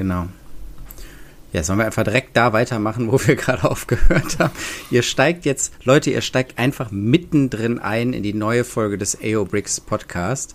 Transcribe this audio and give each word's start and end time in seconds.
genau. 0.00 0.28
Ja, 1.52 1.62
sollen 1.62 1.78
wir 1.78 1.84
einfach 1.84 2.04
direkt 2.04 2.34
da 2.34 2.54
weitermachen, 2.54 3.12
wo 3.12 3.20
wir 3.20 3.36
gerade 3.44 3.70
aufgehört 3.70 4.38
haben. 4.38 4.52
Ihr 4.90 5.02
steigt 5.02 5.44
jetzt, 5.44 5.74
Leute, 5.84 6.10
ihr 6.10 6.22
steigt 6.22 6.58
einfach 6.58 6.90
mittendrin 6.90 7.78
ein 7.78 8.14
in 8.14 8.22
die 8.22 8.32
neue 8.32 8.64
Folge 8.64 8.96
des 8.96 9.18
AO 9.22 9.44
Bricks 9.44 9.78
Podcast. 9.78 10.54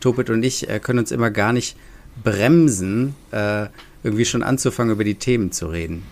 Topit 0.00 0.30
und 0.30 0.42
ich 0.42 0.70
äh, 0.70 0.78
können 0.78 1.00
uns 1.00 1.10
immer 1.12 1.30
gar 1.30 1.52
nicht 1.52 1.76
bremsen, 2.24 3.14
äh, 3.30 3.66
irgendwie 4.02 4.24
schon 4.24 4.42
anzufangen, 4.42 4.92
über 4.92 5.04
die 5.04 5.16
Themen 5.16 5.52
zu 5.52 5.66
reden. 5.66 6.04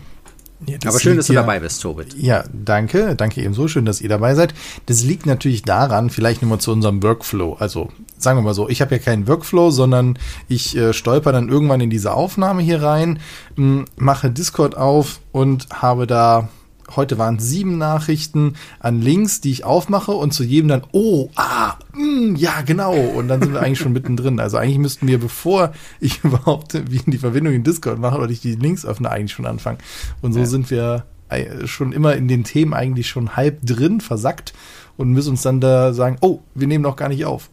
Ja, 0.66 0.76
Aber 0.86 1.00
schön, 1.00 1.16
dass 1.16 1.28
du 1.28 1.32
ja, 1.32 1.40
dabei 1.40 1.60
bist, 1.60 1.80
Tobit. 1.80 2.14
Ja, 2.18 2.44
danke. 2.52 3.14
Danke 3.16 3.40
ebenso. 3.40 3.68
Schön, 3.68 3.86
dass 3.86 4.02
ihr 4.02 4.08
dabei 4.10 4.34
seid. 4.34 4.52
Das 4.84 5.02
liegt 5.02 5.24
natürlich 5.24 5.62
daran, 5.62 6.10
vielleicht 6.10 6.42
nur 6.42 6.50
mal 6.50 6.58
zu 6.58 6.72
unserem 6.72 7.02
Workflow. 7.02 7.54
Also 7.54 7.90
sagen 8.18 8.38
wir 8.38 8.42
mal 8.42 8.54
so, 8.54 8.68
ich 8.68 8.80
habe 8.80 8.94
ja 8.94 8.98
keinen 9.00 9.28
Workflow, 9.28 9.70
sondern 9.70 10.18
ich 10.48 10.76
äh, 10.76 10.92
stolper 10.92 11.32
dann 11.32 11.48
irgendwann 11.48 11.80
in 11.80 11.90
diese 11.90 12.14
Aufnahme 12.14 12.62
hier 12.62 12.82
rein, 12.82 13.18
mh, 13.56 13.84
mache 13.96 14.30
Discord 14.30 14.76
auf 14.76 15.20
und 15.32 15.68
habe 15.72 16.06
da 16.06 16.48
heute 16.94 17.18
waren 17.18 17.38
sieben 17.38 17.78
Nachrichten 17.78 18.54
an 18.78 19.00
Links, 19.00 19.40
die 19.40 19.50
ich 19.50 19.64
aufmache 19.64 20.12
und 20.12 20.32
zu 20.32 20.44
jedem 20.44 20.68
dann, 20.68 20.84
oh, 20.92 21.30
ah, 21.34 21.74
mh, 21.92 22.02
mm, 22.02 22.36
ja, 22.36 22.60
genau. 22.62 22.94
Und 22.94 23.28
dann 23.28 23.42
sind 23.42 23.52
wir 23.52 23.60
eigentlich 23.60 23.80
schon 23.80 23.92
mittendrin. 23.92 24.38
Also 24.38 24.56
eigentlich 24.56 24.78
müssten 24.78 25.08
wir, 25.08 25.18
bevor 25.18 25.72
ich 26.00 26.20
überhaupt 26.24 26.74
wie 26.90 27.00
die 27.10 27.18
Verbindung 27.18 27.54
in 27.54 27.64
Discord 27.64 27.98
mache 27.98 28.18
oder 28.18 28.30
ich 28.30 28.40
die 28.40 28.54
Links 28.54 28.86
öffne, 28.86 29.10
eigentlich 29.10 29.32
schon 29.32 29.46
anfangen. 29.46 29.78
Und 30.22 30.32
so 30.32 30.40
ja. 30.40 30.46
sind 30.46 30.70
wir 30.70 31.04
äh, 31.28 31.66
schon 31.66 31.92
immer 31.92 32.14
in 32.14 32.28
den 32.28 32.44
Themen 32.44 32.72
eigentlich 32.72 33.08
schon 33.08 33.36
halb 33.36 33.64
drin, 33.64 34.00
versackt 34.00 34.52
und 34.96 35.10
müssen 35.10 35.30
uns 35.30 35.42
dann 35.42 35.60
da 35.60 35.92
sagen, 35.92 36.18
oh, 36.20 36.40
wir 36.54 36.66
nehmen 36.66 36.82
noch 36.82 36.96
gar 36.96 37.08
nicht 37.08 37.24
auf. 37.24 37.50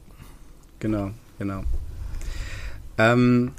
Genau, 0.83 1.11
genau. 1.39 1.63
Ähm, 2.97 3.53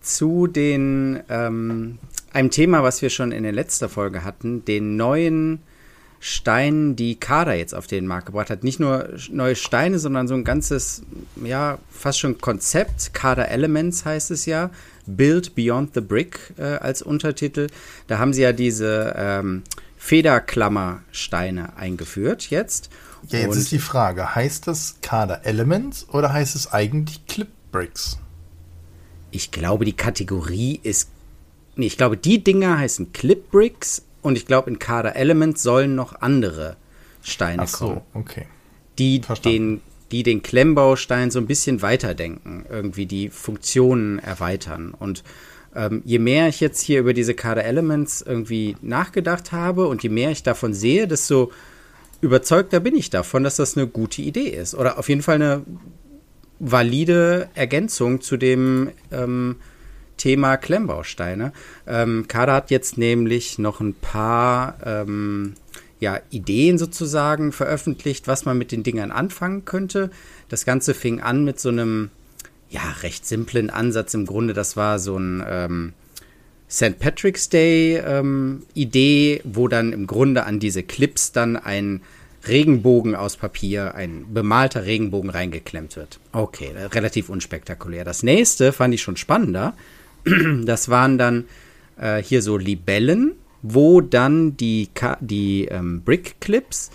zu 0.00 0.46
den 0.46 1.20
ähm, 1.28 1.98
einem 2.32 2.50
Thema, 2.50 2.82
was 2.82 3.02
wir 3.02 3.10
schon 3.10 3.32
in 3.32 3.42
der 3.42 3.52
letzten 3.52 3.90
Folge 3.90 4.24
hatten, 4.24 4.64
den 4.64 4.96
neuen 4.96 5.60
Steinen, 6.20 6.96
die 6.96 7.20
Kader 7.20 7.52
jetzt 7.52 7.74
auf 7.74 7.86
den 7.86 8.06
Markt 8.06 8.26
gebracht 8.26 8.48
hat. 8.48 8.64
Nicht 8.64 8.80
nur 8.80 9.10
neue 9.30 9.56
Steine, 9.56 9.98
sondern 9.98 10.26
so 10.26 10.32
ein 10.32 10.44
ganzes, 10.44 11.02
ja, 11.44 11.78
fast 11.90 12.18
schon 12.18 12.38
Konzept. 12.38 13.12
Kader 13.12 13.48
Elements 13.50 14.06
heißt 14.06 14.30
es 14.30 14.46
ja. 14.46 14.70
Build 15.04 15.54
Beyond 15.54 15.92
the 15.92 16.00
Brick 16.00 16.54
äh, 16.56 16.62
als 16.62 17.02
Untertitel. 17.02 17.66
Da 18.06 18.18
haben 18.18 18.32
sie 18.32 18.40
ja 18.40 18.52
diese 18.52 19.14
ähm, 19.18 19.64
Federklammersteine 19.98 21.76
eingeführt 21.76 22.48
jetzt. 22.48 22.88
Ja, 23.28 23.40
jetzt 23.40 23.52
Und 23.52 23.58
ist 23.58 23.72
die 23.72 23.78
Frage, 23.78 24.34
heißt 24.34 24.66
das 24.66 24.96
Kader 25.02 25.44
Elements 25.44 26.08
oder 26.10 26.32
heißt 26.32 26.56
es 26.56 26.72
eigentlich 26.72 27.26
Clip 27.26 27.48
Bricks? 27.70 28.18
Ich 29.30 29.50
glaube, 29.50 29.84
die 29.84 29.92
Kategorie 29.92 30.80
ist 30.82 31.10
Nee, 31.76 31.86
ich 31.86 31.96
glaube, 31.96 32.16
die 32.16 32.44
Dinger 32.44 32.78
heißen 32.78 33.12
Clip 33.12 33.50
Bricks 33.50 34.04
und 34.22 34.36
ich 34.36 34.44
glaube, 34.44 34.68
in 34.68 34.78
Kader 34.78 35.16
Elements 35.16 35.62
sollen 35.62 35.94
noch 35.94 36.20
andere 36.20 36.76
Steine 37.22 37.62
Ach 37.62 37.68
so, 37.68 37.86
kommen. 37.86 38.00
okay. 38.14 38.46
Die 38.98 39.22
den, 39.44 39.80
die 40.10 40.22
den 40.22 40.42
Klemmbaustein 40.42 41.30
so 41.30 41.38
ein 41.38 41.46
bisschen 41.46 41.80
weiterdenken, 41.80 42.66
irgendwie 42.68 43.06
die 43.06 43.30
Funktionen 43.30 44.18
erweitern. 44.18 44.92
Und 44.92 45.22
ähm, 45.74 46.02
je 46.04 46.18
mehr 46.18 46.48
ich 46.48 46.60
jetzt 46.60 46.82
hier 46.82 47.00
über 47.00 47.14
diese 47.14 47.32
Kader 47.34 47.64
Elements 47.64 48.20
irgendwie 48.20 48.76
nachgedacht 48.82 49.52
habe 49.52 49.86
und 49.86 50.02
je 50.02 50.10
mehr 50.10 50.30
ich 50.32 50.42
davon 50.42 50.74
sehe, 50.74 51.08
desto 51.08 51.50
überzeugter 52.20 52.80
bin 52.80 52.94
ich 52.96 53.10
davon, 53.10 53.44
dass 53.44 53.56
das 53.56 53.76
eine 53.76 53.86
gute 53.86 54.22
Idee 54.22 54.48
ist. 54.48 54.74
Oder 54.74 54.98
auf 54.98 55.08
jeden 55.08 55.22
Fall 55.22 55.36
eine 55.36 55.62
valide 56.58 57.48
Ergänzung 57.54 58.20
zu 58.20 58.36
dem 58.36 58.90
ähm, 59.10 59.56
Thema 60.16 60.56
Klemmbausteine. 60.58 61.52
Ähm, 61.86 62.26
Kader 62.28 62.54
hat 62.54 62.70
jetzt 62.70 62.98
nämlich 62.98 63.58
noch 63.58 63.80
ein 63.80 63.94
paar 63.94 64.76
ähm, 64.84 65.54
ja, 65.98 66.20
Ideen 66.30 66.78
sozusagen 66.78 67.52
veröffentlicht, 67.52 68.28
was 68.28 68.44
man 68.44 68.58
mit 68.58 68.72
den 68.72 68.82
Dingern 68.82 69.10
anfangen 69.10 69.64
könnte. 69.64 70.10
Das 70.48 70.64
Ganze 70.64 70.94
fing 70.94 71.20
an 71.20 71.44
mit 71.44 71.58
so 71.58 71.70
einem 71.70 72.10
ja, 72.68 72.82
recht 73.02 73.26
simplen 73.26 73.70
Ansatz 73.70 74.14
im 74.14 74.26
Grunde. 74.26 74.52
Das 74.52 74.76
war 74.76 74.98
so 74.98 75.16
ein 75.16 75.42
ähm, 75.48 75.92
St. 76.70 76.98
Patrick's 76.98 77.48
Day 77.48 77.96
ähm, 77.96 78.62
Idee, 78.74 79.40
wo 79.44 79.68
dann 79.68 79.92
im 79.92 80.06
Grunde 80.06 80.44
an 80.44 80.60
diese 80.60 80.82
Clips 80.82 81.32
dann 81.32 81.56
ein 81.56 82.02
Regenbogen 82.46 83.14
aus 83.14 83.36
Papier, 83.36 83.94
ein 83.94 84.26
bemalter 84.32 84.84
Regenbogen 84.84 85.30
reingeklemmt 85.30 85.96
wird. 85.96 86.18
Okay, 86.32 86.70
relativ 86.92 87.28
unspektakulär. 87.28 88.04
Das 88.04 88.22
nächste 88.22 88.72
fand 88.72 88.94
ich 88.94 89.02
schon 89.02 89.16
spannender. 89.16 89.74
Das 90.64 90.88
waren 90.88 91.16
dann 91.18 91.44
äh, 91.98 92.22
hier 92.22 92.42
so 92.42 92.56
Libellen, 92.56 93.32
wo 93.62 94.00
dann 94.00 94.56
die, 94.56 94.88
die 95.20 95.66
ähm, 95.66 96.02
Brick 96.02 96.40
Clips 96.40 96.90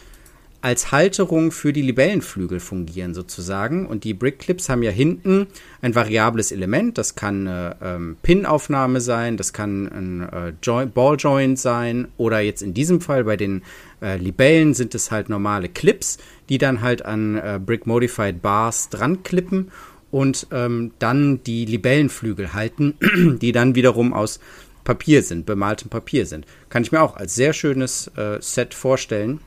als 0.66 0.91
Halterung 0.91 1.51
für 1.51 1.73
die 1.73 1.84
Libellenflügel 1.84 2.59
fungieren 2.59 3.13
sozusagen. 3.13 3.85
Und 3.85 4.03
die 4.03 4.16
Brick 4.16 4.39
Clips 4.39 4.67
haben 4.67 4.81
ja 4.81 4.89
hinten 4.89 5.45
ein 5.84 5.94
variables 5.94 6.51
Element. 6.51 6.97
Das 6.97 7.13
kann 7.13 7.47
eine 7.47 7.75
ähm, 7.84 8.17
Pin-Aufnahme 8.23 9.00
sein, 9.00 9.38
das 9.38 9.53
kann 9.53 9.88
ein 9.88 10.22
äh, 10.22 10.85
Ball 10.88 11.17
Joint 11.19 11.59
sein 11.59 12.07
oder 12.17 12.39
jetzt 12.39 12.63
in 12.63 12.73
diesem 12.73 13.00
Fall 13.00 13.25
bei 13.25 13.38
den 13.38 13.61
äh, 14.05 14.17
Libellen 14.17 14.73
sind 14.73 14.93
es 14.93 15.09
halt 15.09 15.29
normale 15.29 15.67
Clips, 15.67 16.19
die 16.47 16.59
dann 16.59 16.81
halt 16.81 17.03
an 17.03 17.35
äh, 17.38 17.59
Brick 17.63 17.88
Modified 17.88 18.41
Bars 18.41 18.89
dran 18.89 19.23
klippen 19.23 19.71
und 20.11 20.47
ähm, 20.51 20.91
dann 20.99 21.43
die 21.43 21.66
Libellenflügel 21.66 22.53
halten, 22.53 22.93
die 23.41 23.51
dann 23.51 23.75
wiederum 23.75 24.13
aus 24.13 24.39
Papier 24.83 25.23
sind, 25.23 25.47
bemaltem 25.47 25.89
Papier 25.89 26.27
sind. 26.27 26.45
Kann 26.69 26.83
ich 26.83 26.91
mir 26.91 27.01
auch 27.01 27.17
als 27.17 27.33
sehr 27.33 27.53
schönes 27.53 28.07
äh, 28.16 28.38
Set 28.39 28.75
vorstellen, 28.75 29.39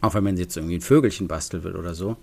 auch 0.00 0.14
wenn 0.14 0.24
man 0.24 0.38
jetzt 0.38 0.56
irgendwie 0.56 0.76
ein 0.76 0.80
Vögelchen 0.80 1.28
basteln 1.28 1.62
will 1.62 1.76
oder 1.76 1.94
so. 1.94 2.16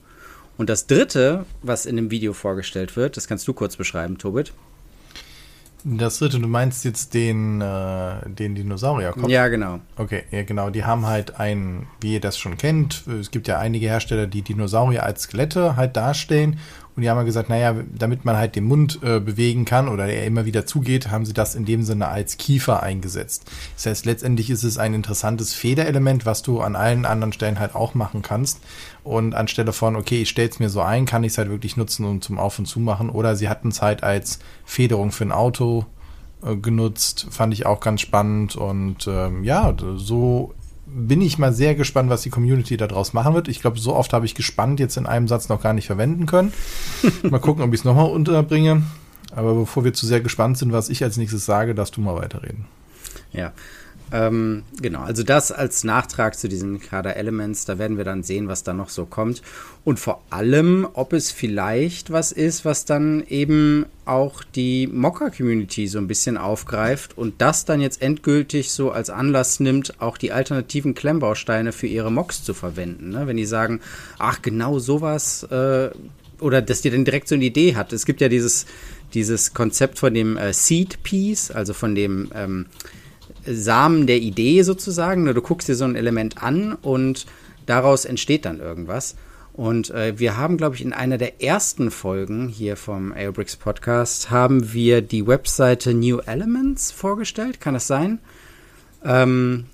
Und 0.57 0.71
das 0.71 0.87
dritte, 0.87 1.45
was 1.61 1.85
in 1.85 1.95
dem 1.95 2.09
Video 2.09 2.33
vorgestellt 2.33 2.95
wird, 2.95 3.15
das 3.15 3.27
kannst 3.27 3.47
du 3.47 3.53
kurz 3.53 3.75
beschreiben, 3.75 4.17
Tobit. 4.17 4.53
Das 5.89 6.19
dritte, 6.19 6.39
du 6.39 6.47
meinst 6.47 6.83
jetzt 6.83 7.13
den, 7.13 7.61
äh, 7.61 8.29
den 8.29 8.55
Dinosaurierkopf? 8.55 9.29
Ja, 9.29 9.47
genau. 9.47 9.79
Okay, 9.95 10.23
ja, 10.31 10.43
genau. 10.43 10.69
Die 10.69 10.83
haben 10.83 11.05
halt 11.05 11.39
ein, 11.39 11.87
wie 12.01 12.15
ihr 12.15 12.19
das 12.19 12.37
schon 12.37 12.57
kennt, 12.57 13.07
es 13.07 13.31
gibt 13.31 13.47
ja 13.47 13.57
einige 13.57 13.87
Hersteller, 13.87 14.27
die 14.27 14.41
Dinosaurier 14.41 15.03
als 15.03 15.23
Skelette 15.23 15.77
halt 15.77 15.95
darstellen 15.95 16.59
und 16.97 17.03
die 17.03 17.11
haben 17.11 17.17
ja 17.17 17.23
gesagt, 17.23 17.47
naja, 17.47 17.75
damit 17.95 18.25
man 18.25 18.37
halt 18.37 18.55
den 18.55 18.63
Mund 18.63 18.99
äh, 19.03 19.19
bewegen 19.19 19.65
kann 19.65 19.87
oder 19.87 20.07
er 20.07 20.25
immer 20.25 20.45
wieder 20.45 20.65
zugeht, 20.65 21.11
haben 21.11 21.27
sie 21.27 21.33
das 21.33 21.53
in 21.53 21.63
dem 21.63 21.83
Sinne 21.83 22.07
als 22.07 22.37
Kiefer 22.37 22.81
eingesetzt. 22.81 23.43
Das 23.75 23.85
heißt, 23.85 24.07
letztendlich 24.07 24.49
ist 24.49 24.63
es 24.63 24.79
ein 24.79 24.95
interessantes 24.95 25.53
Federelement, 25.53 26.25
was 26.25 26.41
du 26.41 26.59
an 26.59 26.75
allen 26.75 27.05
anderen 27.05 27.33
Stellen 27.33 27.59
halt 27.59 27.75
auch 27.75 27.93
machen 27.93 28.23
kannst. 28.23 28.61
Und 29.03 29.35
anstelle 29.35 29.73
von, 29.73 29.95
okay, 29.95 30.23
ich 30.23 30.29
stelle 30.29 30.49
es 30.49 30.57
mir 30.57 30.69
so 30.69 30.81
ein, 30.81 31.05
kann 31.05 31.23
ich 31.23 31.33
es 31.33 31.37
halt 31.37 31.51
wirklich 31.51 31.77
nutzen 31.77 32.03
und 32.03 32.23
zum 32.23 32.39
Auf- 32.39 32.57
und 32.57 32.65
Zumachen. 32.65 33.11
Oder 33.11 33.35
sie 33.35 33.47
hatten 33.47 33.67
es 33.67 33.83
halt 33.83 34.01
als 34.01 34.39
Federung 34.65 35.11
für 35.11 35.25
ein 35.25 35.31
Auto 35.31 35.85
äh, 36.43 36.55
genutzt. 36.55 37.27
Fand 37.29 37.53
ich 37.53 37.67
auch 37.67 37.79
ganz 37.79 38.01
spannend. 38.01 38.55
Und 38.55 39.07
ähm, 39.07 39.43
ja, 39.43 39.71
so 39.97 40.55
bin 40.89 41.21
ich 41.21 41.37
mal 41.37 41.53
sehr 41.53 41.75
gespannt, 41.75 42.09
was 42.09 42.21
die 42.21 42.29
Community 42.29 42.77
daraus 42.77 43.13
machen 43.13 43.33
wird. 43.33 43.47
Ich 43.47 43.61
glaube, 43.61 43.79
so 43.79 43.95
oft 43.95 44.13
habe 44.13 44.25
ich 44.25 44.35
gespannt 44.35 44.79
jetzt 44.79 44.97
in 44.97 45.05
einem 45.05 45.27
Satz 45.27 45.49
noch 45.49 45.61
gar 45.61 45.73
nicht 45.73 45.87
verwenden 45.87 46.25
können. 46.25 46.53
mal 47.23 47.39
gucken, 47.39 47.63
ob 47.63 47.73
ich 47.73 47.81
es 47.81 47.85
nochmal 47.85 48.09
unterbringe. 48.09 48.83
Aber 49.35 49.53
bevor 49.53 49.83
wir 49.83 49.93
zu 49.93 50.05
sehr 50.05 50.21
gespannt 50.21 50.57
sind, 50.57 50.71
was 50.71 50.89
ich 50.89 51.03
als 51.03 51.17
nächstes 51.17 51.45
sage, 51.45 51.75
darfst 51.75 51.97
du 51.97 52.01
mal 52.01 52.15
weiterreden. 52.15 52.65
Ja, 53.33 53.51
ähm, 54.11 54.63
genau, 54.81 55.01
also 55.01 55.23
das 55.23 55.51
als 55.51 55.83
Nachtrag 55.83 56.37
zu 56.37 56.47
diesen 56.47 56.79
Kader 56.79 57.17
Elements, 57.17 57.65
da 57.65 57.77
werden 57.77 57.97
wir 57.97 58.05
dann 58.05 58.23
sehen, 58.23 58.47
was 58.47 58.63
da 58.63 58.73
noch 58.73 58.89
so 58.89 59.05
kommt. 59.05 59.41
Und 59.83 59.99
vor 59.99 60.21
allem, 60.29 60.87
ob 60.93 61.13
es 61.13 61.31
vielleicht 61.31 62.11
was 62.11 62.31
ist, 62.31 62.63
was 62.63 62.85
dann 62.85 63.23
eben 63.27 63.85
auch 64.05 64.43
die 64.43 64.87
Mocker-Community 64.87 65.87
so 65.87 65.97
ein 65.97 66.07
bisschen 66.07 66.37
aufgreift 66.37 67.17
und 67.17 67.41
das 67.41 67.65
dann 67.65 67.81
jetzt 67.81 68.01
endgültig 68.01 68.71
so 68.71 68.91
als 68.91 69.09
Anlass 69.09 69.59
nimmt, 69.59 69.99
auch 69.99 70.17
die 70.17 70.31
alternativen 70.31 70.95
Klemmbausteine 70.95 71.73
für 71.73 71.87
ihre 71.87 72.11
Mocks 72.11 72.43
zu 72.43 72.53
verwenden. 72.53 73.09
Ne? 73.09 73.27
Wenn 73.27 73.37
die 73.37 73.45
sagen, 73.45 73.81
ach, 74.19 74.41
genau 74.41 74.79
sowas, 74.79 75.43
äh, 75.43 75.89
oder 76.39 76.61
dass 76.61 76.81
die 76.81 76.89
dann 76.89 77.03
direkt 77.03 77.27
so 77.27 77.35
eine 77.35 77.45
Idee 77.45 77.75
hat. 77.75 77.91
Es 77.91 78.05
gibt 78.05 78.21
ja 78.21 78.29
dieses, 78.29 78.65
dieses 79.13 79.53
Konzept 79.53 79.99
von 79.99 80.13
dem 80.13 80.37
äh, 80.37 80.53
Seed 80.53 81.03
Piece, 81.03 81.51
also 81.51 81.73
von 81.73 81.95
dem 81.95 82.29
ähm, 82.35 82.67
Samen 83.49 84.07
der 84.07 84.17
Idee 84.17 84.61
sozusagen. 84.63 85.25
Du 85.25 85.41
guckst 85.41 85.67
dir 85.67 85.75
so 85.75 85.85
ein 85.85 85.95
Element 85.95 86.43
an 86.43 86.73
und 86.73 87.25
daraus 87.65 88.05
entsteht 88.05 88.45
dann 88.45 88.59
irgendwas. 88.59 89.15
Und 89.53 89.89
äh, 89.89 90.19
wir 90.19 90.37
haben, 90.37 90.57
glaube 90.57 90.75
ich, 90.75 90.83
in 90.83 90.93
einer 90.93 91.17
der 91.17 91.41
ersten 91.41 91.89
Folgen 91.89 92.47
hier 92.47 92.77
vom 92.77 93.11
Aerobricks 93.11 93.55
Podcast 93.55 94.29
haben 94.29 94.71
wir 94.71 95.01
die 95.01 95.25
Webseite 95.25 95.95
New 95.95 96.19
Elements 96.19 96.91
vorgestellt. 96.91 97.59
Kann 97.59 97.73
das 97.73 97.87
sein? 97.87 98.19
Ähm, 99.03 99.65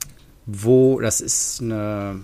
wo, 0.45 1.01
das 1.01 1.19
ist 1.19 1.61
eine 1.61 2.21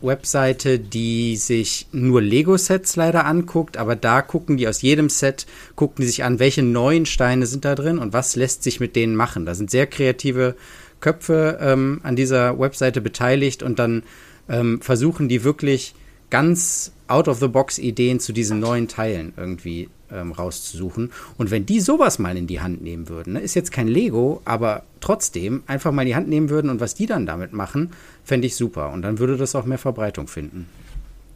Webseite, 0.00 0.78
die 0.78 1.36
sich 1.36 1.86
nur 1.92 2.22
Lego-Sets 2.22 2.96
leider 2.96 3.26
anguckt, 3.26 3.76
aber 3.76 3.96
da 3.96 4.22
gucken 4.22 4.56
die 4.56 4.68
aus 4.68 4.82
jedem 4.82 5.08
Set, 5.08 5.46
gucken 5.74 6.02
die 6.02 6.06
sich 6.06 6.24
an, 6.24 6.38
welche 6.38 6.62
neuen 6.62 7.06
Steine 7.06 7.46
sind 7.46 7.64
da 7.64 7.74
drin 7.74 7.98
und 7.98 8.12
was 8.12 8.36
lässt 8.36 8.62
sich 8.62 8.80
mit 8.80 8.96
denen 8.96 9.16
machen. 9.16 9.46
Da 9.46 9.54
sind 9.54 9.70
sehr 9.70 9.86
kreative 9.86 10.54
Köpfe 11.00 11.58
ähm, 11.60 12.00
an 12.02 12.16
dieser 12.16 12.58
Webseite 12.58 13.00
beteiligt 13.00 13.62
und 13.62 13.78
dann 13.78 14.02
ähm, 14.48 14.80
versuchen 14.80 15.28
die 15.28 15.44
wirklich 15.44 15.94
ganz 16.30 16.92
out-of-the-box-Ideen 17.06 18.20
zu 18.20 18.32
diesen 18.32 18.60
neuen 18.60 18.88
Teilen 18.88 19.32
irgendwie 19.36 19.88
ähm, 20.12 20.32
rauszusuchen. 20.32 21.10
Und 21.36 21.50
wenn 21.50 21.66
die 21.66 21.80
sowas 21.80 22.18
mal 22.18 22.36
in 22.36 22.46
die 22.46 22.60
Hand 22.60 22.82
nehmen 22.82 23.08
würden, 23.08 23.34
ne, 23.34 23.40
ist 23.40 23.54
jetzt 23.54 23.72
kein 23.72 23.88
Lego, 23.88 24.42
aber 24.44 24.84
trotzdem 25.00 25.62
einfach 25.66 25.92
mal 25.92 26.02
in 26.02 26.08
die 26.08 26.16
Hand 26.16 26.28
nehmen 26.28 26.50
würden 26.50 26.70
und 26.70 26.80
was 26.80 26.94
die 26.94 27.06
dann 27.06 27.26
damit 27.26 27.52
machen, 27.52 27.90
fände 28.28 28.46
ich 28.46 28.56
super. 28.56 28.90
Und 28.90 29.02
dann 29.02 29.18
würde 29.18 29.36
das 29.36 29.54
auch 29.54 29.64
mehr 29.64 29.78
Verbreitung 29.78 30.28
finden. 30.28 30.68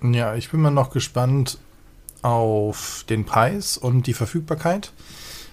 Ja, 0.02 0.34
ich 0.34 0.50
bin 0.50 0.60
mal 0.60 0.70
noch 0.70 0.90
gespannt 0.90 1.58
auf 2.20 3.04
den 3.08 3.24
Preis 3.24 3.78
und 3.78 4.06
die 4.06 4.12
Verfügbarkeit. 4.12 4.92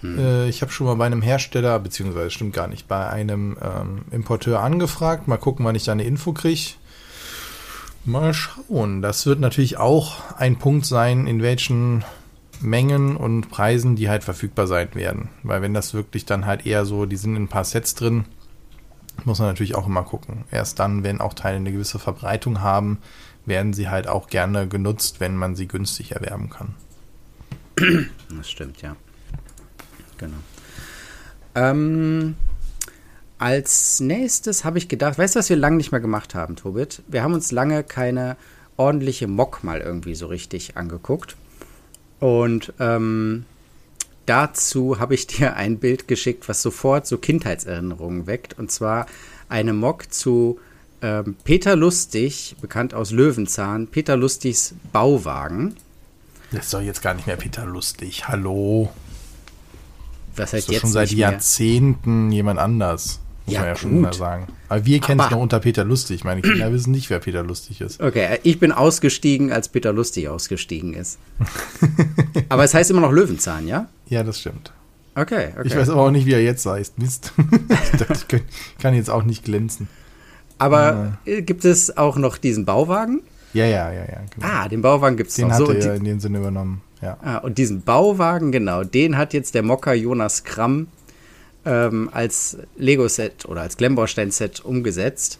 Hm. 0.02 0.18
Äh, 0.18 0.48
ich 0.48 0.60
habe 0.62 0.70
schon 0.70 0.86
mal 0.86 0.96
bei 0.96 1.06
einem 1.06 1.22
Hersteller, 1.22 1.78
beziehungsweise 1.78 2.30
stimmt 2.30 2.52
gar 2.52 2.68
nicht, 2.68 2.88
bei 2.88 3.08
einem 3.08 3.56
ähm, 3.62 4.02
Importeur 4.10 4.60
angefragt. 4.60 5.28
Mal 5.28 5.38
gucken, 5.38 5.64
wann 5.64 5.74
ich 5.74 5.84
da 5.84 5.92
eine 5.92 6.04
Info 6.04 6.32
kriege. 6.32 6.74
Mal 8.04 8.34
schauen. 8.34 9.02
Das 9.02 9.26
wird 9.26 9.40
natürlich 9.40 9.78
auch 9.78 10.34
ein 10.36 10.58
Punkt 10.58 10.86
sein, 10.86 11.26
in 11.26 11.42
welchen 11.42 12.04
Mengen 12.60 13.16
und 13.16 13.50
Preisen 13.50 13.96
die 13.96 14.10
halt 14.10 14.24
verfügbar 14.24 14.66
sein 14.66 14.94
werden. 14.94 15.28
Weil 15.42 15.62
wenn 15.62 15.74
das 15.74 15.94
wirklich 15.94 16.26
dann 16.26 16.44
halt 16.44 16.66
eher 16.66 16.84
so, 16.84 17.06
die 17.06 17.16
sind 17.16 17.36
in 17.36 17.44
ein 17.44 17.48
paar 17.48 17.64
Sets 17.64 17.94
drin, 17.94 18.26
muss 19.24 19.38
man 19.38 19.48
natürlich 19.48 19.74
auch 19.74 19.86
immer 19.86 20.02
gucken. 20.02 20.44
Erst 20.50 20.78
dann, 20.78 21.02
wenn 21.04 21.20
auch 21.20 21.34
Teile 21.34 21.56
eine 21.56 21.72
gewisse 21.72 21.98
Verbreitung 21.98 22.60
haben, 22.60 22.98
werden 23.46 23.72
sie 23.72 23.88
halt 23.88 24.06
auch 24.06 24.28
gerne 24.28 24.68
genutzt, 24.68 25.20
wenn 25.20 25.36
man 25.36 25.56
sie 25.56 25.68
günstig 25.68 26.12
erwerben 26.12 26.50
kann. 26.50 26.74
Das 28.36 28.50
stimmt, 28.50 28.82
ja. 28.82 28.96
Genau. 30.18 30.36
Ähm, 31.54 32.36
als 33.38 34.00
nächstes 34.00 34.64
habe 34.64 34.78
ich 34.78 34.88
gedacht, 34.88 35.18
weißt 35.18 35.34
du, 35.34 35.38
was 35.38 35.48
wir 35.48 35.56
lange 35.56 35.76
nicht 35.76 35.92
mehr 35.92 36.00
gemacht 36.00 36.34
haben, 36.34 36.56
Tobit? 36.56 37.02
Wir 37.08 37.22
haben 37.22 37.32
uns 37.32 37.50
lange 37.52 37.82
keine 37.82 38.36
ordentliche 38.76 39.26
Mock 39.26 39.64
mal 39.64 39.80
irgendwie 39.80 40.14
so 40.14 40.26
richtig 40.26 40.76
angeguckt. 40.76 41.36
Und 42.18 42.74
ähm, 42.78 43.46
dazu 44.30 45.00
habe 45.00 45.14
ich 45.14 45.26
dir 45.26 45.56
ein 45.56 45.78
Bild 45.78 46.06
geschickt, 46.06 46.48
was 46.48 46.62
sofort 46.62 47.04
so 47.04 47.18
Kindheitserinnerungen 47.18 48.28
weckt. 48.28 48.56
Und 48.56 48.70
zwar 48.70 49.06
eine 49.48 49.72
Mock 49.72 50.12
zu 50.12 50.60
ähm, 51.02 51.34
Peter 51.42 51.74
Lustig, 51.74 52.54
bekannt 52.60 52.94
aus 52.94 53.10
Löwenzahn, 53.10 53.88
Peter 53.88 54.16
Lustigs 54.16 54.74
Bauwagen. 54.92 55.74
Das 56.52 56.66
ist 56.66 56.74
doch 56.74 56.80
jetzt 56.80 57.02
gar 57.02 57.14
nicht 57.14 57.26
mehr 57.26 57.34
Peter 57.36 57.66
Lustig. 57.66 58.28
Hallo. 58.28 58.90
Was 60.36 60.52
heißt 60.52 60.54
das 60.54 60.60
ist 60.62 60.68
jetzt 60.70 60.80
schon 60.82 60.92
seit 60.92 61.10
Jahrzehnten 61.10 62.30
jemand 62.30 62.60
anders. 62.60 63.18
Muss 63.46 63.54
ja, 63.54 63.60
man 63.60 63.66
ja 63.66 63.72
gut. 63.72 63.80
schon 63.80 64.00
mal 64.00 64.12
sagen. 64.12 64.46
Aber 64.68 64.86
wir 64.86 65.00
kennen 65.00 65.20
es 65.20 65.30
noch 65.30 65.40
unter 65.40 65.58
Peter 65.58 65.82
Lustig. 65.82 66.22
Meine 66.22 66.40
Kinder 66.40 66.70
wissen 66.72 66.92
nicht, 66.92 67.10
wer 67.10 67.18
Peter 67.18 67.42
Lustig 67.42 67.80
ist. 67.80 68.00
Okay, 68.00 68.38
ich 68.44 68.60
bin 68.60 68.70
ausgestiegen, 68.70 69.50
als 69.50 69.68
Peter 69.68 69.92
Lustig 69.92 70.28
ausgestiegen 70.28 70.94
ist. 70.94 71.18
aber 72.48 72.62
es 72.62 72.74
heißt 72.74 72.92
immer 72.92 73.00
noch 73.00 73.10
Löwenzahn, 73.10 73.66
ja? 73.66 73.88
Ja, 74.10 74.22
das 74.22 74.40
stimmt. 74.40 74.72
Okay, 75.14 75.48
okay. 75.56 75.66
Ich 75.66 75.76
weiß 75.76 75.88
aber 75.88 76.02
auch 76.02 76.10
nicht, 76.10 76.26
wie 76.26 76.34
er 76.34 76.42
jetzt 76.42 76.66
heißt. 76.66 76.98
Mist. 76.98 77.32
das 78.08 78.26
kann 78.80 78.94
jetzt 78.94 79.08
auch 79.08 79.22
nicht 79.22 79.44
glänzen. 79.44 79.88
Aber 80.58 81.18
äh, 81.24 81.40
gibt 81.42 81.64
es 81.64 81.96
auch 81.96 82.16
noch 82.16 82.36
diesen 82.36 82.66
Bauwagen? 82.66 83.22
Ja, 83.54 83.64
ja, 83.64 83.90
ja, 83.90 84.02
ja. 84.02 84.20
Genau. 84.34 84.46
Ah, 84.46 84.68
den 84.68 84.82
Bauwagen 84.82 85.16
gibt 85.16 85.30
es 85.30 85.38
noch. 85.38 85.48
Den 85.48 85.52
hat 85.52 85.66
so, 85.66 85.72
er 85.72 85.94
in 85.94 86.04
dem 86.04 86.20
Sinne 86.20 86.38
übernommen, 86.38 86.82
ja. 87.00 87.16
Ah, 87.22 87.38
und 87.38 87.56
diesen 87.58 87.82
Bauwagen, 87.82 88.52
genau, 88.52 88.84
den 88.84 89.16
hat 89.16 89.32
jetzt 89.32 89.54
der 89.54 89.62
Mocker 89.62 89.94
Jonas 89.94 90.44
Kramm 90.44 90.88
ähm, 91.64 92.10
als 92.12 92.58
Lego-Set 92.76 93.46
oder 93.46 93.62
als 93.62 93.76
Glemmbaustein-Set 93.76 94.60
umgesetzt 94.64 95.38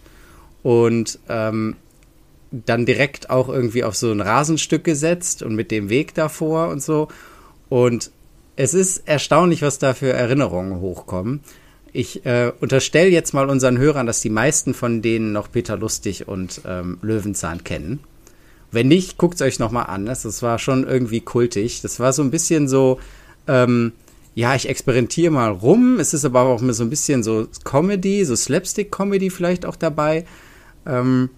und 0.63 1.19
ähm, 1.29 1.75
dann 2.51 2.85
direkt 2.85 3.29
auch 3.29 3.47
irgendwie 3.47 3.83
auf 3.83 3.95
so 3.95 4.11
ein 4.11 4.21
Rasenstück 4.21 4.83
gesetzt 4.83 5.43
und 5.43 5.55
mit 5.55 5.71
dem 5.71 5.89
Weg 5.89 6.13
davor 6.13 6.69
und 6.69 6.81
so. 6.81 7.07
Und 7.69 8.11
es 8.55 8.73
ist 8.73 9.07
erstaunlich, 9.07 9.61
was 9.61 9.79
da 9.79 9.93
für 9.93 10.11
Erinnerungen 10.11 10.79
hochkommen. 10.79 11.41
Ich 11.93 12.25
äh, 12.25 12.51
unterstelle 12.61 13.09
jetzt 13.09 13.33
mal 13.33 13.49
unseren 13.49 13.77
Hörern, 13.77 14.07
dass 14.07 14.21
die 14.21 14.29
meisten 14.29 14.73
von 14.73 15.01
denen 15.01 15.33
noch 15.33 15.51
Peter 15.51 15.77
Lustig 15.77 16.27
und 16.27 16.61
ähm, 16.65 16.97
Löwenzahn 17.01 17.63
kennen. 17.63 17.99
Wenn 18.71 18.87
nicht, 18.87 19.17
guckt 19.17 19.35
es 19.35 19.41
euch 19.41 19.59
nochmal 19.59 19.87
an. 19.87 20.05
Das, 20.05 20.41
war 20.41 20.57
schon 20.57 20.87
irgendwie 20.87 21.19
kultig. 21.19 21.81
Das 21.81 21.99
war 21.99 22.13
so 22.13 22.21
ein 22.21 22.31
bisschen 22.31 22.69
so, 22.69 22.99
ähm, 23.47 23.91
ja, 24.33 24.55
ich 24.55 24.69
experimentiere 24.69 25.31
mal 25.31 25.51
rum. 25.51 25.99
Es 25.99 26.13
ist 26.13 26.23
aber 26.23 26.43
auch 26.43 26.61
so 26.61 26.83
ein 26.83 26.89
bisschen 26.89 27.23
so 27.23 27.47
Comedy, 27.65 28.23
so 28.23 28.37
Slapstick-Comedy 28.37 29.29
vielleicht 29.29 29.65
auch 29.65 29.75
dabei. 29.75 30.25
Ähm, 30.85 31.29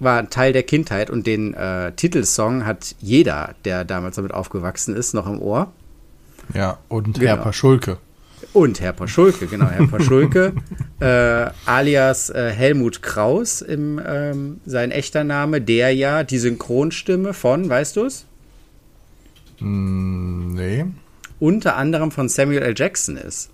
war 0.00 0.28
Teil 0.30 0.54
der 0.54 0.62
Kindheit 0.62 1.10
und 1.10 1.26
den 1.26 1.52
äh, 1.52 1.92
Titelsong 1.92 2.64
hat 2.64 2.96
jeder, 3.00 3.54
der 3.66 3.84
damals 3.84 4.16
damit 4.16 4.32
aufgewachsen 4.32 4.96
ist, 4.96 5.12
noch 5.12 5.26
im 5.26 5.40
Ohr. 5.40 5.72
Ja, 6.52 6.78
und 6.88 7.14
genau. 7.14 7.26
Herr 7.26 7.36
Paschulke. 7.38 7.98
Und 8.52 8.80
Herr 8.80 8.92
Paschulke, 8.92 9.46
genau, 9.46 9.66
Herr 9.66 9.86
Paschulke, 9.88 10.52
äh, 11.00 11.50
alias 11.66 12.30
äh, 12.30 12.50
Helmut 12.50 13.02
Kraus, 13.02 13.62
im, 13.62 14.00
ähm, 14.06 14.60
sein 14.66 14.90
echter 14.90 15.24
Name, 15.24 15.60
der 15.60 15.94
ja 15.94 16.22
die 16.22 16.38
Synchronstimme 16.38 17.32
von, 17.32 17.68
weißt 17.68 17.96
du 17.96 18.04
es? 18.04 18.26
Mm, 19.58 20.54
nee 20.54 20.84
unter 21.44 21.76
anderem 21.76 22.10
von 22.10 22.28
Samuel 22.28 22.62
L. 22.62 22.74
Jackson 22.76 23.16
ist. 23.16 23.50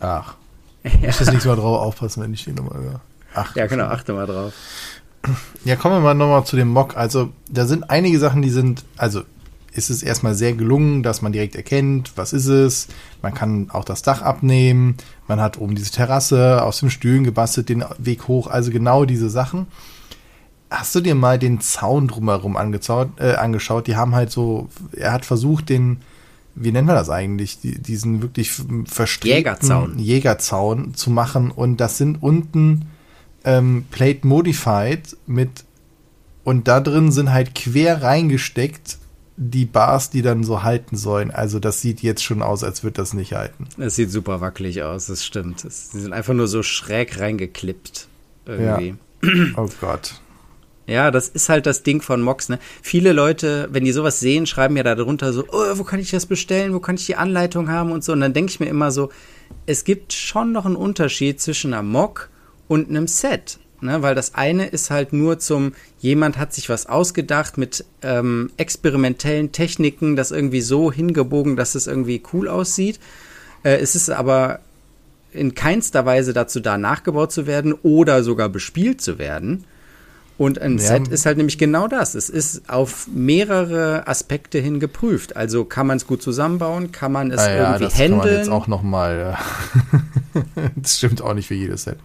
Ach. 0.00 0.34
Ja. 0.34 0.90
Ich 1.00 1.20
muss 1.20 1.30
nicht 1.30 1.46
mal 1.46 1.54
drauf 1.54 1.80
aufpassen, 1.80 2.24
wenn 2.24 2.34
ich 2.34 2.42
die 2.42 2.50
nochmal 2.50 2.82
höre. 2.82 3.00
Ach, 3.34 3.54
ja, 3.54 3.66
genau, 3.66 3.84
achte 3.84 4.12
mal 4.12 4.26
drauf. 4.26 4.52
Ja, 5.64 5.76
kommen 5.76 5.94
wir 5.94 6.00
mal 6.00 6.14
nochmal 6.14 6.44
zu 6.44 6.56
dem 6.56 6.66
Mock. 6.66 6.96
Also, 6.96 7.32
da 7.48 7.66
sind 7.66 7.88
einige 7.88 8.18
Sachen, 8.18 8.42
die 8.42 8.50
sind, 8.50 8.84
also 8.96 9.22
ist 9.72 9.90
es 9.90 10.02
erstmal 10.02 10.34
sehr 10.34 10.52
gelungen, 10.52 11.02
dass 11.02 11.22
man 11.22 11.32
direkt 11.32 11.56
erkennt, 11.56 12.12
was 12.16 12.32
ist 12.32 12.46
es. 12.46 12.88
Man 13.22 13.34
kann 13.34 13.70
auch 13.70 13.84
das 13.84 14.02
Dach 14.02 14.22
abnehmen. 14.22 14.96
Man 15.28 15.40
hat 15.40 15.58
oben 15.58 15.74
diese 15.74 15.90
Terrasse 15.90 16.62
aus 16.62 16.80
dem 16.80 16.90
Stühlen 16.90 17.24
gebastelt, 17.24 17.68
den 17.68 17.84
Weg 17.98 18.28
hoch. 18.28 18.46
Also 18.46 18.70
genau 18.70 19.04
diese 19.04 19.30
Sachen. 19.30 19.66
Hast 20.70 20.94
du 20.94 21.00
dir 21.00 21.14
mal 21.14 21.38
den 21.38 21.60
Zaun 21.60 22.08
drumherum 22.08 22.56
äh, 22.56 23.34
angeschaut? 23.34 23.86
Die 23.86 23.96
haben 23.96 24.14
halt 24.14 24.30
so, 24.30 24.68
er 24.92 25.12
hat 25.12 25.24
versucht, 25.24 25.68
den 25.68 25.98
wie 26.54 26.72
nennen 26.72 26.86
wir 26.86 26.94
das 26.94 27.10
eigentlich, 27.10 27.60
die, 27.60 27.80
diesen 27.80 28.22
wirklich 28.22 28.52
verstrickten 28.84 29.38
Jägerzaun. 29.38 29.98
Jägerzaun 29.98 30.94
zu 30.94 31.10
machen. 31.10 31.50
Und 31.50 31.78
das 31.78 31.98
sind 31.98 32.22
unten 32.22 32.86
ähm, 33.44 33.86
Plate 33.90 34.26
Modified 34.26 35.16
mit 35.26 35.64
und 36.44 36.68
da 36.68 36.80
drin 36.80 37.12
sind 37.12 37.32
halt 37.32 37.54
quer 37.54 38.02
reingesteckt 38.02 38.98
die 39.36 39.64
Bars, 39.64 40.10
die 40.10 40.22
dann 40.22 40.44
so 40.44 40.62
halten 40.62 40.96
sollen. 40.96 41.30
Also 41.30 41.58
das 41.58 41.80
sieht 41.80 42.02
jetzt 42.02 42.22
schon 42.22 42.42
aus, 42.42 42.64
als 42.64 42.82
würde 42.82 42.94
das 42.94 43.14
nicht 43.14 43.32
halten. 43.32 43.66
Es 43.78 43.96
sieht 43.96 44.10
super 44.10 44.40
wackelig 44.40 44.82
aus, 44.82 45.06
das 45.06 45.24
stimmt. 45.24 45.60
Sie 45.60 46.00
sind 46.00 46.12
einfach 46.12 46.34
nur 46.34 46.48
so 46.48 46.62
schräg 46.62 47.18
reingeklippt 47.18 48.08
irgendwie. 48.46 48.88
Ja. 48.88 48.96
Oh 49.56 49.68
Gott. 49.80 50.20
Ja, 50.88 51.12
das 51.12 51.28
ist 51.28 51.48
halt 51.48 51.66
das 51.66 51.84
Ding 51.84 52.02
von 52.02 52.20
Mox. 52.20 52.48
Ne? 52.48 52.58
Viele 52.82 53.12
Leute, 53.12 53.68
wenn 53.70 53.84
die 53.84 53.92
sowas 53.92 54.18
sehen, 54.18 54.46
schreiben 54.46 54.76
ja 54.76 54.82
da 54.82 54.96
drunter 54.96 55.32
so, 55.32 55.44
oh, 55.48 55.78
wo 55.78 55.84
kann 55.84 56.00
ich 56.00 56.10
das 56.10 56.26
bestellen, 56.26 56.74
wo 56.74 56.80
kann 56.80 56.96
ich 56.96 57.06
die 57.06 57.14
Anleitung 57.14 57.70
haben 57.70 57.92
und 57.92 58.02
so. 58.02 58.12
Und 58.12 58.20
dann 58.20 58.32
denke 58.32 58.50
ich 58.50 58.58
mir 58.58 58.66
immer 58.66 58.90
so, 58.90 59.10
es 59.64 59.84
gibt 59.84 60.12
schon 60.12 60.50
noch 60.50 60.66
einen 60.66 60.76
Unterschied 60.76 61.40
zwischen 61.40 61.72
einer 61.72 61.84
Mock 61.84 62.30
und 62.66 62.88
einem 62.88 63.06
Set. 63.06 63.58
Ne? 63.82 64.02
Weil 64.02 64.14
das 64.14 64.34
eine 64.34 64.66
ist 64.66 64.90
halt 64.90 65.12
nur 65.12 65.38
zum, 65.38 65.72
jemand 65.98 66.38
hat 66.38 66.52
sich 66.52 66.68
was 66.68 66.86
ausgedacht 66.86 67.58
mit 67.58 67.84
ähm, 68.02 68.50
experimentellen 68.56 69.52
Techniken, 69.52 70.16
das 70.16 70.30
irgendwie 70.30 70.60
so 70.60 70.92
hingebogen, 70.92 71.56
dass 71.56 71.74
es 71.74 71.86
irgendwie 71.86 72.22
cool 72.32 72.48
aussieht. 72.48 73.00
Äh, 73.62 73.76
es 73.76 73.94
ist 73.94 74.10
aber 74.10 74.60
in 75.32 75.54
keinster 75.54 76.04
Weise 76.04 76.32
dazu 76.32 76.60
da, 76.60 76.78
nachgebaut 76.78 77.32
zu 77.32 77.46
werden 77.46 77.72
oder 77.82 78.22
sogar 78.22 78.48
bespielt 78.48 79.00
zu 79.00 79.18
werden. 79.18 79.64
Und 80.38 80.60
ein 80.60 80.78
ja. 80.78 80.84
Set 80.84 81.08
ist 81.08 81.26
halt 81.26 81.36
nämlich 81.36 81.58
genau 81.58 81.88
das. 81.88 82.14
Es 82.14 82.28
ist 82.28 82.68
auf 82.68 83.06
mehrere 83.06 84.08
Aspekte 84.08 84.58
hin 84.58 84.80
geprüft. 84.80 85.36
Also 85.36 85.64
kann 85.64 85.86
man 85.86 85.98
es 85.98 86.06
gut 86.06 86.22
zusammenbauen, 86.22 86.90
kann 86.90 87.12
man 87.12 87.30
es 87.30 87.40
ah, 87.40 87.50
ja, 87.50 87.56
irgendwie 87.62 87.84
das 87.84 87.94
handeln. 87.94 88.20
Kann 88.20 88.28
man 88.28 88.38
jetzt 88.38 88.48
auch 88.50 88.66
noch 88.66 88.82
mal. 88.82 89.38
das 90.76 90.98
stimmt 90.98 91.22
auch 91.22 91.34
nicht 91.34 91.48
für 91.48 91.54
jedes 91.54 91.84
Set. 91.84 91.98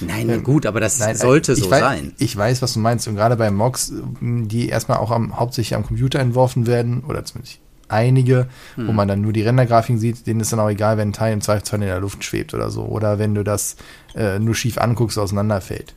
Nein, 0.00 0.28
ähm, 0.28 0.44
gut, 0.44 0.66
aber 0.66 0.80
das 0.80 0.98
nein, 0.98 1.16
sollte 1.16 1.56
so 1.56 1.70
weiß, 1.70 1.80
sein. 1.80 2.12
Ich 2.18 2.36
weiß, 2.36 2.62
was 2.62 2.74
du 2.74 2.80
meinst. 2.80 3.08
Und 3.08 3.16
gerade 3.16 3.36
bei 3.36 3.50
Mocs, 3.50 3.92
die 4.20 4.68
erstmal 4.68 4.98
auch 4.98 5.10
am, 5.10 5.38
hauptsächlich 5.38 5.76
am 5.76 5.84
Computer 5.84 6.20
entworfen 6.20 6.66
werden, 6.66 7.04
oder 7.04 7.24
zumindest 7.24 7.60
einige, 7.88 8.48
hm. 8.74 8.88
wo 8.88 8.92
man 8.92 9.08
dann 9.08 9.20
nur 9.20 9.32
die 9.32 9.42
Rendergrafiken 9.42 9.98
sieht, 9.98 10.26
denen 10.26 10.40
ist 10.40 10.52
dann 10.52 10.60
auch 10.60 10.68
egal, 10.68 10.98
wenn 10.98 11.08
ein 11.08 11.12
Teil 11.12 11.32
im 11.32 11.40
Zweifelsfall 11.40 11.80
in 11.80 11.88
der 11.88 12.00
Luft 12.00 12.22
schwebt 12.22 12.54
oder 12.54 12.70
so. 12.70 12.82
Oder 12.84 13.18
wenn 13.18 13.34
du 13.34 13.42
das 13.44 13.76
äh, 14.14 14.38
nur 14.38 14.54
schief 14.54 14.78
anguckst, 14.78 15.18
auseinanderfällt. 15.18 15.94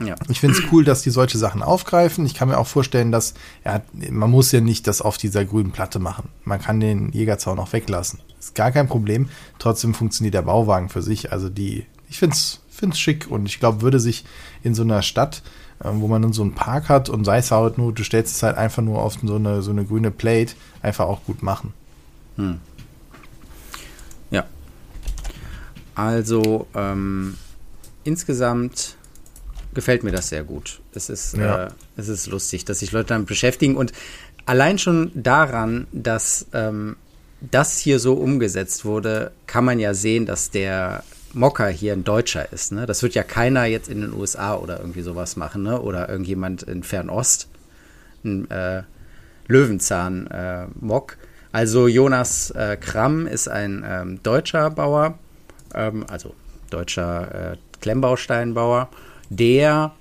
Ja. 0.00 0.16
Ich 0.28 0.40
finde 0.40 0.58
es 0.58 0.64
cool, 0.72 0.84
dass 0.84 1.02
die 1.02 1.10
solche 1.10 1.38
Sachen 1.38 1.62
aufgreifen. 1.62 2.26
Ich 2.26 2.34
kann 2.34 2.48
mir 2.48 2.58
auch 2.58 2.66
vorstellen, 2.66 3.12
dass 3.12 3.34
ja, 3.64 3.82
man 4.10 4.30
muss 4.30 4.50
ja 4.52 4.60
nicht 4.60 4.86
das 4.86 5.00
auf 5.00 5.18
dieser 5.18 5.44
grünen 5.44 5.70
Platte 5.70 5.98
machen. 5.98 6.30
Man 6.44 6.60
kann 6.60 6.80
den 6.80 7.12
Jägerzaun 7.12 7.58
auch 7.58 7.72
weglassen. 7.72 8.20
Ist 8.38 8.54
gar 8.54 8.72
kein 8.72 8.88
Problem. 8.88 9.28
Trotzdem 9.58 9.94
funktioniert 9.94 10.34
der 10.34 10.42
Bauwagen 10.42 10.88
für 10.88 11.02
sich. 11.02 11.32
Also 11.32 11.48
die, 11.48 11.86
ich 12.14 12.20
finde 12.20 12.36
es 12.36 12.60
find's 12.70 13.00
schick 13.00 13.28
und 13.28 13.46
ich 13.46 13.58
glaube, 13.58 13.82
würde 13.82 13.98
sich 13.98 14.24
in 14.62 14.72
so 14.72 14.82
einer 14.82 15.02
Stadt, 15.02 15.42
äh, 15.80 15.88
wo 15.90 16.06
man 16.06 16.22
dann 16.22 16.32
so 16.32 16.42
einen 16.42 16.54
Park 16.54 16.88
hat 16.88 17.08
und 17.08 17.24
sei 17.24 17.38
es 17.38 17.50
halt 17.50 17.76
nur, 17.76 17.92
du 17.92 18.04
stellst 18.04 18.36
es 18.36 18.42
halt 18.44 18.56
einfach 18.56 18.84
nur 18.84 19.02
auf 19.02 19.16
so 19.20 19.34
eine, 19.34 19.62
so 19.62 19.72
eine 19.72 19.84
grüne 19.84 20.12
Plate, 20.12 20.54
einfach 20.80 21.06
auch 21.06 21.24
gut 21.24 21.42
machen. 21.42 21.72
Hm. 22.36 22.60
Ja. 24.30 24.44
Also, 25.96 26.68
ähm, 26.76 27.36
insgesamt 28.04 28.94
gefällt 29.72 30.04
mir 30.04 30.12
das 30.12 30.28
sehr 30.28 30.44
gut. 30.44 30.80
Es 30.94 31.10
ist, 31.10 31.36
ja. 31.36 31.66
äh, 31.66 31.70
es 31.96 32.06
ist 32.06 32.28
lustig, 32.28 32.64
dass 32.64 32.78
sich 32.78 32.92
Leute 32.92 33.08
damit 33.08 33.26
beschäftigen 33.26 33.76
und 33.76 33.92
allein 34.46 34.78
schon 34.78 35.10
daran, 35.14 35.88
dass 35.90 36.46
ähm, 36.52 36.94
das 37.40 37.76
hier 37.76 37.98
so 37.98 38.14
umgesetzt 38.14 38.84
wurde, 38.84 39.32
kann 39.48 39.64
man 39.64 39.80
ja 39.80 39.94
sehen, 39.94 40.26
dass 40.26 40.52
der 40.52 41.02
Mocker 41.34 41.68
hier 41.68 41.92
ein 41.92 42.04
Deutscher 42.04 42.52
ist. 42.52 42.72
Ne? 42.72 42.86
Das 42.86 43.02
wird 43.02 43.14
ja 43.14 43.22
keiner 43.22 43.64
jetzt 43.64 43.88
in 43.88 44.00
den 44.00 44.12
USA 44.12 44.56
oder 44.56 44.80
irgendwie 44.80 45.02
sowas 45.02 45.36
machen, 45.36 45.62
ne? 45.62 45.80
oder 45.80 46.08
irgendjemand 46.08 46.62
in 46.62 46.82
Fernost. 46.82 47.48
Ein 48.24 48.50
äh, 48.50 48.82
Löwenzahn-Mock. 49.48 51.12
Äh, 51.12 51.26
also 51.52 51.86
Jonas 51.88 52.50
äh, 52.50 52.76
Kramm 52.76 53.26
ist 53.26 53.48
ein 53.48 53.84
ähm, 53.86 54.22
deutscher 54.22 54.70
Bauer, 54.70 55.18
ähm, 55.74 56.04
also 56.08 56.34
deutscher 56.70 57.52
äh, 57.52 57.56
Klemmbausteinbauer 57.80 58.88
der 59.30 59.92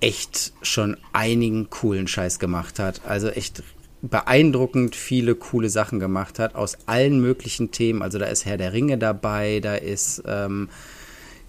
echt 0.00 0.52
schon 0.62 0.96
einigen 1.12 1.70
coolen 1.70 2.06
Scheiß 2.06 2.38
gemacht 2.38 2.78
hat. 2.78 3.00
Also 3.06 3.28
echt 3.28 3.62
beeindruckend 4.02 4.94
viele 4.94 5.34
coole 5.34 5.70
Sachen 5.70 5.98
gemacht 5.98 6.38
hat 6.38 6.54
aus 6.54 6.78
allen 6.86 7.20
möglichen 7.20 7.70
Themen. 7.70 8.02
Also 8.02 8.18
da 8.18 8.26
ist 8.26 8.44
Herr 8.44 8.56
der 8.56 8.72
Ringe 8.72 8.98
dabei, 8.98 9.60
da 9.60 9.74
ist 9.74 10.22
ähm, 10.26 10.68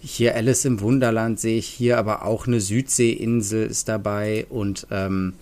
hier 0.01 0.35
Alice 0.35 0.65
im 0.65 0.79
Wunderland 0.79 1.39
sehe 1.39 1.57
ich 1.57 1.67
hier, 1.67 1.97
aber 1.97 2.25
auch 2.25 2.47
eine 2.47 2.61
Südseeinsel 2.61 3.67
ist 3.67 3.89
dabei 3.89 4.45
und 4.49 4.87
ähm, 4.91 5.33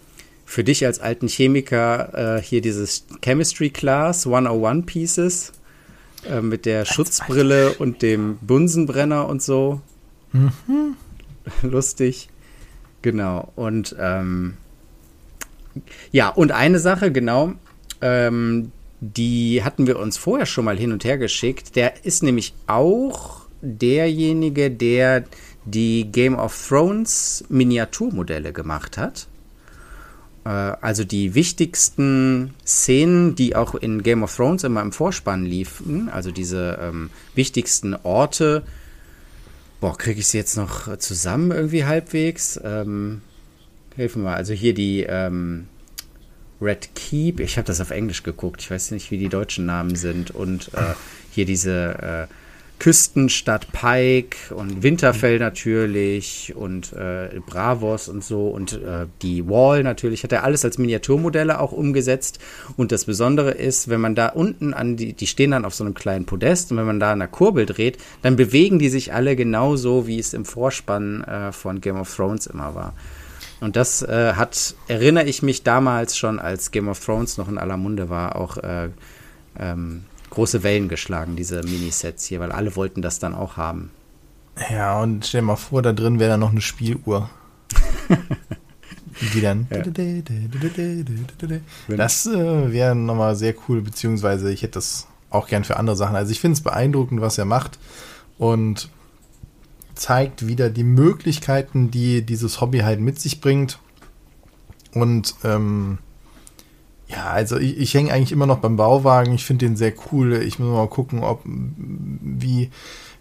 für 0.46 0.64
dich 0.64 0.86
als 0.86 1.00
alten 1.00 1.28
Chemiker 1.28 2.38
äh, 2.38 2.42
hier 2.42 2.62
dieses 2.62 3.06
Chemistry 3.22 3.70
Class 3.70 4.26
101 4.26 4.86
Pieces 4.86 5.52
äh, 6.28 6.42
mit 6.42 6.66
der 6.66 6.86
Schutzbrille 6.86 7.74
und 7.74 8.02
dem 8.02 8.38
Bunsenbrenner 8.42 9.28
und 9.28 9.42
so. 9.42 9.82
Mhm. 10.32 10.96
lustig. 11.62 12.30
Genau. 13.02 13.52
Und 13.56 13.96
ähm, 14.00 14.58
ja, 16.12 16.30
und 16.30 16.52
eine 16.52 16.80
Sache, 16.80 17.12
genau, 17.12 17.54
ähm, 18.02 18.72
die 19.00 19.64
hatten 19.64 19.88
wir 19.88 20.00
uns 20.00 20.18
vorher 20.18 20.46
schon 20.46 20.66
mal 20.66 20.78
hin 20.78 20.92
und 20.92 21.04
her 21.04 21.18
geschickt. 21.18 21.76
Der 21.76 22.06
ist 22.06 22.24
nämlich 22.24 22.54
auch 22.68 23.42
derjenige, 23.62 24.72
der 24.72 25.24
die 25.66 26.10
Game 26.12 26.36
of 26.36 26.68
Thrones 26.68 27.44
Miniaturmodelle 27.50 28.54
gemacht 28.54 28.98
hat. 28.98 29.28
Äh, 30.46 30.50
also 30.50 31.04
die 31.04 31.36
wichtigsten 31.36 32.54
Szenen, 32.66 33.36
die 33.36 33.56
auch 33.56 33.76
in 33.76 34.04
Game 34.04 34.24
of 34.24 34.36
Thrones 34.36 34.64
immer 34.64 34.82
im 34.82 34.92
Vorspann 34.92 35.46
liefen, 35.46 36.10
also 36.10 36.32
diese 36.32 36.80
ähm, 36.82 37.10
wichtigsten 37.36 37.96
Orte, 38.04 38.64
Boah, 39.80 39.96
kriege 39.96 40.20
ich 40.20 40.28
sie 40.28 40.40
jetzt 40.40 40.58
noch 40.58 40.98
zusammen 40.98 41.52
irgendwie 41.52 41.86
halbwegs? 41.86 42.60
Ähm, 42.64 43.22
helfen 43.98 44.22
wir 44.22 44.30
mal. 44.30 44.36
Also 44.36 44.54
hier 44.54 44.74
die 44.74 45.04
ähm, 45.04 45.68
Red 46.62 46.90
Keep. 46.96 47.40
Ich 47.40 47.58
habe 47.58 47.68
das 47.68 47.82
auf 47.82 47.92
Englisch 47.92 48.24
geguckt. 48.24 48.62
Ich 48.62 48.72
weiß 48.72 48.92
nicht, 48.92 49.12
wie 49.12 49.18
die 49.18 49.30
deutschen 49.30 49.66
Namen 49.66 49.96
sind. 49.96 50.32
Und 50.32 50.72
äh, 50.74 50.94
hier 51.32 51.46
diese 51.46 52.28
äh, 52.30 52.34
Küstenstadt 52.80 53.72
Pike 53.72 54.54
und 54.54 54.84
Winterfell 54.84 55.40
natürlich 55.40 56.54
und 56.56 56.94
äh, 56.94 57.40
Bravos 57.46 58.08
und 58.08 58.24
so 58.24 58.50
und 58.50 58.74
äh, 58.74 59.08
die 59.24 59.48
Wall 59.50 59.82
natürlich 59.82 60.24
hat 60.24 60.32
er 60.32 60.44
alles 60.44 60.64
als 60.64 60.78
Miniaturmodelle 60.78 61.60
auch 61.60 61.72
umgesetzt 61.72 62.40
und 62.76 62.92
das 62.92 63.06
Besondere 63.06 63.52
ist, 63.52 63.90
wenn 63.90 64.00
man 64.00 64.14
da 64.14 64.28
unten 64.28 64.76
an 64.76 64.96
die, 64.96 65.14
die 65.14 65.26
stehen 65.26 65.52
dann 65.52 65.66
auf 65.66 65.74
so 65.74 65.84
einem 65.84 65.96
kleinen 65.96 66.26
Podest 66.26 66.72
und 66.72 66.78
wenn 66.78 66.86
man 66.86 67.00
da 67.00 67.14
an 67.14 67.20
der 67.20 67.28
Kurbel 67.28 67.66
dreht, 67.66 67.98
dann 68.22 68.36
bewegen 68.36 68.78
die 68.78 68.90
sich 68.90 69.12
alle 69.12 69.36
genauso, 69.36 70.06
wie 70.06 70.20
es 70.20 70.36
im 70.36 70.46
Vorspann 70.46 71.24
äh, 71.24 71.52
von 71.52 71.82
Game 71.82 72.00
of 72.00 72.16
Thrones 72.16 72.46
immer 72.46 72.76
war. 72.76 72.94
Und 73.60 73.76
das 73.76 74.02
äh, 74.04 74.34
hat, 74.34 74.76
erinnere 74.88 75.26
ich 75.26 75.42
mich 75.42 75.64
damals 75.64 76.18
schon, 76.18 76.40
als 76.40 76.72
Game 76.72 76.88
of 76.88 77.04
Thrones 77.04 77.38
noch 77.38 77.48
in 77.48 77.58
aller 77.58 77.78
Munde 77.78 78.10
war, 78.10 78.36
auch 78.36 78.58
äh, 78.58 78.90
ähm, 79.60 80.04
große 80.30 80.64
Wellen 80.64 80.90
geschlagen, 80.90 81.36
diese 81.36 81.64
Minisets 81.64 82.26
hier, 82.26 82.40
weil 82.40 82.52
alle 82.52 82.76
wollten 82.76 83.02
das 83.02 83.20
dann 83.20 83.34
auch 83.34 83.58
haben. 83.58 83.92
Ja, 84.70 85.02
und 85.02 85.26
stell 85.26 85.42
dir 85.42 85.48
mal 85.48 85.56
vor, 85.56 85.82
da 85.82 85.94
drin 85.94 86.20
wäre 86.20 86.32
dann 86.32 86.40
noch 86.40 86.52
eine 86.52 86.62
Spieluhr. 86.62 87.30
die 89.34 89.42
dann. 89.42 89.68
Ja. 89.70 89.84
Das 91.96 92.26
äh, 92.26 92.72
wäre 92.72 92.96
nochmal 92.96 93.36
sehr 93.36 93.56
cool, 93.68 93.82
beziehungsweise 93.82 94.52
ich 94.52 94.62
hätte 94.62 94.74
das 94.74 95.08
auch 95.30 95.48
gern 95.48 95.64
für 95.64 95.78
andere 95.78 95.96
Sachen. 95.96 96.16
Also 96.16 96.32
ich 96.32 96.40
finde 96.40 96.54
es 96.54 96.62
beeindruckend, 96.62 97.22
was 97.22 97.38
er 97.38 97.46
macht 97.46 97.80
und 98.38 98.90
zeigt 99.98 100.48
wieder 100.48 100.70
die 100.70 100.84
Möglichkeiten, 100.84 101.92
die 101.92 102.22
dieses 102.22 102.62
Hobby 102.62 102.80
halt 102.80 103.00
mit 103.00 103.20
sich 103.20 103.42
bringt. 103.42 103.80
Und 104.94 105.36
ähm, 105.44 106.00
ja, 107.08 107.26
also 107.26 107.58
ich, 107.58 107.78
ich 107.78 107.94
hänge 107.94 108.12
eigentlich 108.12 108.32
immer 108.32 108.46
noch 108.46 108.60
beim 108.60 108.76
Bauwagen. 108.76 109.34
Ich 109.34 109.46
finde 109.46 109.66
den 109.66 109.78
sehr 109.78 109.94
cool. 110.12 110.34
Ich 110.34 110.60
muss 110.60 110.70
mal 110.70 110.88
gucken, 110.88 111.24
ob 111.24 111.42
wie, 111.46 112.70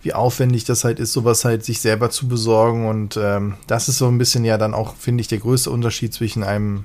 wie 0.02 0.12
aufwendig 0.12 0.64
das 0.64 0.85
halt 0.85 0.99
ist, 0.99 1.12
sowas 1.12 1.45
halt 1.45 1.64
sich 1.64 1.80
selber 1.80 2.11
zu 2.11 2.28
besorgen. 2.28 2.88
Und 2.88 3.16
ähm, 3.16 3.54
das 3.66 3.88
ist 3.88 3.99
so 3.99 4.09
ein 4.09 4.18
bisschen 4.18 4.45
ja 4.45 4.59
dann 4.59 4.75
auch, 4.75 4.97
finde 4.97 5.21
ich, 5.21 5.28
der 5.28 5.38
größte 5.38 5.71
Unterschied 5.71 6.12
zwischen 6.12 6.42
einem 6.42 6.85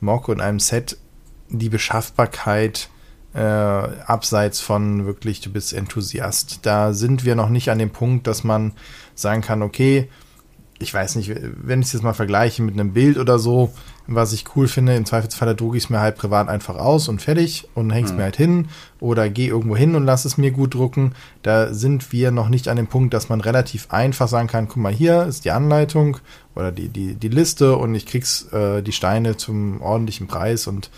Mock 0.00 0.28
und 0.28 0.40
einem 0.40 0.60
Set. 0.60 0.96
Die 1.50 1.70
Beschaffbarkeit 1.70 2.90
äh, 3.38 4.02
abseits 4.06 4.60
von 4.60 5.06
wirklich, 5.06 5.40
du 5.40 5.52
bist 5.52 5.72
Enthusiast. 5.72 6.60
Da 6.62 6.92
sind 6.92 7.24
wir 7.24 7.36
noch 7.36 7.50
nicht 7.50 7.70
an 7.70 7.78
dem 7.78 7.90
Punkt, 7.90 8.26
dass 8.26 8.42
man 8.42 8.72
sagen 9.14 9.42
kann, 9.42 9.62
okay, 9.62 10.08
ich 10.80 10.92
weiß 10.92 11.16
nicht, 11.16 11.32
wenn 11.34 11.80
ich 11.80 11.86
es 11.86 11.92
jetzt 11.92 12.02
mal 12.02 12.14
vergleiche 12.14 12.62
mit 12.62 12.74
einem 12.74 12.92
Bild 12.92 13.16
oder 13.18 13.38
so, 13.38 13.72
was 14.06 14.32
ich 14.32 14.56
cool 14.56 14.68
finde, 14.68 14.94
im 14.94 15.04
Zweifelsfall 15.04 15.54
drucke 15.54 15.76
ich 15.76 15.84
es 15.84 15.90
mir 15.90 16.00
halt 16.00 16.16
privat 16.16 16.48
einfach 16.48 16.76
aus 16.76 17.08
und 17.08 17.20
fertig 17.20 17.68
und 17.74 17.90
häng's 17.90 18.10
mhm. 18.10 18.16
mir 18.16 18.22
halt 18.24 18.36
hin 18.36 18.68
oder 19.00 19.28
gehe 19.28 19.48
irgendwo 19.48 19.76
hin 19.76 19.94
und 19.94 20.04
lass 20.04 20.24
es 20.24 20.38
mir 20.38 20.50
gut 20.50 20.74
drucken. 20.74 21.14
Da 21.42 21.74
sind 21.74 22.12
wir 22.12 22.30
noch 22.30 22.48
nicht 22.48 22.68
an 22.68 22.76
dem 22.76 22.86
Punkt, 22.86 23.12
dass 23.12 23.28
man 23.28 23.40
relativ 23.40 23.90
einfach 23.90 24.28
sagen 24.28 24.48
kann, 24.48 24.68
guck 24.68 24.78
mal, 24.78 24.92
hier 24.92 25.24
ist 25.24 25.44
die 25.44 25.50
Anleitung 25.50 26.18
oder 26.54 26.72
die, 26.72 26.88
die, 26.88 27.14
die 27.14 27.28
Liste 27.28 27.76
und 27.76 27.94
ich 27.94 28.06
krieg's 28.06 28.50
äh, 28.52 28.82
die 28.82 28.92
Steine 28.92 29.36
zum 29.36 29.80
ordentlichen 29.82 30.26
Preis 30.26 30.66
und 30.66 30.90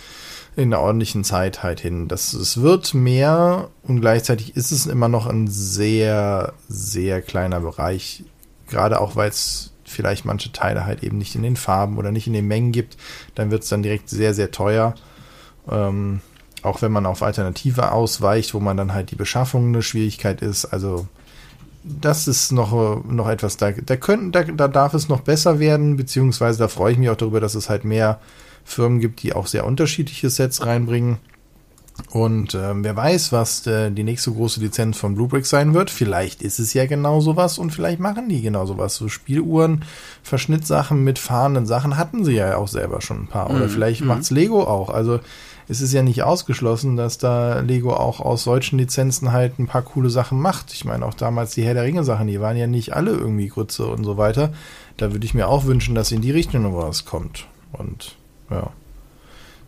in 0.57 0.71
der 0.71 0.81
ordentlichen 0.81 1.25
Zeit 1.25 1.63
halt 1.63 1.81
hin. 1.81 2.09
Das, 2.09 2.33
es 2.33 2.61
wird 2.61 2.95
mehr 2.95 3.69
und 3.83 4.01
gleichzeitig 4.01 4.57
ist 4.57 4.73
es 4.73 4.87
immer 4.87 5.09
noch 5.09 5.27
ein 5.27 5.49
sehr, 5.49 6.55
sehr 6.69 7.23
kleiner 7.23 7.61
Bereich 7.61 8.25
gerade 8.71 9.01
auch 9.01 9.17
weil 9.17 9.29
es 9.29 9.73
vielleicht 9.85 10.25
manche 10.25 10.53
Teile 10.53 10.87
halt 10.87 11.03
eben 11.03 11.19
nicht 11.19 11.35
in 11.35 11.43
den 11.43 11.57
Farben 11.57 11.99
oder 11.99 12.13
nicht 12.13 12.29
in 12.29 12.33
den 12.33 12.47
Mengen 12.47 12.73
gibt, 12.73 12.97
dann 13.35 13.51
wird 13.51 13.65
es 13.65 13.69
dann 13.69 13.83
direkt 13.83 14.09
sehr, 14.09 14.33
sehr 14.33 14.53
teuer. 14.53 14.95
Ähm, 15.69 16.21
auch 16.63 16.81
wenn 16.81 16.93
man 16.93 17.07
auf 17.07 17.23
Alternative 17.23 17.91
ausweicht, 17.91 18.55
wo 18.55 18.61
man 18.61 18.77
dann 18.77 18.95
halt 18.95 19.11
die 19.11 19.17
Beschaffung 19.17 19.69
eine 19.69 19.83
Schwierigkeit 19.83 20.43
ist. 20.43 20.67
Also 20.67 21.09
das 21.83 22.29
ist 22.29 22.53
noch, 22.53 23.05
noch 23.05 23.29
etwas, 23.29 23.57
da, 23.57 23.73
da, 23.73 23.97
können, 23.97 24.33
da, 24.33 24.43
da 24.45 24.69
darf 24.69 24.95
es 24.95 25.09
noch 25.09 25.21
besser 25.21 25.59
werden, 25.59 25.97
beziehungsweise 25.97 26.59
da 26.59 26.69
freue 26.69 26.93
ich 26.93 26.99
mich 26.99 27.11
auch 27.11 27.17
darüber, 27.17 27.41
dass 27.41 27.55
es 27.55 27.71
halt 27.71 27.85
mehr 27.85 28.21
Firmen 28.65 29.01
gibt, 29.01 29.23
die 29.23 29.33
auch 29.33 29.47
sehr 29.47 29.67
unterschiedliche 29.67 30.31
Sets 30.31 30.65
reinbringen. 30.67 31.19
Und 32.11 32.55
ähm, 32.55 32.83
wer 32.83 32.97
weiß, 32.97 33.33
was 33.33 33.67
äh, 33.67 33.91
die 33.91 34.05
nächste 34.05 34.33
große 34.33 34.61
Lizenz 34.61 34.97
von 34.97 35.15
Bluebrick 35.15 35.45
sein 35.45 35.75
wird. 35.75 35.91
Vielleicht 35.91 36.43
ist 36.43 36.59
es 36.59 36.73
ja 36.73 36.87
genau 36.87 37.21
sowas 37.21 37.59
und 37.59 37.73
vielleicht 37.73 38.01
machen 38.01 38.29
die 38.29 38.41
genau 38.41 38.65
sowas. 38.65 38.97
So 38.97 39.09
Spieluhren, 39.09 39.85
Verschnittsachen 40.23 41.05
mit 41.05 41.19
fahrenden 41.19 41.67
Sachen 41.67 41.99
hatten 41.99 42.25
sie 42.25 42.35
ja 42.35 42.57
auch 42.57 42.69
selber 42.69 43.03
schon 43.03 43.25
ein 43.25 43.27
paar. 43.27 43.51
Oder 43.51 43.67
mm, 43.67 43.71
vielleicht 43.71 44.01
mm. 44.03 44.07
macht's 44.07 44.31
Lego 44.31 44.63
auch. 44.63 44.89
Also 44.89 45.21
es 45.71 45.81
ist 45.81 45.93
ja 45.93 46.03
nicht 46.03 46.23
ausgeschlossen, 46.23 46.97
dass 46.97 47.19
da 47.19 47.61
Lego 47.61 47.95
auch 47.95 48.21
aus 48.21 48.43
solchen 48.43 48.79
Lizenzen 48.79 49.33
halt 49.33 49.59
ein 49.59 49.67
paar 49.67 49.83
coole 49.83 50.11
Sachen 50.11 50.41
macht. 50.41 50.73
Ich 50.73 50.85
meine, 50.85 51.07
auch 51.07 51.15
damals 51.15 51.55
die 51.55 51.63
Herr 51.63 51.75
der 51.75 51.85
Ringe 51.85 52.03
Sachen, 52.03 52.27
die 52.27 52.41
waren 52.41 52.57
ja 52.57 52.67
nicht 52.67 52.95
alle 52.95 53.13
irgendwie 53.13 53.49
Grütze 53.49 53.87
und 53.87 54.05
so 54.05 54.17
weiter. 54.17 54.53
Da 54.97 55.13
würde 55.13 55.25
ich 55.25 55.35
mir 55.35 55.49
auch 55.49 55.65
wünschen, 55.65 55.95
dass 55.95 56.13
in 56.13 56.23
die 56.23 56.33
Richtung 56.33 56.63
noch 56.63 56.77
was 56.77 57.05
kommt. 57.05 57.47
Und 57.73 58.17
ja 58.51 58.71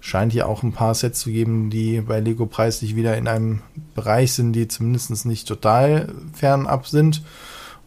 scheint 0.02 0.32
hier 0.32 0.48
auch 0.48 0.64
ein 0.64 0.72
paar 0.72 0.94
Sets 0.94 1.20
zu 1.20 1.30
geben, 1.30 1.70
die 1.70 2.00
bei 2.00 2.18
Lego 2.18 2.44
preislich 2.44 2.96
wieder 2.96 3.16
in 3.16 3.28
einem 3.28 3.62
Bereich 3.94 4.32
sind, 4.32 4.52
die 4.52 4.66
zumindest 4.66 5.24
nicht 5.24 5.46
total 5.46 6.12
fernab 6.34 6.88
sind. 6.88 7.22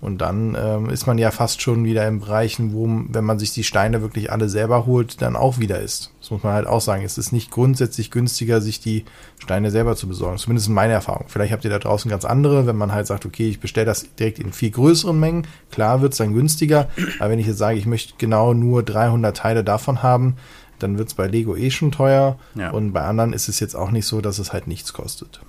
Und 0.05 0.19
dann 0.19 0.55
ähm, 0.55 0.91
ist 0.91 1.07
man 1.07 1.17
ja 1.17 1.31
fast 1.31 1.63
schon 1.63 1.83
wieder 1.83 2.07
in 2.07 2.19
Bereichen, 2.19 2.73
wo, 2.73 2.87
wenn 3.09 3.23
man 3.23 3.39
sich 3.39 3.53
die 3.53 3.63
Steine 3.63 4.03
wirklich 4.03 4.31
alle 4.31 4.49
selber 4.49 4.85
holt, 4.85 5.19
dann 5.23 5.35
auch 5.35 5.57
wieder 5.57 5.79
ist. 5.79 6.11
Das 6.21 6.29
muss 6.29 6.43
man 6.43 6.53
halt 6.53 6.67
auch 6.67 6.79
sagen. 6.79 7.03
Es 7.03 7.17
ist 7.17 7.31
nicht 7.31 7.49
grundsätzlich 7.49 8.11
günstiger, 8.11 8.61
sich 8.61 8.79
die 8.79 9.05
Steine 9.39 9.71
selber 9.71 9.95
zu 9.95 10.07
besorgen. 10.07 10.37
Zumindest 10.37 10.67
in 10.67 10.75
meiner 10.75 10.93
Erfahrung. 10.93 11.25
Vielleicht 11.27 11.51
habt 11.51 11.63
ihr 11.63 11.71
da 11.71 11.79
draußen 11.79 12.11
ganz 12.11 12.23
andere, 12.23 12.67
wenn 12.67 12.75
man 12.75 12.91
halt 12.91 13.07
sagt, 13.07 13.25
okay, 13.25 13.49
ich 13.49 13.59
bestelle 13.59 13.87
das 13.87 14.13
direkt 14.13 14.37
in 14.37 14.53
viel 14.53 14.69
größeren 14.69 15.19
Mengen. 15.19 15.47
Klar 15.71 16.03
wird 16.03 16.11
es 16.11 16.19
dann 16.19 16.35
günstiger. 16.35 16.87
Aber 17.17 17.31
wenn 17.31 17.39
ich 17.39 17.47
jetzt 17.47 17.57
sage, 17.57 17.79
ich 17.79 17.87
möchte 17.87 18.13
genau 18.19 18.53
nur 18.53 18.83
300 18.83 19.35
Teile 19.35 19.63
davon 19.63 20.03
haben, 20.03 20.35
dann 20.77 20.99
wird 20.99 21.07
es 21.07 21.15
bei 21.15 21.25
Lego 21.25 21.55
eh 21.55 21.71
schon 21.71 21.91
teuer. 21.91 22.37
Ja. 22.53 22.69
Und 22.69 22.93
bei 22.93 23.01
anderen 23.01 23.33
ist 23.33 23.49
es 23.49 23.59
jetzt 23.59 23.75
auch 23.75 23.89
nicht 23.89 24.05
so, 24.05 24.21
dass 24.21 24.37
es 24.37 24.53
halt 24.53 24.67
nichts 24.67 24.93
kostet. 24.93 25.41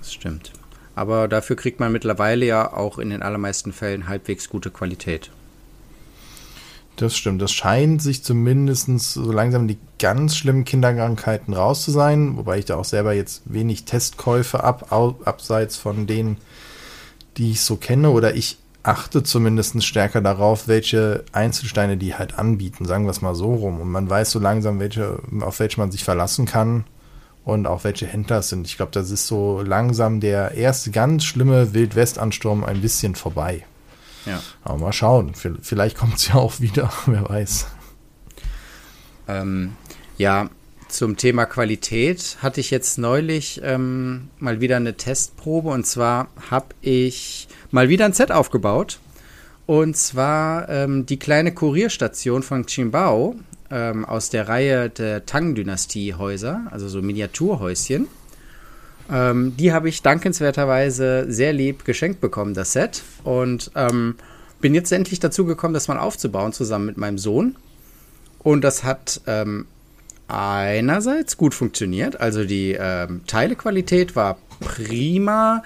Das 0.00 0.12
stimmt. 0.12 0.52
Aber 0.94 1.28
dafür 1.28 1.56
kriegt 1.56 1.80
man 1.80 1.92
mittlerweile 1.92 2.44
ja 2.44 2.72
auch 2.72 2.98
in 2.98 3.10
den 3.10 3.22
allermeisten 3.22 3.72
Fällen 3.72 4.08
halbwegs 4.08 4.48
gute 4.48 4.70
Qualität. 4.70 5.30
Das 6.96 7.16
stimmt. 7.16 7.40
Das 7.40 7.52
scheint 7.52 8.02
sich 8.02 8.22
zumindest 8.22 8.88
so 9.10 9.32
langsam 9.32 9.66
die 9.66 9.78
ganz 9.98 10.36
schlimmen 10.36 10.64
Kinderkrankheiten 10.64 11.54
raus 11.54 11.84
zu 11.84 11.90
sein, 11.90 12.36
wobei 12.36 12.58
ich 12.58 12.66
da 12.66 12.76
auch 12.76 12.84
selber 12.84 13.14
jetzt 13.14 13.42
wenig 13.46 13.84
Testkäufe 13.84 14.62
ab, 14.62 14.92
abseits 14.92 15.76
von 15.76 16.06
denen, 16.06 16.36
die 17.38 17.52
ich 17.52 17.62
so 17.62 17.76
kenne, 17.76 18.10
oder 18.10 18.34
ich 18.34 18.58
achte 18.82 19.22
zumindest 19.22 19.82
stärker 19.84 20.20
darauf, 20.20 20.68
welche 20.68 21.24
Einzelsteine 21.32 21.96
die 21.96 22.14
halt 22.14 22.38
anbieten, 22.38 22.84
sagen 22.84 23.04
wir 23.04 23.10
es 23.10 23.22
mal 23.22 23.34
so 23.34 23.54
rum. 23.54 23.80
Und 23.80 23.90
man 23.90 24.10
weiß 24.10 24.30
so 24.30 24.38
langsam, 24.38 24.78
welche, 24.78 25.18
auf 25.40 25.60
welche 25.60 25.80
man 25.80 25.92
sich 25.92 26.04
verlassen 26.04 26.44
kann 26.44 26.84
und 27.44 27.66
auch 27.66 27.84
welche 27.84 28.06
Händler 28.06 28.38
es 28.38 28.48
sind. 28.48 28.66
Ich 28.66 28.76
glaube, 28.76 28.92
das 28.92 29.10
ist 29.10 29.26
so 29.26 29.62
langsam 29.62 30.20
der 30.20 30.52
erste 30.52 30.90
ganz 30.90 31.24
schlimme 31.24 31.74
Wildwestansturm 31.74 32.64
ein 32.64 32.80
bisschen 32.80 33.14
vorbei. 33.14 33.64
Ja. 34.26 34.40
Aber 34.62 34.78
mal 34.78 34.92
schauen, 34.92 35.32
vielleicht 35.34 35.96
kommt 35.96 36.16
es 36.16 36.28
ja 36.28 36.34
auch 36.36 36.60
wieder, 36.60 36.92
wer 37.06 37.28
weiß. 37.28 37.66
Ähm, 39.28 39.76
ja, 40.18 40.50
zum 40.88 41.16
Thema 41.16 41.46
Qualität 41.46 42.36
hatte 42.42 42.60
ich 42.60 42.70
jetzt 42.70 42.98
neulich 42.98 43.60
ähm, 43.64 44.28
mal 44.38 44.60
wieder 44.60 44.76
eine 44.76 44.96
Testprobe 44.96 45.70
und 45.70 45.86
zwar 45.86 46.28
habe 46.50 46.66
ich 46.82 47.48
mal 47.70 47.88
wieder 47.88 48.04
ein 48.04 48.12
Set 48.12 48.30
aufgebaut. 48.30 48.98
Und 49.64 49.96
zwar 49.96 50.68
ähm, 50.68 51.06
die 51.06 51.18
kleine 51.18 51.54
Kurierstation 51.54 52.42
von 52.42 52.66
Qimbao 52.66 53.36
ähm, 53.72 54.04
aus 54.04 54.30
der 54.30 54.48
Reihe 54.48 54.90
der 54.90 55.26
Tang-Dynastie-Häuser, 55.26 56.66
also 56.70 56.88
so 56.88 57.02
Miniaturhäuschen. 57.02 58.06
Ähm, 59.10 59.56
die 59.56 59.72
habe 59.72 59.88
ich 59.88 60.02
dankenswerterweise 60.02 61.26
sehr 61.28 61.52
lieb 61.52 61.84
geschenkt 61.84 62.20
bekommen, 62.20 62.54
das 62.54 62.72
Set. 62.72 63.02
Und 63.24 63.70
ähm, 63.74 64.16
bin 64.60 64.74
jetzt 64.74 64.92
endlich 64.92 65.20
dazu 65.20 65.44
gekommen, 65.44 65.74
das 65.74 65.88
mal 65.88 65.98
aufzubauen, 65.98 66.52
zusammen 66.52 66.86
mit 66.86 66.96
meinem 66.96 67.18
Sohn. 67.18 67.56
Und 68.38 68.62
das 68.62 68.84
hat 68.84 69.20
ähm, 69.26 69.66
einerseits 70.28 71.36
gut 71.36 71.54
funktioniert. 71.54 72.20
Also 72.20 72.44
die 72.44 72.76
ähm, 72.78 73.22
Teilequalität 73.26 74.16
war 74.16 74.38
prima. 74.60 75.62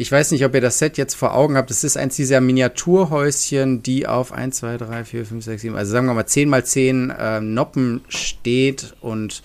Ich 0.00 0.12
weiß 0.12 0.30
nicht, 0.30 0.44
ob 0.44 0.54
ihr 0.54 0.60
das 0.60 0.78
Set 0.78 0.96
jetzt 0.96 1.14
vor 1.14 1.34
Augen 1.34 1.56
habt. 1.56 1.72
Es 1.72 1.82
ist 1.82 1.96
eins 1.96 2.14
dieser 2.14 2.40
Miniaturhäuschen, 2.40 3.82
die 3.82 4.06
auf 4.06 4.32
1, 4.32 4.58
2, 4.58 4.76
3, 4.76 5.04
4, 5.04 5.26
5, 5.26 5.44
6, 5.44 5.62
7, 5.62 5.76
also 5.76 5.90
sagen 5.90 6.06
wir 6.06 6.14
mal 6.14 6.24
10 6.24 6.48
mal 6.48 6.64
10 6.64 7.10
äh, 7.10 7.40
Noppen 7.40 8.02
steht 8.08 8.94
und 9.00 9.42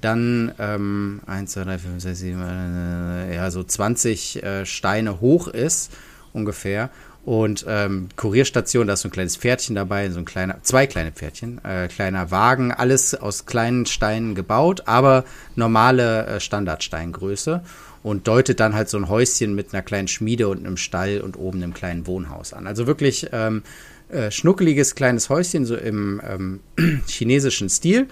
dann 0.00 0.54
ähm, 0.58 1.20
1, 1.26 1.52
2, 1.52 1.64
3, 1.64 1.78
4, 1.78 1.90
5, 1.90 2.02
6, 2.02 2.18
7, 2.18 2.40
äh, 2.40 3.34
ja, 3.36 3.50
so 3.50 3.62
20 3.62 4.42
äh, 4.42 4.64
Steine 4.64 5.20
hoch 5.20 5.48
ist 5.48 5.92
ungefähr. 6.32 6.88
Und 7.26 7.66
ähm, 7.68 8.08
Kurierstation, 8.16 8.86
da 8.86 8.94
ist 8.94 9.02
so 9.02 9.08
ein 9.08 9.12
kleines 9.12 9.36
Pferdchen 9.36 9.74
dabei, 9.74 10.08
so 10.10 10.18
ein 10.18 10.24
kleiner, 10.24 10.62
zwei 10.62 10.86
kleine 10.86 11.12
Pferdchen, 11.12 11.62
äh, 11.62 11.88
kleiner 11.88 12.30
Wagen, 12.30 12.72
alles 12.72 13.14
aus 13.14 13.44
kleinen 13.44 13.84
Steinen 13.84 14.34
gebaut, 14.34 14.84
aber 14.86 15.24
normale 15.56 16.26
äh, 16.26 16.40
Standardsteingröße 16.40 17.62
und 18.04 18.28
deutet 18.28 18.60
dann 18.60 18.74
halt 18.74 18.90
so 18.90 18.98
ein 18.98 19.08
Häuschen 19.08 19.54
mit 19.54 19.72
einer 19.72 19.82
kleinen 19.82 20.08
Schmiede 20.08 20.48
und 20.48 20.58
einem 20.58 20.76
Stall 20.76 21.22
und 21.22 21.38
oben 21.38 21.62
einem 21.62 21.72
kleinen 21.72 22.06
Wohnhaus 22.06 22.52
an. 22.52 22.66
Also 22.66 22.86
wirklich 22.86 23.30
ähm, 23.32 23.62
äh, 24.10 24.30
schnuckeliges 24.30 24.94
kleines 24.94 25.30
Häuschen, 25.30 25.64
so 25.64 25.74
im 25.74 26.20
ähm, 26.22 26.60
chinesischen 27.08 27.70
Stil. 27.70 28.06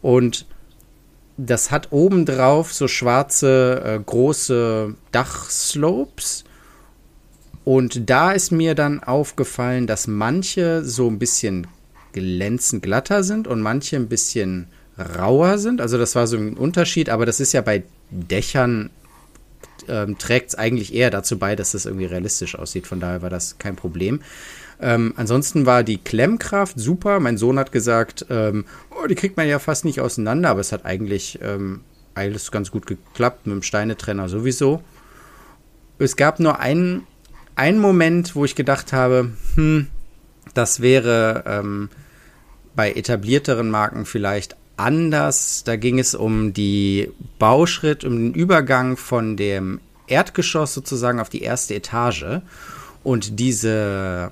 Und 0.00 0.46
das 1.36 1.70
hat 1.70 1.92
obendrauf 1.92 2.72
so 2.72 2.88
schwarze, 2.88 3.82
äh, 3.84 4.00
große 4.02 4.94
Dachslopes. 5.12 6.44
Und 7.64 8.08
da 8.08 8.32
ist 8.32 8.50
mir 8.50 8.74
dann 8.74 9.02
aufgefallen, 9.02 9.86
dass 9.86 10.06
manche 10.06 10.82
so 10.84 11.06
ein 11.06 11.18
bisschen 11.18 11.66
glänzend 12.12 12.82
glatter 12.82 13.22
sind 13.22 13.46
und 13.46 13.60
manche 13.60 13.96
ein 13.96 14.08
bisschen 14.08 14.68
rauer 14.98 15.58
sind. 15.58 15.82
Also 15.82 15.98
das 15.98 16.14
war 16.14 16.26
so 16.26 16.38
ein 16.38 16.54
Unterschied, 16.54 17.10
aber 17.10 17.26
das 17.26 17.40
ist 17.40 17.52
ja 17.52 17.60
bei 17.60 17.82
Dächern 18.10 18.88
ähm, 19.88 20.18
trägt 20.18 20.50
es 20.50 20.54
eigentlich 20.54 20.94
eher 20.94 21.10
dazu 21.10 21.38
bei, 21.38 21.56
dass 21.56 21.72
das 21.72 21.86
irgendwie 21.86 22.06
realistisch 22.06 22.56
aussieht. 22.56 22.86
Von 22.86 23.00
daher 23.00 23.22
war 23.22 23.30
das 23.30 23.58
kein 23.58 23.76
Problem. 23.76 24.20
Ähm, 24.80 25.14
ansonsten 25.16 25.66
war 25.66 25.82
die 25.82 25.98
Klemmkraft 25.98 26.78
super. 26.78 27.20
Mein 27.20 27.38
Sohn 27.38 27.58
hat 27.58 27.72
gesagt, 27.72 28.26
ähm, 28.30 28.64
oh, 28.90 29.06
die 29.06 29.14
kriegt 29.14 29.36
man 29.36 29.48
ja 29.48 29.58
fast 29.58 29.84
nicht 29.84 30.00
auseinander, 30.00 30.50
aber 30.50 30.60
es 30.60 30.72
hat 30.72 30.84
eigentlich 30.84 31.38
ähm, 31.42 31.80
alles 32.14 32.50
ganz 32.50 32.70
gut 32.70 32.86
geklappt, 32.86 33.46
mit 33.46 33.54
dem 33.54 33.62
Steinetrenner 33.62 34.28
sowieso. 34.28 34.82
Es 35.98 36.16
gab 36.16 36.40
nur 36.40 36.58
einen, 36.58 37.06
einen 37.56 37.78
Moment, 37.78 38.34
wo 38.34 38.44
ich 38.44 38.56
gedacht 38.56 38.92
habe, 38.92 39.30
hm, 39.54 39.88
das 40.54 40.80
wäre 40.80 41.44
ähm, 41.46 41.88
bei 42.74 42.92
etablierteren 42.92 43.70
Marken 43.70 44.06
vielleicht 44.06 44.56
anders. 44.76 45.62
Da 45.64 45.76
ging 45.76 45.98
es 45.98 46.14
um 46.14 46.52
die 46.52 47.10
Bauschritt, 47.38 48.04
um 48.04 48.16
den 48.16 48.34
Übergang 48.34 48.96
von 48.96 49.36
dem 49.36 49.80
Erdgeschoss 50.06 50.74
sozusagen 50.74 51.20
auf 51.20 51.28
die 51.28 51.42
erste 51.42 51.74
Etage. 51.74 52.40
Und 53.02 53.38
diese, 53.38 54.30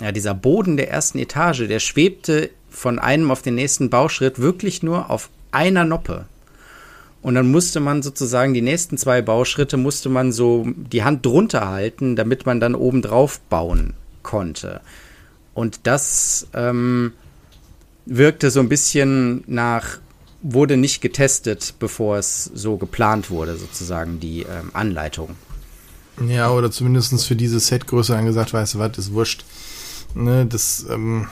ja, 0.00 0.12
dieser 0.12 0.34
Boden 0.34 0.76
der 0.76 0.90
ersten 0.90 1.18
Etage, 1.18 1.68
der 1.68 1.80
schwebte 1.80 2.50
von 2.70 2.98
einem 2.98 3.30
auf 3.30 3.42
den 3.42 3.54
nächsten 3.54 3.90
Bauschritt 3.90 4.38
wirklich 4.38 4.82
nur 4.82 5.10
auf 5.10 5.30
einer 5.50 5.84
Noppe. 5.84 6.26
Und 7.20 7.34
dann 7.34 7.50
musste 7.50 7.80
man 7.80 8.02
sozusagen 8.02 8.54
die 8.54 8.62
nächsten 8.62 8.96
zwei 8.96 9.22
Bauschritte 9.22 9.76
musste 9.76 10.08
man 10.08 10.30
so 10.30 10.66
die 10.76 11.02
Hand 11.02 11.26
drunter 11.26 11.68
halten, 11.68 12.14
damit 12.14 12.46
man 12.46 12.60
dann 12.60 12.74
oben 12.74 13.02
drauf 13.02 13.40
bauen 13.40 13.94
konnte. 14.22 14.80
Und 15.54 15.80
das 15.82 16.46
ähm, 16.54 17.12
wirkte 18.08 18.50
so 18.50 18.60
ein 18.60 18.68
bisschen 18.68 19.44
nach, 19.46 19.98
wurde 20.42 20.76
nicht 20.76 21.00
getestet, 21.00 21.74
bevor 21.78 22.16
es 22.16 22.44
so 22.44 22.76
geplant 22.76 23.30
wurde, 23.30 23.56
sozusagen 23.56 24.20
die 24.20 24.42
ähm, 24.42 24.70
Anleitung. 24.72 25.36
Ja, 26.26 26.50
oder 26.50 26.70
zumindest 26.70 27.26
für 27.26 27.36
diese 27.36 27.60
Setgröße 27.60 28.16
angesagt, 28.16 28.52
weißt 28.52 28.74
du 28.74 28.78
was, 28.78 28.98
ist 28.98 29.12
wurscht. 29.12 29.44
Ne, 30.14 30.46
das, 30.46 30.86
ähm, 30.90 31.28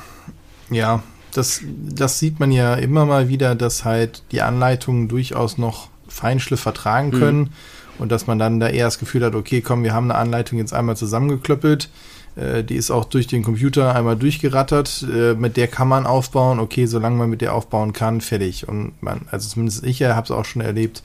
ja, 0.71 1.03
das, 1.33 1.61
das 1.65 2.19
sieht 2.19 2.39
man 2.39 2.53
ja 2.53 2.75
immer 2.75 3.05
mal 3.07 3.29
wieder, 3.29 3.55
dass 3.55 3.85
halt 3.85 4.23
die 4.31 4.43
Anleitungen 4.43 5.09
durchaus 5.09 5.59
noch 5.59 5.89
Feinschliff 6.09 6.61
vertragen 6.61 7.09
mhm. 7.09 7.19
können 7.19 7.39
mhm. 7.39 7.51
und 7.99 8.12
dass 8.12 8.27
man 8.27 8.39
dann 8.39 8.61
da 8.61 8.69
eher 8.69 8.85
das 8.85 8.99
Gefühl 8.99 9.25
hat, 9.25 9.35
okay, 9.35 9.61
komm, 9.61 9.83
wir 9.83 9.93
haben 9.93 10.11
eine 10.11 10.21
Anleitung 10.21 10.59
jetzt 10.59 10.73
einmal 10.73 10.97
zusammengeklöppelt 10.97 11.89
äh, 12.37 12.62
die 12.62 12.77
ist 12.77 12.90
auch 12.90 13.05
durch 13.07 13.27
den 13.27 13.42
Computer 13.42 13.94
einmal 13.94 14.16
durchgerattert. 14.16 15.07
Äh, 15.12 15.35
mit 15.35 15.57
der 15.57 15.68
kann 15.68 15.88
man 15.88 16.07
aufbauen. 16.07 16.61
Okay, 16.61 16.87
solange 16.87 17.16
man 17.16 17.31
mit 17.31 17.40
der 17.40 17.55
aufbauen 17.55 17.92
kann, 17.92 18.20
fertig. 18.20 18.68
Und 18.68 19.03
man, 19.03 19.22
also 19.31 19.49
zumindest 19.49 19.85
ich 19.85 20.03
habe 20.03 20.25
es 20.25 20.31
auch 20.31 20.44
schon 20.44 20.62
erlebt 20.62 21.03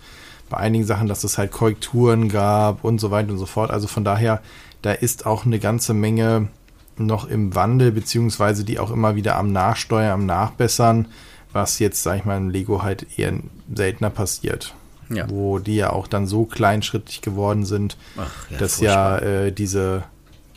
bei 0.50 0.58
einigen 0.58 0.86
Sachen, 0.86 1.08
dass 1.08 1.24
es 1.24 1.38
halt 1.38 1.52
Korrekturen 1.52 2.28
gab 2.30 2.84
und 2.84 3.00
so 3.00 3.10
weiter 3.10 3.32
und 3.32 3.38
so 3.38 3.46
fort. 3.46 3.72
Also 3.72 3.88
von 3.88 4.04
daher, 4.04 4.42
da 4.82 4.92
ist 4.92 5.26
auch 5.26 5.46
eine 5.46 5.60
ganze 5.60 5.94
Menge 5.94 6.50
noch 6.98 7.26
im 7.26 7.56
Wandel, 7.56 7.94
beziehungsweise 7.94 8.66
die 8.66 8.78
auch 8.78 8.92
immer 8.92 9.16
wieder 9.16 9.38
am 9.38 9.52
Nachsteuern, 9.52 10.12
am 10.12 10.26
Nachbessern, 10.26 11.08
was 11.54 11.80
jetzt, 11.80 12.04
sag 12.04 12.18
ich 12.18 12.26
mal, 12.26 12.38
in 12.38 12.50
Lego 12.50 12.84
halt 12.84 13.18
eher 13.18 13.34
seltener 13.74 14.10
passiert. 14.10 14.76
Ja. 15.10 15.30
Wo 15.30 15.60
die 15.60 15.76
ja 15.76 15.92
auch 15.92 16.08
dann 16.08 16.28
so 16.28 16.46
kleinschrittig 16.46 17.22
geworden 17.22 17.66
sind, 17.66 17.98
Ach, 18.18 18.32
ja, 18.50 18.58
dass 18.58 18.76
furchtbar. 18.76 19.24
ja 19.24 19.46
äh, 19.46 19.52
diese 19.52 20.04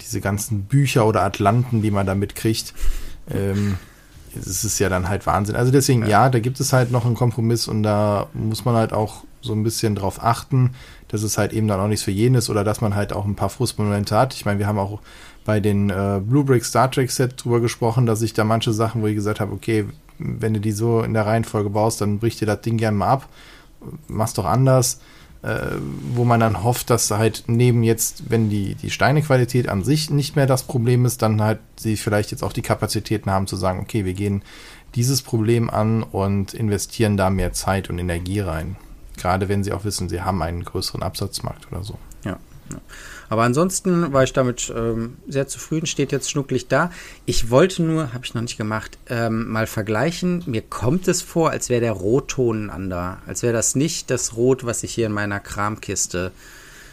diese 0.05 0.21
ganzen 0.21 0.65
Bücher 0.65 1.07
oder 1.07 1.23
Atlanten, 1.23 1.83
die 1.83 1.91
man 1.91 2.07
da 2.07 2.15
mitkriegt, 2.15 2.75
ähm, 3.31 3.77
es 4.37 4.65
ist 4.65 4.79
ja 4.79 4.89
dann 4.89 5.09
halt 5.09 5.27
Wahnsinn. 5.27 5.57
Also 5.57 5.71
deswegen, 5.71 6.03
ja. 6.03 6.09
ja, 6.09 6.29
da 6.29 6.41
gibt 6.41 6.61
es 6.61 6.73
halt 6.73 6.91
noch 6.91 7.05
einen 7.05 7.15
Kompromiss 7.15 7.69
und 7.69 7.83
da 7.83 8.27
muss 8.35 8.65
man 8.65 8.75
halt 8.75 8.93
auch 8.93 9.25
so 9.41 9.53
ein 9.53 9.63
bisschen 9.63 9.95
drauf 9.95 10.23
achten, 10.23 10.71
dass 11.09 11.23
es 11.23 11.39
halt 11.39 11.53
eben 11.53 11.69
dann 11.69 11.81
auch 11.81 11.89
nichts 11.89 12.05
für 12.05 12.11
jeden 12.11 12.35
ist 12.35 12.51
oder 12.51 12.65
dass 12.65 12.81
man 12.81 12.95
halt 12.95 13.13
auch 13.13 13.25
ein 13.25 13.37
paar 13.37 13.51
Frustmomente 13.51 14.17
hat. 14.17 14.35
Ich 14.35 14.45
meine, 14.45 14.59
wir 14.59 14.67
haben 14.67 14.79
auch 14.79 15.01
bei 15.45 15.61
den 15.61 15.91
äh, 15.91 16.21
Blue 16.25 16.45
Brick 16.45 16.65
Star 16.65 16.91
Trek 16.91 17.11
Set 17.11 17.45
drüber 17.45 17.61
gesprochen, 17.61 18.07
dass 18.07 18.23
ich 18.23 18.33
da 18.33 18.45
manche 18.45 18.73
Sachen, 18.73 19.03
wo 19.03 19.07
ich 19.07 19.15
gesagt 19.15 19.41
habe, 19.41 19.53
okay, 19.53 19.87
wenn 20.19 20.55
du 20.55 20.61
die 20.61 20.73
so 20.73 21.03
in 21.03 21.13
der 21.13 21.27
Reihenfolge 21.27 21.71
baust, 21.71 22.01
dann 22.01 22.19
bricht 22.19 22.41
dir 22.41 22.47
das 22.47 22.63
Ding 22.63 22.79
gerne 22.79 22.97
mal 22.97 23.09
ab, 23.09 23.29
mach's 24.09 24.35
doch 24.35 24.47
anders. 24.47 25.01
Äh, 25.45 25.77
wo 26.15 26.25
man 26.25 26.41
dann 26.41 26.65
hofft, 26.65 26.89
dass 26.89 27.11
halt 27.11 27.45
neben 27.49 27.83
jetzt, 27.83 28.31
wenn 28.31 28.49
die, 28.49 28.77
die 28.77 28.91
Steinequalität 28.91 29.69
an 29.69 29.85
sich 29.85 30.09
nicht 30.09 30.37
mehr 30.37 30.47
das 30.47 30.63
Problem 30.63 31.05
ist, 31.05 31.21
dann 31.21 31.43
halt 31.43 31.59
sie 31.77 31.97
vielleicht 31.97 32.31
jetzt 32.31 32.43
auch 32.43 32.53
die 32.53 32.63
Kapazitäten 32.63 33.31
haben 33.31 33.47
zu 33.47 33.57
sagen, 33.57 33.81
okay, 33.81 34.07
wir 34.07 34.15
gehen 34.15 34.43
dieses 34.95 35.21
Problem 35.21 35.69
an 35.69 36.03
und 36.03 36.55
investieren 36.55 37.19
da 37.19 37.29
mehr 37.29 37.53
Zeit 37.53 37.91
und 37.91 37.99
Energie 37.99 38.41
rein. 38.41 38.77
Gerade 39.19 39.49
wenn 39.51 39.63
sie 39.63 39.73
auch 39.73 39.85
wissen, 39.85 40.09
sie 40.09 40.23
haben 40.23 40.41
einen 40.41 40.65
größeren 40.65 41.03
Absatzmarkt 41.03 41.71
oder 41.71 41.85
so. 41.85 41.99
Ja. 42.25 42.39
ja. 42.73 42.79
Aber 43.29 43.43
ansonsten 43.43 44.13
war 44.13 44.23
ich 44.23 44.33
damit 44.33 44.73
ähm, 44.75 45.17
sehr 45.27 45.47
zufrieden, 45.49 45.87
steht 45.87 46.13
jetzt 46.13 46.31
schnucklig 46.31 46.69
da. 46.69 46.91
Ich 47.25 47.51
wollte 47.51 47.83
nur, 47.83 48.13
habe 48.13 48.25
ich 48.25 48.35
noch 48.35 48.43
nicht 48.43 48.57
gemacht, 48.57 48.99
ähm, 49.09 49.49
mal 49.51 49.67
vergleichen. 49.67 50.43
Mir 50.47 50.63
kommt 50.63 51.09
es 51.09 51.23
vor, 51.23 51.51
als 51.51 51.69
wäre 51.69 51.81
der 51.81 51.93
Rotton 51.93 52.71
ander. 52.71 53.19
Als 53.27 53.43
wäre 53.43 53.53
das 53.53 53.75
nicht 53.75 54.11
das 54.11 54.37
Rot, 54.37 54.65
was 54.65 54.83
ich 54.83 54.95
hier 54.95 55.07
in 55.07 55.13
meiner 55.13 55.41
Kramkiste 55.41 56.33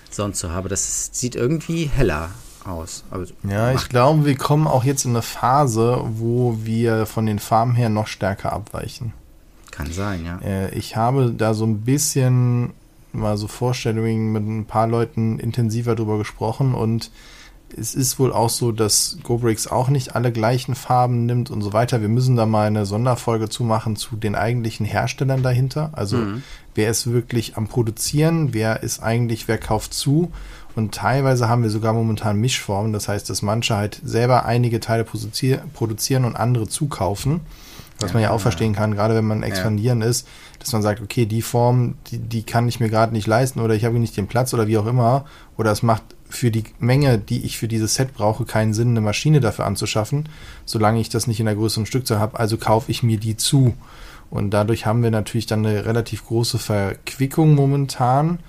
sonst 0.09 0.39
so 0.39 0.51
habe. 0.51 0.69
Das 0.69 1.09
sieht 1.13 1.35
irgendwie 1.35 1.85
heller 1.85 2.31
aus. 2.65 3.03
Also, 3.09 3.33
ja, 3.43 3.73
ich 3.73 3.89
glaube, 3.89 4.25
wir 4.25 4.35
kommen 4.35 4.67
auch 4.67 4.83
jetzt 4.83 5.05
in 5.05 5.11
eine 5.11 5.21
Phase, 5.21 6.03
wo 6.03 6.59
wir 6.63 7.05
von 7.05 7.25
den 7.25 7.39
Farben 7.39 7.75
her 7.75 7.89
noch 7.89 8.07
stärker 8.07 8.53
abweichen. 8.53 9.13
Kann 9.71 9.91
sein, 9.91 10.25
ja. 10.25 10.39
Äh, 10.43 10.75
ich 10.77 10.95
habe 10.95 11.31
da 11.31 11.53
so 11.53 11.65
ein 11.65 11.81
bisschen 11.81 12.73
mal 13.13 13.38
so 13.38 13.47
Vorstellungen 13.47 14.32
mit 14.32 14.43
ein 14.47 14.65
paar 14.65 14.88
Leuten 14.88 15.39
intensiver 15.39 15.95
drüber 15.95 16.17
gesprochen 16.17 16.74
und 16.74 17.12
es 17.78 17.95
ist 17.95 18.19
wohl 18.19 18.34
auch 18.34 18.50
so, 18.50 18.71
dass 18.71 19.17
GoBricks 19.24 19.67
auch 19.67 19.89
nicht 19.89 20.15
alle 20.15 20.32
gleichen 20.32 20.76
Farben 20.76 21.26
nimmt 21.26 21.50
und 21.50 21.62
so 21.62 21.74
weiter. 21.74 22.02
Wir 22.02 22.10
müssen 22.10 22.36
da 22.36 22.45
mal 22.45 22.67
eine 22.67 22.86
Sonderfolge 22.86 23.50
zumachen 23.50 23.95
zu 23.95 24.15
den 24.15 24.36
eigentlichen 24.36 24.86
Herstellern 24.86 25.43
dahinter. 25.43 25.91
Also 25.93 26.17
mhm. 26.17 26.43
wer 26.76 26.89
ist 26.89 27.12
wirklich 27.12 27.58
am 27.58 27.67
Produzieren, 27.67 28.54
wer 28.54 28.84
ist 28.84 29.02
eigentlich, 29.02 29.47
wer 29.47 29.58
kauft 29.58 29.93
zu. 29.93 30.32
Und 30.76 30.93
teilweise 30.93 31.50
haben 31.50 31.63
wir 31.63 31.69
sogar 31.69 31.93
momentan 31.93 32.38
Mischformen. 32.38 32.93
Das 32.93 33.08
heißt, 33.08 33.30
dass 33.30 33.41
manche 33.41 33.76
halt 33.76 34.02
selber 34.04 34.45
einige 34.45 34.80
Teile 34.80 35.04
produzieren 35.06 36.26
und 36.26 36.36
andere 36.36 36.67
zukaufen. 36.67 37.41
Was 38.01 38.11
ja, 38.11 38.13
man 38.15 38.23
ja 38.23 38.31
auch 38.31 38.41
verstehen 38.41 38.73
kann, 38.73 38.95
gerade 38.95 39.15
wenn 39.15 39.25
man 39.25 39.43
expandieren 39.43 40.01
ist, 40.01 40.27
dass 40.59 40.73
man 40.73 40.81
sagt, 40.81 41.01
okay, 41.01 41.25
die 41.25 41.41
Form, 41.41 41.95
die, 42.07 42.19
die 42.19 42.43
kann 42.43 42.67
ich 42.67 42.79
mir 42.79 42.89
gerade 42.89 43.13
nicht 43.13 43.27
leisten 43.27 43.59
oder 43.59 43.73
ich 43.73 43.85
habe 43.85 43.99
nicht 43.99 44.17
den 44.17 44.27
Platz 44.27 44.53
oder 44.53 44.67
wie 44.67 44.77
auch 44.77 44.85
immer. 44.85 45.25
Oder 45.57 45.71
es 45.71 45.83
macht 45.83 46.03
für 46.29 46.51
die 46.51 46.63
Menge, 46.79 47.17
die 47.17 47.43
ich 47.45 47.57
für 47.57 47.67
dieses 47.67 47.95
Set 47.95 48.13
brauche, 48.13 48.45
keinen 48.45 48.73
Sinn, 48.73 48.89
eine 48.89 49.01
Maschine 49.01 49.39
dafür 49.39 49.65
anzuschaffen, 49.65 50.29
solange 50.65 50.99
ich 50.99 51.09
das 51.09 51.27
nicht 51.27 51.39
in 51.39 51.45
der 51.45 51.55
größeren 51.55 51.85
Stückzahl 51.85 52.19
habe. 52.19 52.39
Also 52.39 52.57
kaufe 52.57 52.91
ich 52.91 53.03
mir 53.03 53.17
die 53.17 53.37
zu. 53.37 53.73
Und 54.29 54.51
dadurch 54.51 54.85
haben 54.85 55.03
wir 55.03 55.11
natürlich 55.11 55.45
dann 55.45 55.65
eine 55.65 55.85
relativ 55.85 56.25
große 56.25 56.57
Verquickung 56.57 57.53
momentan. 57.53 58.39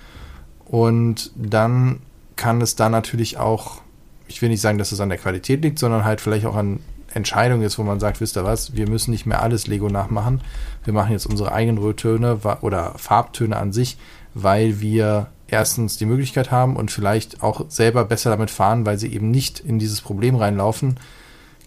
Und 0.65 1.31
dann 1.35 1.99
kann 2.35 2.61
es 2.61 2.75
da 2.75 2.89
natürlich 2.89 3.37
auch, 3.37 3.81
ich 4.27 4.41
will 4.41 4.49
nicht 4.49 4.61
sagen, 4.61 4.77
dass 4.77 4.91
es 4.91 5.01
an 5.01 5.09
der 5.09 5.17
Qualität 5.17 5.61
liegt, 5.61 5.79
sondern 5.79 6.05
halt 6.05 6.21
vielleicht 6.21 6.45
auch 6.45 6.55
an 6.55 6.79
Entscheidung 7.13 7.61
ist, 7.61 7.77
wo 7.77 7.83
man 7.83 7.99
sagt, 7.99 8.21
wisst 8.21 8.37
ihr 8.37 8.43
was, 8.43 8.75
wir 8.75 8.89
müssen 8.89 9.11
nicht 9.11 9.25
mehr 9.25 9.41
alles 9.41 9.67
Lego 9.67 9.89
nachmachen. 9.89 10.41
Wir 10.83 10.93
machen 10.93 11.11
jetzt 11.11 11.25
unsere 11.25 11.51
eigenen 11.51 11.77
Röttöne 11.77 12.39
oder 12.61 12.93
Farbtöne 12.97 13.57
an 13.57 13.71
sich, 13.71 13.97
weil 14.33 14.79
wir 14.79 15.27
erstens 15.47 15.97
die 15.97 16.05
Möglichkeit 16.05 16.51
haben 16.51 16.75
und 16.75 16.91
vielleicht 16.91 17.43
auch 17.43 17.65
selber 17.69 18.05
besser 18.05 18.31
damit 18.31 18.49
fahren, 18.49 18.85
weil 18.85 18.97
sie 18.97 19.13
eben 19.13 19.29
nicht 19.29 19.59
in 19.59 19.79
dieses 19.79 20.01
Problem 20.01 20.35
reinlaufen, 20.35 20.99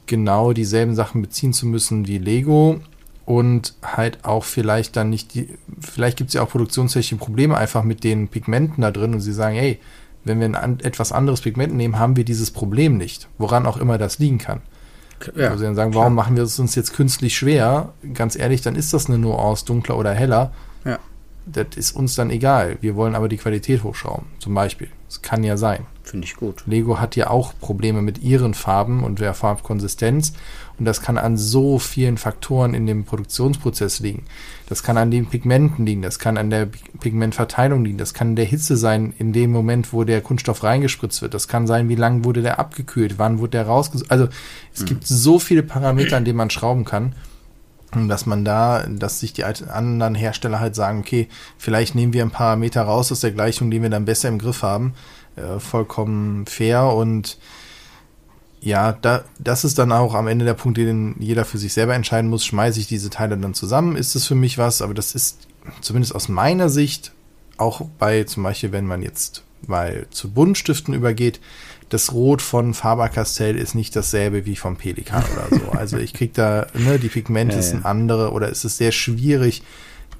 genau 0.06 0.52
dieselben 0.52 0.94
Sachen 0.94 1.22
beziehen 1.22 1.52
zu 1.52 1.66
müssen 1.66 2.06
wie 2.06 2.18
Lego 2.18 2.80
und 3.24 3.74
halt 3.82 4.24
auch 4.24 4.44
vielleicht 4.44 4.96
dann 4.96 5.10
nicht 5.10 5.34
die, 5.34 5.48
vielleicht 5.80 6.16
gibt 6.16 6.28
es 6.28 6.34
ja 6.34 6.42
auch 6.42 6.48
produktionstechnische 6.48 7.16
Probleme 7.16 7.56
einfach 7.56 7.82
mit 7.82 8.04
den 8.04 8.28
Pigmenten 8.28 8.82
da 8.82 8.90
drin 8.90 9.14
und 9.14 9.20
sie 9.20 9.32
sagen, 9.32 9.56
hey, 9.56 9.80
wenn 10.24 10.40
wir 10.40 10.60
ein 10.60 10.80
etwas 10.80 11.12
anderes 11.12 11.40
Pigment 11.40 11.74
nehmen, 11.74 11.98
haben 11.98 12.16
wir 12.16 12.24
dieses 12.24 12.50
Problem 12.50 12.96
nicht, 12.96 13.28
woran 13.38 13.66
auch 13.66 13.76
immer 13.76 13.98
das 13.98 14.18
liegen 14.18 14.38
kann. 14.38 14.60
Ja, 15.34 15.50
also 15.50 15.64
dann 15.64 15.74
sagen, 15.74 15.94
warum 15.94 16.14
klar. 16.14 16.24
machen 16.24 16.36
wir 16.36 16.42
es 16.42 16.58
uns 16.58 16.74
jetzt 16.74 16.92
künstlich 16.92 17.36
schwer? 17.36 17.92
Ganz 18.14 18.36
ehrlich, 18.36 18.60
dann 18.60 18.76
ist 18.76 18.92
das 18.92 19.06
eine 19.06 19.18
Nuance, 19.18 19.64
dunkler 19.64 19.96
oder 19.96 20.12
heller. 20.12 20.52
Ja. 20.84 20.98
Das 21.46 21.76
ist 21.76 21.92
uns 21.92 22.14
dann 22.16 22.30
egal. 22.30 22.76
Wir 22.80 22.96
wollen 22.96 23.14
aber 23.14 23.28
die 23.28 23.36
Qualität 23.36 23.84
hochschrauben, 23.84 24.26
zum 24.38 24.54
Beispiel. 24.54 24.88
Das 25.08 25.22
kann 25.22 25.44
ja 25.44 25.56
sein. 25.56 25.86
Finde 26.02 26.26
ich 26.26 26.36
gut. 26.36 26.64
Lego 26.66 27.00
hat 27.00 27.16
ja 27.16 27.30
auch 27.30 27.52
Probleme 27.60 28.02
mit 28.02 28.18
ihren 28.18 28.54
Farben 28.54 29.04
und 29.04 29.20
der 29.20 29.34
Farbkonsistenz. 29.34 30.32
Und 30.78 30.84
das 30.84 31.00
kann 31.00 31.16
an 31.16 31.36
so 31.36 31.78
vielen 31.78 32.18
Faktoren 32.18 32.74
in 32.74 32.86
dem 32.86 33.04
Produktionsprozess 33.04 34.00
liegen. 34.00 34.24
Das 34.68 34.82
kann 34.82 34.98
an 34.98 35.10
den 35.10 35.26
Pigmenten 35.26 35.86
liegen, 35.86 36.02
das 36.02 36.18
kann 36.18 36.36
an 36.36 36.50
der 36.50 36.66
Pigmentverteilung 37.00 37.84
liegen, 37.84 37.98
das 37.98 38.12
kann 38.12 38.36
der 38.36 38.44
Hitze 38.44 38.76
sein 38.76 39.14
in 39.18 39.32
dem 39.32 39.52
Moment, 39.52 39.92
wo 39.92 40.04
der 40.04 40.20
Kunststoff 40.20 40.62
reingespritzt 40.62 41.22
wird. 41.22 41.34
Das 41.34 41.48
kann 41.48 41.66
sein, 41.66 41.88
wie 41.88 41.94
lange 41.94 42.24
wurde 42.24 42.42
der 42.42 42.58
abgekühlt, 42.58 43.18
wann 43.18 43.38
wurde 43.38 43.52
der 43.52 43.66
rausgesucht. 43.66 44.10
Also 44.10 44.28
es 44.74 44.82
mhm. 44.82 44.86
gibt 44.86 45.06
so 45.06 45.38
viele 45.38 45.62
Parameter, 45.62 46.16
an 46.16 46.24
denen 46.24 46.38
man 46.38 46.50
schrauben 46.50 46.84
kann 46.84 47.14
dass 47.92 48.26
man 48.26 48.44
da, 48.44 48.84
dass 48.88 49.20
sich 49.20 49.32
die 49.32 49.44
anderen 49.44 50.14
Hersteller 50.14 50.60
halt 50.60 50.74
sagen, 50.74 50.98
okay, 50.98 51.28
vielleicht 51.56 51.94
nehmen 51.94 52.12
wir 52.12 52.22
ein 52.22 52.30
Parameter 52.30 52.82
raus 52.82 53.10
aus 53.10 53.20
der 53.20 53.30
Gleichung, 53.30 53.70
die 53.70 53.80
wir 53.80 53.88
dann 53.88 54.04
besser 54.04 54.28
im 54.28 54.38
Griff 54.38 54.62
haben. 54.62 54.94
Äh, 55.36 55.58
vollkommen 55.60 56.46
fair 56.46 56.92
und 56.92 57.38
ja, 58.66 58.92
da, 59.00 59.22
das 59.38 59.62
ist 59.62 59.78
dann 59.78 59.92
auch 59.92 60.12
am 60.14 60.26
Ende 60.26 60.44
der 60.44 60.54
Punkt, 60.54 60.76
den 60.76 61.14
jeder 61.20 61.44
für 61.44 61.56
sich 61.56 61.72
selber 61.72 61.94
entscheiden 61.94 62.28
muss. 62.28 62.44
Schmeiße 62.44 62.80
ich 62.80 62.88
diese 62.88 63.10
Teile 63.10 63.38
dann 63.38 63.54
zusammen? 63.54 63.94
Ist 63.94 64.16
das 64.16 64.26
für 64.26 64.34
mich 64.34 64.58
was? 64.58 64.82
Aber 64.82 64.92
das 64.92 65.14
ist 65.14 65.46
zumindest 65.82 66.16
aus 66.16 66.28
meiner 66.28 66.68
Sicht 66.68 67.12
auch 67.58 67.82
bei 68.00 68.24
zum 68.24 68.42
Beispiel, 68.42 68.72
wenn 68.72 68.84
man 68.84 69.02
jetzt 69.02 69.44
mal 69.68 70.08
zu 70.10 70.32
Buntstiften 70.32 70.94
übergeht, 70.94 71.38
das 71.90 72.12
Rot 72.12 72.42
von 72.42 72.74
Faber-Castell 72.74 73.56
ist 73.56 73.76
nicht 73.76 73.94
dasselbe 73.94 74.46
wie 74.46 74.56
vom 74.56 74.74
Pelikan 74.74 75.22
oder 75.32 75.58
so. 75.60 75.70
Also 75.70 75.98
ich 75.98 76.12
krieg 76.12 76.34
da, 76.34 76.66
ne, 76.74 76.98
die 76.98 77.08
Pigmente 77.08 77.54
ja, 77.54 77.62
sind 77.62 77.84
ja. 77.84 77.90
andere 77.90 78.32
oder 78.32 78.50
es 78.50 78.64
ist 78.64 78.78
sehr 78.78 78.90
schwierig, 78.90 79.62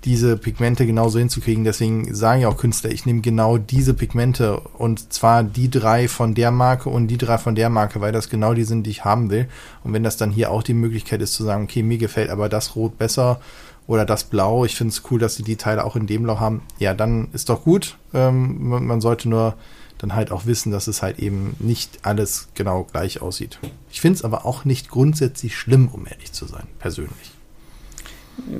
diese 0.06 0.36
Pigmente 0.36 0.86
genauso 0.86 1.18
hinzukriegen. 1.18 1.64
Deswegen 1.64 2.14
sagen 2.14 2.40
ja 2.40 2.48
auch 2.48 2.56
Künstler, 2.56 2.90
ich 2.92 3.04
nehme 3.04 3.20
genau 3.20 3.58
diese 3.58 3.92
Pigmente 3.92 4.60
und 4.78 5.12
zwar 5.12 5.42
die 5.42 5.68
drei 5.68 6.06
von 6.08 6.34
der 6.34 6.52
Marke 6.52 6.88
und 6.88 7.08
die 7.08 7.18
drei 7.18 7.38
von 7.38 7.56
der 7.56 7.68
Marke, 7.68 8.00
weil 8.00 8.12
das 8.12 8.30
genau 8.30 8.54
die 8.54 8.64
sind, 8.64 8.84
die 8.84 8.90
ich 8.90 9.04
haben 9.04 9.30
will. 9.30 9.48
Und 9.82 9.92
wenn 9.92 10.04
das 10.04 10.16
dann 10.16 10.30
hier 10.30 10.52
auch 10.52 10.62
die 10.62 10.74
Möglichkeit 10.74 11.20
ist 11.20 11.34
zu 11.34 11.42
sagen, 11.42 11.64
okay, 11.64 11.82
mir 11.82 11.98
gefällt 11.98 12.30
aber 12.30 12.48
das 12.48 12.76
Rot 12.76 12.96
besser 12.96 13.40
oder 13.88 14.04
das 14.04 14.24
Blau, 14.24 14.64
ich 14.64 14.76
finde 14.76 14.92
es 14.92 15.02
cool, 15.10 15.18
dass 15.18 15.34
sie 15.34 15.42
die 15.42 15.56
Teile 15.56 15.84
auch 15.84 15.96
in 15.96 16.06
dem 16.06 16.22
Blau 16.22 16.38
haben, 16.38 16.62
ja, 16.78 16.94
dann 16.94 17.28
ist 17.32 17.48
doch 17.48 17.64
gut. 17.64 17.98
Ähm, 18.14 18.68
man 18.68 19.00
sollte 19.00 19.28
nur 19.28 19.54
dann 19.98 20.14
halt 20.14 20.30
auch 20.30 20.46
wissen, 20.46 20.70
dass 20.70 20.86
es 20.86 21.02
halt 21.02 21.18
eben 21.18 21.56
nicht 21.58 22.00
alles 22.02 22.48
genau 22.54 22.84
gleich 22.84 23.22
aussieht. 23.22 23.58
Ich 23.90 24.00
finde 24.00 24.18
es 24.18 24.24
aber 24.24 24.46
auch 24.46 24.64
nicht 24.64 24.88
grundsätzlich 24.88 25.56
schlimm, 25.56 25.88
um 25.88 26.06
ehrlich 26.06 26.32
zu 26.32 26.46
sein, 26.46 26.66
persönlich. 26.78 27.32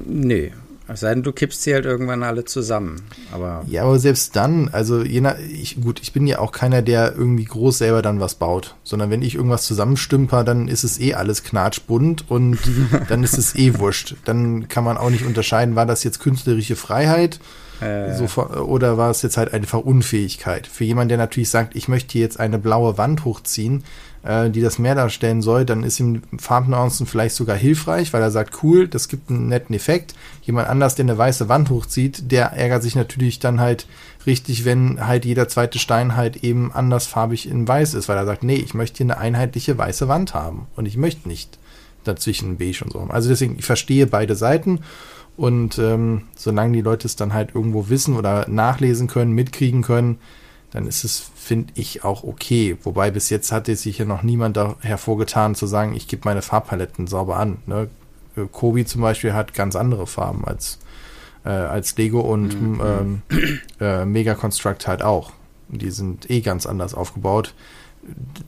Nee, 0.07 0.53
es 0.89 1.01
sei 1.01 1.15
denn, 1.15 1.23
du 1.23 1.33
kippst 1.33 1.63
sie 1.63 1.75
halt 1.75 1.85
irgendwann 1.85 2.23
alle 2.23 2.45
zusammen. 2.45 3.03
Aber 3.33 3.65
ja, 3.67 3.83
aber 3.83 3.99
selbst 3.99 4.37
dann, 4.37 4.69
also 4.69 5.03
je 5.03 5.21
nach, 5.21 5.37
ich, 5.39 5.81
gut, 5.81 6.01
ich 6.01 6.13
bin 6.13 6.27
ja 6.27 6.39
auch 6.39 6.53
keiner, 6.53 6.83
der 6.83 7.15
irgendwie 7.17 7.45
groß 7.45 7.79
selber 7.79 8.03
dann 8.03 8.21
was 8.21 8.37
baut, 8.37 8.77
sondern 8.85 9.11
wenn 9.11 9.23
ich 9.23 9.35
irgendwas 9.35 9.65
zusammenstümper, 9.65 10.45
dann 10.45 10.69
ist 10.69 10.85
es 10.85 11.01
eh 11.01 11.15
alles 11.15 11.43
knatschbunt 11.43 12.31
und 12.31 12.59
dann 13.09 13.25
ist 13.25 13.37
es 13.37 13.57
eh 13.57 13.79
wurscht. 13.79 14.17
Dann 14.25 14.69
kann 14.69 14.85
man 14.85 14.97
auch 14.97 15.11
nicht 15.11 15.27
unterscheiden, 15.27 15.75
war 15.75 15.87
das 15.87 16.05
jetzt 16.05 16.21
künstlerische 16.21 16.77
Freiheit 16.77 17.41
äh. 17.81 18.15
so, 18.15 18.43
oder 18.43 18.97
war 18.97 19.11
es 19.11 19.23
jetzt 19.23 19.37
halt 19.37 19.53
einfach 19.53 19.81
Unfähigkeit. 19.81 20.67
Für 20.67 20.85
jemanden, 20.85 21.11
der 21.11 21.19
natürlich 21.19 21.51
sagt, 21.51 21.77
ich 21.77 21.89
möchte 21.89 22.19
jetzt 22.19 22.41
eine 22.41 22.59
blaue 22.59 22.97
Wand 22.99 23.25
hochziehen, 23.25 23.85
äh, 24.27 24.51
die 24.51 24.61
das 24.61 24.79
Meer 24.79 24.95
darstellen 24.95 25.43
soll, 25.43 25.65
dann 25.65 25.83
ist 25.83 26.01
ihm 26.01 26.23
Farbnuancen 26.39 27.07
vielleicht 27.07 27.37
sogar 27.37 27.57
hilfreich, 27.57 28.13
weil 28.13 28.23
er 28.23 28.31
sagt, 28.31 28.63
cool, 28.63 28.89
das 28.89 29.09
gibt 29.09 29.31
einen 29.31 29.49
netten 29.49 29.75
Effekt. 29.75 30.15
Jemand 30.43 30.69
anders, 30.69 30.95
der 30.95 31.05
eine 31.05 31.17
weiße 31.17 31.49
Wand 31.49 31.71
hochzieht, 31.71 32.31
der 32.31 32.53
ärgert 32.53 32.83
sich 32.83 32.97
natürlich 32.97 33.39
dann 33.39 33.61
halt 33.61 33.87
richtig, 34.27 34.65
wenn 34.65 35.07
halt 35.07 35.25
jeder 35.25 35.49
zweite 35.49 35.79
Stein 35.79 36.17
halt 36.17 36.43
eben 36.43 36.73
andersfarbig 36.73 37.49
in 37.49 37.69
weiß 37.69 37.95
ist, 37.95 38.09
weil 38.09 38.17
er 38.17 38.27
sagt, 38.27 38.43
nee, 38.43 38.57
ich 38.57 38.75
möchte 38.75 38.99
hier 38.99 39.07
eine 39.07 39.19
einheitliche 39.19 39.79
weiße 39.79 40.09
Wand 40.09 40.35
haben 40.35 40.67
und 40.75 40.87
ich 40.87 40.97
möchte 40.97 41.29
nicht 41.29 41.59
dazwischen 42.05 42.57
beige 42.57 42.85
und 42.85 42.93
so. 42.93 43.01
Also 43.09 43.29
deswegen, 43.29 43.57
ich 43.59 43.65
verstehe 43.65 44.07
beide 44.07 44.35
Seiten 44.35 44.81
und 45.37 45.79
ähm, 45.79 46.23
solange 46.37 46.73
die 46.73 46.83
Leute 46.83 47.07
es 47.07 47.17
dann 47.17 47.35
halt 47.35 47.55
irgendwo 47.55 47.89
wissen 47.89 48.17
oder 48.17 48.49
nachlesen 48.49 49.07
können, 49.07 49.33
mitkriegen 49.33 49.83
können, 49.83 50.19
dann 50.77 50.87
ist 50.87 51.05
es, 51.05 51.31
finde 51.35 51.73
ich, 51.75 52.05
auch 52.05 52.23
okay. 52.23 52.77
Wobei 52.83 53.11
bis 53.11 53.31
jetzt 53.31 53.51
hat 53.51 53.65
sich 53.65 53.97
ja 53.97 54.05
noch 54.05 54.23
niemand 54.23 54.59
da 54.59 54.77
hervorgetan 54.81 55.55
zu 55.55 55.67
sagen, 55.67 55.95
ich 55.95 56.07
gebe 56.07 56.23
meine 56.27 56.43
Farbpaletten 56.43 57.07
sauber 57.07 57.39
an. 57.39 57.57
Ne? 57.65 57.89
Äh, 58.37 58.43
Kobi 58.53 58.85
zum 58.85 59.01
Beispiel 59.01 59.33
hat 59.33 59.55
ganz 59.55 59.75
andere 59.75 60.07
Farben 60.07 60.45
als, 60.45 60.79
äh, 61.47 61.49
als 61.49 61.97
Lego 61.97 62.21
und 62.21 62.61
mhm. 62.61 62.83
ähm, 62.85 63.23
äh, 63.81 64.05
Mega 64.05 64.35
Construct 64.35 64.87
halt 64.87 65.01
auch. 65.01 65.33
Die 65.69 65.91
sind 65.91 66.31
eh 66.31 66.43
ganz 66.43 66.67
anders 66.67 66.93
aufgebaut. 66.93 67.55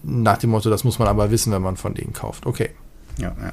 Nach 0.03 0.37
dem 0.37 0.51
Motto, 0.51 0.69
das 0.69 0.85
muss 0.85 0.99
man 0.99 1.09
aber 1.09 1.31
wissen, 1.31 1.51
wenn 1.51 1.62
man 1.62 1.79
von 1.79 1.95
denen 1.95 2.12
kauft. 2.12 2.45
Okay. 2.45 2.73
Ja, 3.17 3.35
ja. 3.41 3.53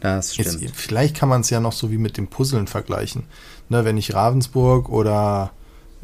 Das 0.00 0.32
stimmt. 0.32 0.62
Jetzt, 0.62 0.76
vielleicht 0.76 1.14
kann 1.14 1.28
man 1.28 1.42
es 1.42 1.50
ja 1.50 1.60
noch 1.60 1.72
so 1.72 1.90
wie 1.90 1.98
mit 1.98 2.16
dem 2.16 2.28
Puzzeln 2.28 2.68
vergleichen. 2.68 3.24
Ne, 3.68 3.84
wenn 3.84 3.98
ich 3.98 4.14
Ravensburg 4.14 4.88
oder 4.88 5.52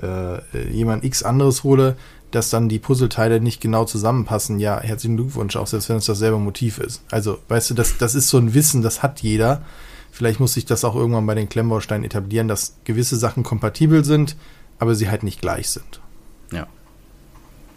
äh, 0.03 0.69
jemand 0.71 1.05
X 1.05 1.23
anderes 1.23 1.65
hole, 1.65 1.97
dass 2.31 2.51
dann 2.51 2.69
die 2.69 2.79
Puzzleteile 2.79 3.41
nicht 3.41 3.61
genau 3.61 3.85
zusammenpassen. 3.85 4.59
Ja, 4.59 4.81
herzlichen 4.81 5.17
Glückwunsch, 5.17 5.57
auch 5.57 5.67
selbst 5.67 5.89
wenn 5.89 5.97
es 5.97 6.07
dasselbe 6.07 6.39
Motiv 6.39 6.79
ist. 6.79 7.03
Also, 7.11 7.39
weißt 7.49 7.71
du, 7.71 7.75
das, 7.75 7.97
das 7.99 8.15
ist 8.15 8.29
so 8.29 8.39
ein 8.39 8.55
Wissen, 8.55 8.83
das 8.83 9.03
hat 9.03 9.21
jeder. 9.21 9.63
Vielleicht 10.11 10.41
muss 10.41 10.55
sich 10.55 10.67
das 10.67 10.85
auch 10.85 10.95
irgendwann 10.95 11.27
bei 11.27 11.35
den 11.35 11.49
Klemmbausteinen 11.49 12.05
etablieren, 12.05 12.49
dass 12.49 12.77
gewisse 12.85 13.17
Sachen 13.17 13.43
kompatibel 13.43 14.05
sind, 14.05 14.37
aber 14.79 14.95
sie 14.95 15.09
halt 15.09 15.23
nicht 15.23 15.41
gleich 15.41 15.71
sind. 15.71 16.01
Ja. 16.53 16.67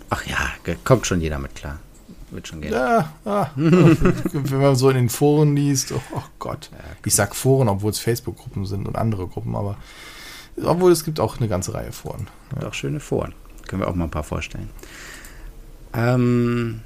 Ach 0.09 0.25
ja, 0.25 0.37
kommt 0.83 1.07
schon 1.07 1.21
jeder 1.21 1.39
mit 1.39 1.55
klar 1.55 1.79
wird 2.31 2.47
schon 2.47 2.61
gehen. 2.61 2.73
Ja, 2.73 3.13
ah, 3.25 3.47
wenn 3.55 4.61
man 4.61 4.75
so 4.75 4.89
in 4.89 4.95
den 4.95 5.09
Foren 5.09 5.55
liest, 5.55 5.91
oh, 5.91 6.01
oh 6.15 6.23
Gott. 6.39 6.69
Ja, 6.71 6.79
ich 7.05 7.15
sag 7.15 7.35
Foren, 7.35 7.67
obwohl 7.67 7.91
es 7.91 7.99
Facebook-Gruppen 7.99 8.65
sind 8.65 8.87
und 8.87 8.97
andere 8.97 9.27
Gruppen, 9.27 9.55
aber 9.55 9.77
obwohl 10.63 10.91
es 10.91 11.03
gibt 11.03 11.19
auch 11.19 11.37
eine 11.37 11.47
ganze 11.47 11.73
Reihe 11.73 11.91
Foren. 11.91 12.27
Ja. 12.59 12.67
Auch 12.67 12.73
schöne 12.73 12.99
Foren. 12.99 13.33
Können 13.67 13.81
wir 13.81 13.87
auch 13.87 13.95
mal 13.95 14.05
ein 14.05 14.11
paar 14.11 14.23
vorstellen. 14.23 14.69
Ähm, 15.93 16.81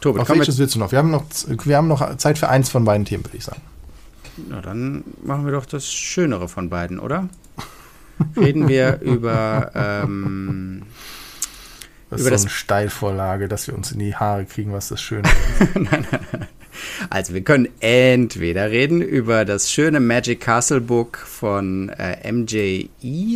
Tobi, 0.00 0.20
Auf 0.20 0.28
welches 0.28 0.58
willst 0.58 0.74
du 0.74 0.78
noch? 0.78 0.92
Wir 0.92 0.98
haben 0.98 1.10
noch? 1.10 1.24
wir 1.46 1.76
haben 1.76 1.88
noch 1.88 2.16
Zeit 2.16 2.38
für 2.38 2.48
eins 2.48 2.70
von 2.70 2.84
beiden 2.84 3.04
Themen, 3.04 3.24
würde 3.24 3.36
ich 3.36 3.44
sagen. 3.44 3.60
Na, 4.48 4.60
dann 4.60 5.04
machen 5.22 5.44
wir 5.44 5.52
doch 5.52 5.66
das 5.66 5.92
Schönere 5.92 6.48
von 6.48 6.70
beiden, 6.70 6.98
oder? 6.98 7.28
Reden 8.36 8.68
wir 8.68 9.00
über 9.02 9.70
ähm, 9.74 10.82
das 12.10 12.20
ist 12.20 12.26
so 12.26 12.34
eine 12.34 12.48
Steilvorlage, 12.50 13.48
dass 13.48 13.66
wir 13.68 13.74
uns 13.74 13.90
in 13.92 13.98
die 13.98 14.14
Haare 14.14 14.44
kriegen, 14.44 14.72
was 14.72 14.88
das 14.88 15.00
Schöne 15.00 15.28
ist. 15.60 15.74
nein, 15.76 16.06
nein, 16.10 16.26
nein. 16.32 16.46
Also 17.10 17.34
wir 17.34 17.42
können 17.42 17.68
entweder 17.80 18.70
reden 18.70 19.02
über 19.02 19.44
das 19.44 19.70
schöne 19.70 20.00
Magic 20.00 20.40
Castle 20.40 20.80
Book 20.80 21.18
von 21.18 21.88
äh, 21.90 22.32
MJE, 22.32 22.88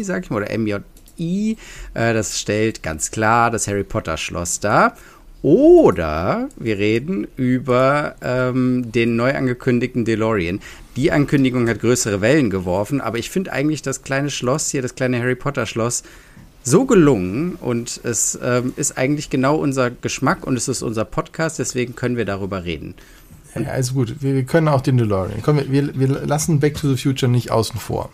sag 0.03 0.25
ich 0.25 0.31
mal, 0.31 0.43
oder 0.43 0.59
MJE. 0.59 0.81
Äh, 1.19 1.57
das 1.95 2.41
stellt 2.41 2.83
ganz 2.83 3.11
klar 3.11 3.51
das 3.51 3.69
Harry 3.69 3.85
Potter 3.85 4.17
Schloss 4.17 4.61
dar. 4.61 4.97
Oder 5.43 6.49
wir 6.57 6.79
reden 6.79 7.29
über 7.37 8.17
ähm, 8.23 8.91
den 8.91 9.17
neu 9.17 9.35
angekündigten 9.35 10.05
DeLorean. 10.05 10.61
Die 10.97 11.13
Ankündigung 11.13 11.69
hat 11.69 11.81
größere 11.81 12.21
Wellen 12.21 12.51
geworfen, 12.51 13.01
aber 13.01 13.19
ich 13.19 13.31
finde 13.31 13.53
eigentlich 13.53 13.83
das 13.83 14.03
kleine 14.03 14.31
Schloss 14.31 14.71
hier, 14.71 14.83
das 14.83 14.95
kleine 14.95 15.21
Harry 15.21 15.37
Potter 15.37 15.67
Schloss, 15.67 16.03
so 16.65 16.85
gelungen 16.85 17.55
und 17.61 18.01
es 18.03 18.37
ähm, 18.43 18.73
ist 18.75 18.99
eigentlich 18.99 19.31
genau 19.31 19.57
unser 19.57 19.91
Geschmack 19.91 20.45
und 20.45 20.57
es 20.57 20.67
ist 20.67 20.83
unser 20.83 21.05
Podcast, 21.05 21.61
deswegen 21.61 21.95
können 21.95 22.17
wir 22.17 22.25
darüber 22.25 22.65
reden. 22.65 22.95
Ja, 23.63 23.71
also 23.71 23.95
gut, 23.95 24.17
wir, 24.21 24.35
wir, 24.35 24.45
können 24.45 24.69
auch 24.69 24.81
den 24.81 24.97
DeLorean. 24.97 25.43
Komm, 25.43 25.61
wir, 25.69 25.99
wir 25.99 26.09
lassen 26.09 26.61
Back 26.61 26.75
to 26.75 26.89
the 26.89 27.01
Future 27.01 27.31
nicht 27.31 27.51
außen 27.51 27.79
vor. 27.81 28.11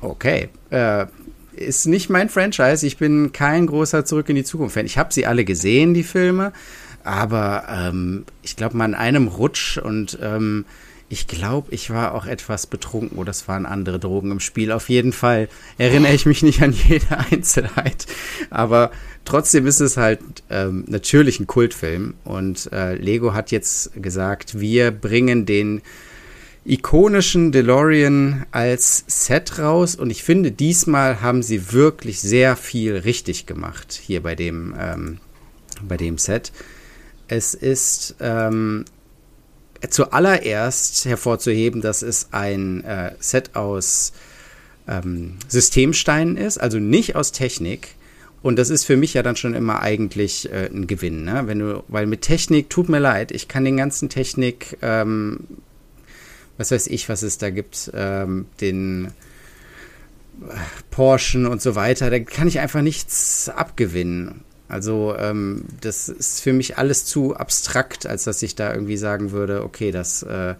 Okay. 0.00 0.48
Äh, 0.70 1.06
ist 1.54 1.86
nicht 1.86 2.10
mein 2.10 2.28
Franchise. 2.28 2.86
Ich 2.86 2.96
bin 2.96 3.32
kein 3.32 3.66
großer 3.66 4.04
Zurück 4.04 4.28
in 4.28 4.36
die 4.36 4.44
Zukunft-Fan. 4.44 4.86
Ich 4.86 4.98
habe 4.98 5.12
sie 5.12 5.26
alle 5.26 5.44
gesehen, 5.44 5.94
die 5.94 6.02
Filme, 6.02 6.52
aber 7.04 7.64
ähm, 7.68 8.24
ich 8.42 8.56
glaube 8.56 8.76
mal 8.76 8.86
in 8.86 8.94
einem 8.94 9.28
Rutsch 9.28 9.78
und 9.78 10.18
ähm, 10.22 10.64
ich 11.12 11.26
glaube, 11.26 11.74
ich 11.74 11.90
war 11.90 12.14
auch 12.14 12.24
etwas 12.24 12.66
betrunken 12.66 13.18
oder 13.18 13.30
es 13.30 13.46
waren 13.46 13.66
andere 13.66 13.98
Drogen 13.98 14.30
im 14.30 14.40
Spiel. 14.40 14.72
Auf 14.72 14.88
jeden 14.88 15.12
Fall 15.12 15.50
erinnere 15.76 16.14
ich 16.14 16.24
mich 16.24 16.42
nicht 16.42 16.62
an 16.62 16.72
jede 16.72 17.18
Einzelheit. 17.30 18.06
Aber 18.48 18.90
trotzdem 19.26 19.66
ist 19.66 19.80
es 19.80 19.98
halt 19.98 20.20
ähm, 20.48 20.84
natürlich 20.88 21.38
ein 21.38 21.46
Kultfilm. 21.46 22.14
Und 22.24 22.72
äh, 22.72 22.94
Lego 22.94 23.34
hat 23.34 23.50
jetzt 23.50 23.92
gesagt, 24.02 24.58
wir 24.58 24.90
bringen 24.90 25.44
den 25.44 25.82
ikonischen 26.64 27.52
DeLorean 27.52 28.46
als 28.50 29.04
Set 29.06 29.58
raus. 29.58 29.96
Und 29.96 30.08
ich 30.08 30.22
finde, 30.22 30.50
diesmal 30.50 31.20
haben 31.20 31.42
sie 31.42 31.74
wirklich 31.74 32.22
sehr 32.22 32.56
viel 32.56 32.96
richtig 32.96 33.44
gemacht 33.44 34.00
hier 34.02 34.22
bei 34.22 34.34
dem, 34.34 34.74
ähm, 34.80 35.18
bei 35.86 35.98
dem 35.98 36.16
Set. 36.16 36.52
Es 37.28 37.52
ist 37.52 38.16
ähm, 38.18 38.86
zuallererst 39.88 41.04
hervorzuheben, 41.04 41.80
dass 41.80 42.02
es 42.02 42.28
ein 42.32 42.84
äh, 42.84 43.12
Set 43.18 43.56
aus 43.56 44.12
ähm, 44.88 45.38
Systemsteinen 45.48 46.36
ist, 46.36 46.58
also 46.58 46.78
nicht 46.78 47.16
aus 47.16 47.32
Technik. 47.32 47.96
Und 48.42 48.58
das 48.58 48.70
ist 48.70 48.84
für 48.84 48.96
mich 48.96 49.14
ja 49.14 49.22
dann 49.22 49.36
schon 49.36 49.54
immer 49.54 49.80
eigentlich 49.80 50.52
äh, 50.52 50.66
ein 50.66 50.88
Gewinn, 50.88 51.24
ne? 51.24 51.42
Wenn 51.46 51.60
du, 51.60 51.84
weil 51.86 52.06
mit 52.06 52.22
Technik, 52.22 52.70
tut 52.70 52.88
mir 52.88 52.98
leid, 52.98 53.30
ich 53.30 53.46
kann 53.46 53.64
den 53.64 53.76
ganzen 53.76 54.08
Technik, 54.08 54.78
ähm, 54.82 55.40
was 56.58 56.72
weiß 56.72 56.88
ich, 56.88 57.08
was 57.08 57.22
es 57.22 57.38
da 57.38 57.50
gibt, 57.50 57.92
ähm, 57.94 58.46
den 58.60 59.06
äh, 59.06 60.54
Porschen 60.90 61.46
und 61.46 61.62
so 61.62 61.76
weiter, 61.76 62.10
da 62.10 62.18
kann 62.18 62.48
ich 62.48 62.58
einfach 62.58 62.82
nichts 62.82 63.48
abgewinnen. 63.48 64.42
Also 64.72 65.14
ähm, 65.18 65.66
das 65.82 66.08
ist 66.08 66.40
für 66.40 66.54
mich 66.54 66.78
alles 66.78 67.04
zu 67.04 67.36
abstrakt, 67.36 68.06
als 68.06 68.24
dass 68.24 68.42
ich 68.42 68.54
da 68.54 68.72
irgendwie 68.72 68.96
sagen 68.96 69.30
würde, 69.30 69.64
okay, 69.64 69.90
das, 69.90 70.22
äh, 70.22 70.54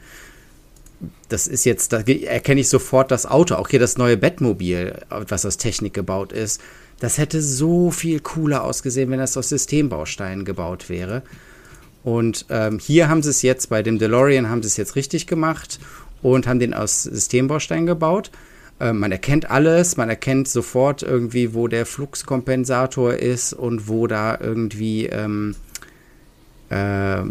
das 1.31 1.47
ist 1.47 1.65
jetzt, 1.65 1.95
da 1.95 2.01
erkenne 2.01 2.61
ich 2.61 2.69
sofort 2.69 3.11
das 3.11 3.25
Auto, 3.25 3.55
auch 3.55 3.69
hier 3.69 3.81
das 3.81 3.97
neue 3.97 4.19
Bettmobil, 4.19 5.01
was 5.09 5.47
aus 5.47 5.57
Technik 5.57 5.95
gebaut 5.95 6.33
ist. 6.33 6.61
Das 7.01 7.17
hätte 7.17 7.41
so 7.41 7.91
viel 7.91 8.21
cooler 8.21 8.65
ausgesehen, 8.65 9.11
wenn 9.11 9.19
das 9.19 9.37
aus 9.39 9.49
Systembausteinen 9.49 10.45
gebaut 10.45 10.91
wäre. 10.91 11.23
Und 12.05 12.45
ähm, 12.51 12.79
hier 12.79 13.09
haben 13.09 13.23
sie 13.23 13.31
es 13.31 13.41
jetzt, 13.41 13.71
bei 13.71 13.83
dem 13.83 13.99
DeLorean 13.99 14.51
haben 14.51 14.63
sie 14.63 14.69
es 14.69 14.77
jetzt 14.77 14.95
richtig 14.95 15.27
gemacht 15.27 15.81
und 16.21 16.47
haben 16.47 16.59
den 16.59 16.75
aus 16.75 17.05
Systembausteinen 17.05 17.87
gebaut. 17.87 18.31
Äh, 18.83 18.93
man 18.93 19.13
erkennt 19.13 19.51
alles, 19.51 19.97
man 19.97 20.09
erkennt 20.09 20.49
sofort 20.49 21.03
irgendwie, 21.03 21.55
wo 21.55 21.69
der 21.69 21.87
Fluxkompensator 21.87 23.15
ist 23.15 23.53
und 23.53 23.89
wo 23.89 24.09
da 24.09 24.37
irgendwie 24.41 25.07
ähm, 25.07 25.55
äh, 26.69 27.23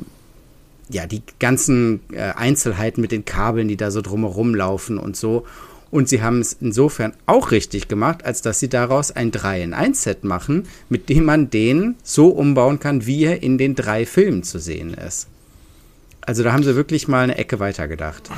ja 0.89 1.07
die 1.09 1.21
ganzen 1.39 1.99
äh, 2.13 2.31
Einzelheiten 2.35 3.01
mit 3.01 3.11
den 3.11 3.25
Kabeln, 3.25 3.67
die 3.67 3.75
da 3.75 3.91
so 3.91 4.01
drumherum 4.01 4.55
laufen 4.55 4.97
und 4.97 5.17
so. 5.17 5.45
Und 5.91 6.07
sie 6.07 6.21
haben 6.21 6.39
es 6.39 6.53
insofern 6.53 7.11
auch 7.25 7.51
richtig 7.51 7.89
gemacht, 7.89 8.23
als 8.23 8.41
dass 8.41 8.61
sie 8.61 8.69
daraus 8.69 9.11
ein 9.11 9.31
3 9.31 9.61
in 9.61 9.73
1 9.73 10.03
Set 10.03 10.23
machen, 10.23 10.67
mit 10.87 11.09
dem 11.09 11.25
man 11.25 11.49
den 11.49 11.95
so 12.01 12.29
umbauen 12.29 12.79
kann, 12.79 13.05
wie 13.05 13.25
er 13.25 13.43
in 13.43 13.57
den 13.57 13.75
drei 13.75 14.05
Filmen 14.05 14.43
zu 14.43 14.57
sehen 14.57 14.93
ist. 14.93 15.27
Also 16.21 16.43
da 16.43 16.53
haben 16.53 16.63
sie 16.63 16.77
wirklich 16.77 17.09
mal 17.09 17.25
eine 17.25 17.37
Ecke 17.37 17.59
weiter 17.59 17.89
gedacht. 17.89 18.29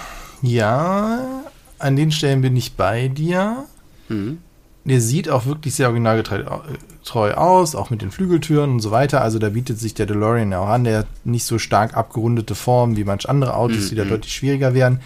Ja, 0.41 1.43
an 1.83 1.95
den 1.95 2.11
Stellen 2.11 2.41
bin 2.41 2.55
ich 2.55 2.73
bei 2.73 3.07
dir. 3.07 3.65
Mhm. 4.09 4.39
Der 4.85 4.99
sieht 4.99 5.29
auch 5.29 5.45
wirklich 5.45 5.75
sehr 5.75 5.87
originalgetreu 5.87 7.33
aus, 7.33 7.73
auch 7.75 7.89
mit 7.89 8.01
den 8.01 8.11
Flügeltüren 8.11 8.69
und 8.71 8.79
so 8.81 8.91
weiter. 8.91 9.21
Also 9.21 9.39
da 9.39 9.49
bietet 9.49 9.79
sich 9.79 9.93
der 9.93 10.05
DeLorean 10.05 10.53
auch 10.53 10.67
an. 10.67 10.83
Der 10.83 10.99
hat 10.99 11.07
nicht 11.23 11.45
so 11.45 11.57
stark 11.57 11.95
abgerundete 11.95 12.53
Formen 12.53 12.97
wie 12.97 13.05
manch 13.05 13.29
andere 13.29 13.55
Autos, 13.55 13.85
mhm. 13.85 13.89
die 13.89 13.95
da 13.95 14.03
deutlich 14.03 14.33
schwieriger 14.33 14.73
werden. 14.73 14.99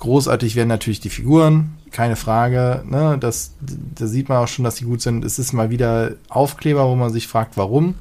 Großartig 0.00 0.56
werden 0.56 0.68
natürlich 0.68 1.00
die 1.00 1.08
Figuren, 1.10 1.76
keine 1.92 2.16
Frage. 2.16 2.82
Ne? 2.86 3.16
Das, 3.18 3.52
da 3.60 4.06
sieht 4.06 4.28
man 4.28 4.38
auch 4.38 4.48
schon, 4.48 4.64
dass 4.64 4.76
sie 4.76 4.84
gut 4.84 5.00
sind. 5.00 5.24
Es 5.24 5.38
ist 5.38 5.52
mal 5.52 5.70
wieder 5.70 6.12
Aufkleber, 6.28 6.86
wo 6.88 6.96
man 6.96 7.12
sich 7.12 7.26
fragt, 7.28 7.56
warum. 7.56 7.94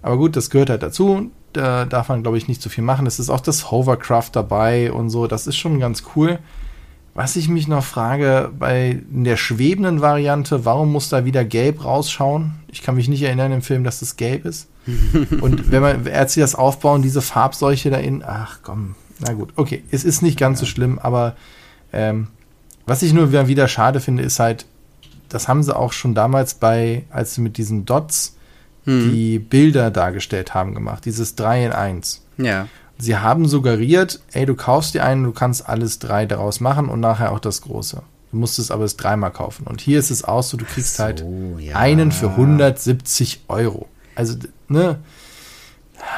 Aber 0.00 0.16
gut, 0.16 0.36
das 0.36 0.48
gehört 0.48 0.70
halt 0.70 0.82
dazu. 0.82 1.30
Da 1.52 1.84
darf 1.84 2.08
man, 2.08 2.22
glaube 2.22 2.38
ich, 2.38 2.48
nicht 2.48 2.62
so 2.62 2.70
viel 2.70 2.84
machen. 2.84 3.06
Es 3.06 3.18
ist 3.18 3.30
auch 3.30 3.40
das 3.40 3.70
Hovercraft 3.70 4.30
dabei 4.32 4.92
und 4.92 5.10
so. 5.10 5.26
Das 5.26 5.46
ist 5.46 5.56
schon 5.56 5.78
ganz 5.78 6.04
cool. 6.14 6.38
Was 7.14 7.36
ich 7.36 7.48
mich 7.48 7.68
noch 7.68 7.84
frage, 7.84 8.50
bei 8.58 9.00
der 9.08 9.36
schwebenden 9.36 10.00
Variante, 10.00 10.64
warum 10.64 10.90
muss 10.90 11.08
da 11.08 11.24
wieder 11.24 11.44
gelb 11.44 11.84
rausschauen? 11.84 12.54
Ich 12.72 12.82
kann 12.82 12.96
mich 12.96 13.08
nicht 13.08 13.22
erinnern 13.22 13.52
im 13.52 13.62
Film, 13.62 13.84
dass 13.84 14.00
das 14.00 14.16
gelb 14.16 14.44
ist. 14.44 14.68
Und 15.40 15.70
wenn 15.70 15.80
man, 15.80 16.08
als 16.08 16.34
sie 16.34 16.40
das 16.40 16.56
aufbauen, 16.56 17.02
diese 17.02 17.22
Farbseuche 17.22 17.90
da 17.90 17.98
in, 17.98 18.24
ach 18.24 18.58
komm, 18.62 18.96
na 19.20 19.32
gut, 19.32 19.50
okay, 19.54 19.84
es 19.92 20.04
ist 20.04 20.22
nicht 20.22 20.38
ganz 20.38 20.60
ja. 20.60 20.66
so 20.66 20.70
schlimm, 20.70 20.98
aber 20.98 21.36
ähm, 21.92 22.28
was 22.84 23.02
ich 23.02 23.12
nur 23.12 23.32
wieder 23.32 23.68
schade 23.68 24.00
finde, 24.00 24.24
ist 24.24 24.40
halt, 24.40 24.66
das 25.28 25.48
haben 25.48 25.62
sie 25.62 25.74
auch 25.74 25.92
schon 25.92 26.14
damals 26.14 26.54
bei, 26.54 27.04
als 27.10 27.34
sie 27.34 27.40
mit 27.40 27.56
diesen 27.56 27.86
Dots 27.86 28.36
hm. 28.84 29.10
die 29.10 29.38
Bilder 29.38 29.90
dargestellt 29.90 30.52
haben, 30.52 30.74
gemacht, 30.74 31.04
dieses 31.04 31.34
3 31.36 31.66
in 31.66 31.72
1. 31.72 32.22
Ja. 32.38 32.66
Sie 32.98 33.16
haben 33.16 33.48
suggeriert, 33.48 34.20
ey, 34.32 34.46
du 34.46 34.54
kaufst 34.54 34.94
dir 34.94 35.04
einen, 35.04 35.24
du 35.24 35.32
kannst 35.32 35.68
alles 35.68 35.98
drei 35.98 36.26
daraus 36.26 36.60
machen 36.60 36.88
und 36.88 37.00
nachher 37.00 37.32
auch 37.32 37.40
das 37.40 37.62
große. 37.62 38.02
Du 38.30 38.36
musst 38.36 38.58
es 38.58 38.70
aber 38.70 38.84
es 38.84 38.96
dreimal 38.96 39.30
kaufen. 39.30 39.66
Und 39.66 39.80
hier 39.80 39.98
ist 39.98 40.10
es 40.10 40.24
auch 40.24 40.42
so, 40.42 40.56
du 40.56 40.64
kriegst 40.64 40.98
halt 40.98 41.20
so, 41.20 41.54
halt 41.54 41.64
ja. 41.64 41.76
einen 41.76 42.12
für 42.12 42.30
170 42.30 43.44
Euro. 43.48 43.88
Also, 44.14 44.36
ne? 44.68 44.98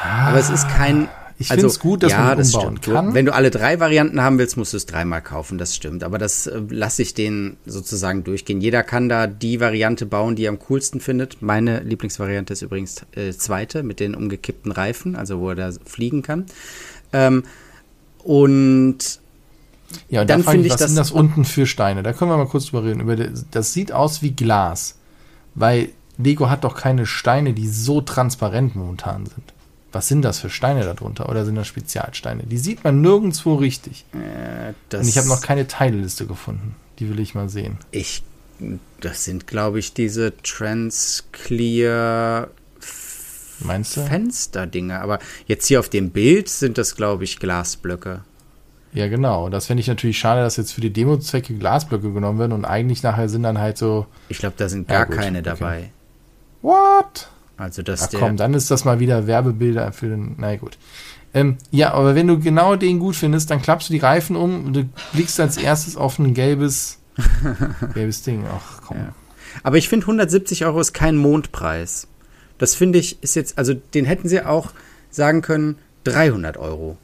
Aber 0.03 0.37
es 0.37 0.49
ist 0.49 0.67
kein, 0.67 1.09
ich 1.39 1.51
also, 1.51 1.61
finde 1.61 1.67
es 1.71 1.79
gut, 1.79 2.03
dass 2.03 2.11
ja, 2.13 2.23
man 2.23 2.37
das 2.37 2.53
umbauen 2.53 2.77
stimmt. 2.77 2.95
kann. 2.95 3.13
Wenn 3.13 3.25
du 3.27 3.33
alle 3.33 3.51
drei 3.51 3.79
Varianten 3.79 4.21
haben 4.21 4.39
willst, 4.39 4.57
musst 4.57 4.73
du 4.73 4.77
es 4.77 4.85
dreimal 4.87 5.21
kaufen, 5.21 5.57
das 5.59 5.75
stimmt. 5.75 6.03
Aber 6.03 6.17
das 6.17 6.47
äh, 6.47 6.59
lasse 6.69 7.03
ich 7.03 7.13
denen 7.13 7.57
sozusagen 7.65 8.23
durchgehen. 8.23 8.59
Jeder 8.59 8.81
kann 8.81 9.07
da 9.07 9.27
die 9.27 9.59
Variante 9.59 10.05
bauen, 10.07 10.35
die 10.35 10.45
er 10.45 10.49
am 10.49 10.59
coolsten 10.59 10.99
findet. 10.99 11.41
Meine 11.41 11.81
Lieblingsvariante 11.81 12.53
ist 12.53 12.63
übrigens 12.63 13.05
äh, 13.15 13.31
zweite 13.33 13.83
mit 13.83 13.99
den 13.99 14.15
umgekippten 14.15 14.71
Reifen, 14.71 15.15
also 15.15 15.39
wo 15.39 15.49
er 15.49 15.55
da 15.55 15.71
fliegen 15.85 16.23
kann. 16.23 16.45
Ähm, 17.13 17.43
und 18.23 18.97
Ja, 20.09 20.21
und 20.21 20.29
Dann 20.29 20.43
dann 20.43 20.43
finde 20.43 20.51
find 20.51 20.65
ich, 20.65 20.71
was 20.73 20.79
das- 20.79 20.89
sind 20.89 20.97
das 20.97 21.11
unten 21.11 21.45
für 21.45 21.65
Steine? 21.65 22.03
Da 22.03 22.13
können 22.13 22.31
wir 22.31 22.37
mal 22.37 22.47
kurz 22.47 22.65
drüber 22.65 22.83
reden. 22.83 23.45
Das 23.51 23.73
sieht 23.73 23.91
aus 23.91 24.21
wie 24.21 24.31
Glas, 24.31 24.95
weil 25.55 25.89
Lego 26.17 26.49
hat 26.49 26.63
doch 26.63 26.75
keine 26.75 27.05
Steine, 27.05 27.53
die 27.53 27.67
so 27.67 28.01
transparent 28.01 28.75
momentan 28.75 29.27
sind. 29.27 29.53
Was 29.97 30.07
sind 30.09 30.21
das 30.21 30.37
für 30.37 30.51
Steine 30.51 30.83
darunter? 30.83 31.27
Oder 31.27 31.43
sind 31.43 31.55
das 31.55 31.65
Spezialsteine? 31.65 32.43
Die 32.43 32.59
sieht 32.59 32.83
man 32.83 33.01
nirgendwo 33.01 33.55
richtig. 33.55 34.05
äh, 34.13 34.95
Und 34.95 35.07
ich 35.07 35.17
habe 35.17 35.27
noch 35.27 35.41
keine 35.41 35.65
Teilliste 35.65 36.27
gefunden. 36.27 36.75
Die 36.99 37.09
will 37.09 37.19
ich 37.19 37.33
mal 37.33 37.49
sehen. 37.49 37.79
Ich, 37.89 38.21
das 39.01 39.23
sind, 39.23 39.47
glaube 39.47 39.79
ich, 39.79 39.95
diese 39.95 40.37
Transclear 41.41 42.49
Meinst 43.61 43.97
du? 43.97 44.05
Fensterdinger. 44.05 45.01
Aber 45.01 45.17
jetzt 45.47 45.65
hier 45.65 45.79
auf 45.79 45.89
dem 45.89 46.11
Bild 46.11 46.47
sind 46.47 46.77
das, 46.77 46.95
glaube 46.95 47.23
ich, 47.23 47.39
Glasblöcke. 47.39 48.21
Ja, 48.93 49.07
genau. 49.07 49.49
Das 49.49 49.65
finde 49.65 49.81
ich 49.81 49.87
natürlich 49.87 50.19
schade, 50.19 50.41
dass 50.41 50.57
jetzt 50.57 50.73
für 50.73 50.81
die 50.81 50.93
Demo-Zwecke 50.93 51.55
Glasblöcke 51.55 52.13
genommen 52.13 52.37
werden 52.37 52.51
und 52.51 52.65
eigentlich 52.65 53.01
nachher 53.01 53.29
sind 53.29 53.41
dann 53.41 53.57
halt 53.57 53.79
so, 53.79 54.05
Ich 54.29 54.37
glaube, 54.37 54.53
da 54.57 54.69
sind 54.69 54.91
Ja, 54.91 54.97
gar 54.97 55.05
gut, 55.07 55.15
keine 55.17 55.39
okay. 55.39 55.49
dabei. 55.49 55.91
what? 56.61 57.29
Also, 57.57 57.81
dass 57.81 58.03
Ach 58.03 58.07
der. 58.07 58.19
komm, 58.19 58.37
dann 58.37 58.53
ist 58.53 58.69
das 58.71 58.85
mal 58.85 58.99
wieder 58.99 59.27
Werbebilder 59.27 59.91
für 59.91 60.09
den. 60.09 60.35
Na 60.37 60.55
gut. 60.55 60.77
Ähm, 61.33 61.57
ja, 61.71 61.93
aber 61.93 62.15
wenn 62.15 62.27
du 62.27 62.39
genau 62.39 62.75
den 62.75 62.99
gut 62.99 63.15
findest, 63.15 63.51
dann 63.51 63.61
klappst 63.61 63.89
du 63.89 63.93
die 63.93 63.99
Reifen 63.99 64.35
um 64.35 64.65
und 64.65 64.73
du 64.73 64.89
blickst 65.13 65.39
als 65.39 65.57
erstes 65.57 65.97
auf 65.97 66.19
ein 66.19 66.33
gelbes, 66.33 66.99
gelbes 67.93 68.21
Ding. 68.23 68.45
Ach 68.49 68.81
komm. 68.85 68.97
Ja. 68.97 69.13
Aber 69.63 69.77
ich 69.77 69.89
finde 69.89 70.05
170 70.05 70.65
Euro 70.65 70.79
ist 70.79 70.93
kein 70.93 71.17
Mondpreis. 71.17 72.07
Das 72.57 72.75
finde 72.75 72.99
ich 72.99 73.21
ist 73.21 73.35
jetzt, 73.35 73.57
also 73.57 73.73
den 73.73 74.05
hätten 74.05 74.29
sie 74.29 74.41
auch 74.41 74.71
sagen 75.09 75.41
können 75.41 75.77
300 76.05 76.57
Euro. 76.57 76.97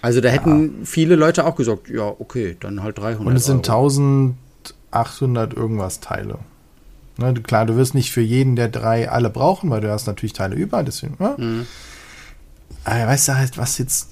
Also 0.00 0.20
da 0.20 0.28
hätten 0.28 0.86
viele 0.86 1.16
Leute 1.16 1.44
auch 1.44 1.56
gesagt, 1.56 1.88
ja 1.88 2.04
okay, 2.04 2.56
dann 2.60 2.82
halt 2.82 2.98
300 2.98 3.26
Und 3.26 3.36
es 3.36 3.46
sind 3.46 3.68
Euro. 3.68 3.88
1800 3.88 5.54
irgendwas 5.54 6.00
Teile. 6.00 6.38
Ne, 7.18 7.32
du- 7.34 7.42
klar, 7.42 7.66
du 7.66 7.76
wirst 7.76 7.94
nicht 7.94 8.12
für 8.12 8.20
jeden 8.20 8.54
der 8.56 8.68
drei 8.68 9.10
alle 9.10 9.28
brauchen, 9.28 9.70
weil 9.70 9.80
du 9.80 9.90
hast 9.90 10.06
natürlich 10.06 10.32
Teile 10.32 10.54
über, 10.56 10.82
deswegen. 10.84 11.16
Ne? 11.18 11.34
Mhm. 11.36 11.66
Aber 12.84 13.06
weißt 13.08 13.28
du 13.28 13.34
halt, 13.36 13.58
was 13.58 13.76
jetzt 13.78 14.10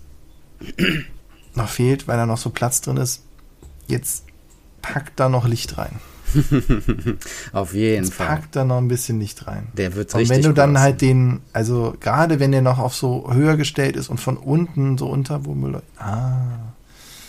noch 1.55 1.69
fehlt, 1.69 2.09
weil 2.09 2.17
da 2.17 2.27
noch 2.27 2.39
so 2.39 2.51
Platz 2.51 2.81
drin 2.81 2.97
ist? 2.97 3.23
Jetzt 3.87 4.25
pack 4.83 5.15
da 5.17 5.29
noch 5.29 5.47
Licht 5.47 5.79
rein. 5.79 5.93
Auf 7.53 7.73
jeden 7.75 8.05
Jetzt 8.05 8.15
Fall. 8.15 8.27
pack 8.27 8.53
da 8.53 8.65
noch 8.65 8.79
ein 8.79 8.89
bisschen 8.89 9.21
Licht 9.21 9.47
rein. 9.47 9.69
Der 9.75 9.95
wird 9.95 10.13
Und 10.13 10.21
richtig 10.21 10.37
wenn 10.37 10.43
du 10.43 10.53
dann 10.53 10.71
aussehen. 10.71 10.83
halt 10.83 11.01
den, 11.01 11.41
also 11.53 11.95
gerade 12.01 12.41
wenn 12.41 12.51
der 12.53 12.63
noch 12.63 12.79
auf 12.79 12.95
so 12.95 13.33
höher 13.33 13.57
gestellt 13.57 13.97
ist 13.97 14.09
und 14.09 14.19
von 14.19 14.37
unten 14.37 14.99
so 14.99 15.09
unter, 15.09 15.45
wo 15.45 15.55
man, 15.55 15.81
ah, 15.99 16.41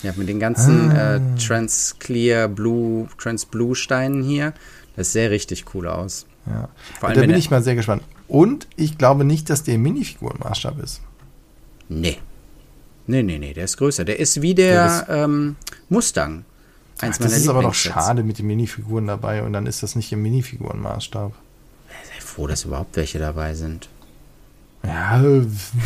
Ja, 0.04 0.12
mit 0.16 0.28
den 0.28 0.40
ganzen 0.40 0.92
Ah. 0.92 1.16
äh, 1.16 1.22
Transclear 1.38 2.48
Blue, 2.48 3.08
Trans 3.20 3.46
Blue 3.46 3.76
Steinen 3.76 4.24
hier, 4.24 4.54
das 4.98 5.14
sähe 5.14 5.30
richtig 5.30 5.64
cool 5.74 5.88
aus. 5.88 6.26
ja. 6.46 6.68
Vor 7.00 7.08
allem, 7.08 7.22
da 7.22 7.26
bin 7.28 7.36
ich 7.36 7.50
mal 7.50 7.64
sehr 7.64 7.76
gespannt. 7.76 8.04
Und 8.28 8.68
ich 8.76 8.98
glaube 8.98 9.24
nicht, 9.24 9.50
dass 9.50 9.64
der 9.64 9.78
Minifigurenmaßstab 9.78 10.84
ist. 10.84 11.02
Nee. 11.88 12.18
Nee, 13.06 13.24
nee, 13.24 13.40
nee, 13.40 13.54
der 13.54 13.64
ist 13.64 13.78
größer. 13.78 14.04
Der 14.04 14.20
ist 14.20 14.42
wie 14.42 14.54
der 14.54 15.06
ähm, 15.10 15.56
Mustang. 15.88 16.44
Eins 17.00 17.18
Ach, 17.20 17.24
das 17.24 17.38
ist 17.38 17.48
aber 17.48 17.62
doch 17.62 17.74
schade 17.74 18.24
mit 18.24 18.40
den 18.40 18.48
Minifiguren 18.48 19.08
dabei 19.08 19.44
und 19.44 19.54
dann 19.54 19.68
ist 19.68 19.84
das 19.84 19.96
nicht 19.96 20.12
im 20.12 20.24
Minifigurenmaßstab. 20.24 21.32
Sei 21.32 22.22
froh, 22.22 22.48
dass 22.48 22.66
überhaupt 22.66 22.98
welche 22.98 23.20
dabei 23.20 23.54
sind. 23.54 23.88
Ja, 24.84 25.22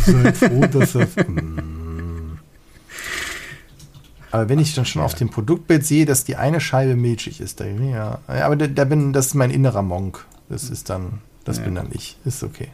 seid 0.06 0.38
froh, 0.38 0.65
dass 0.67 0.95
er. 0.95 1.08
Aber 4.31 4.49
wenn 4.49 4.59
ich 4.59 4.73
dann 4.75 4.85
schon 4.85 5.01
auf 5.01 5.13
dem 5.15 5.29
Produktbild 5.29 5.85
sehe, 5.85 6.05
dass 6.05 6.23
die 6.23 6.35
eine 6.37 6.61
Scheibe 6.61 6.95
milchig 6.95 7.41
ist, 7.41 7.59
da, 7.59 7.65
ja, 7.65 8.19
ja, 8.27 8.45
aber 8.45 8.55
da, 8.55 8.67
da 8.67 8.85
bin, 8.85 9.13
das 9.13 9.27
ist 9.27 9.33
mein 9.35 9.51
innerer 9.51 9.81
Monk. 9.81 10.25
Das 10.49 10.69
ist 10.69 10.89
dann, 10.89 11.21
das 11.43 11.57
Ja. 11.57 11.63
bin 11.63 11.75
dann 11.75 11.89
ich. 11.91 12.17
Ist 12.25 12.43
okay. 12.43 12.69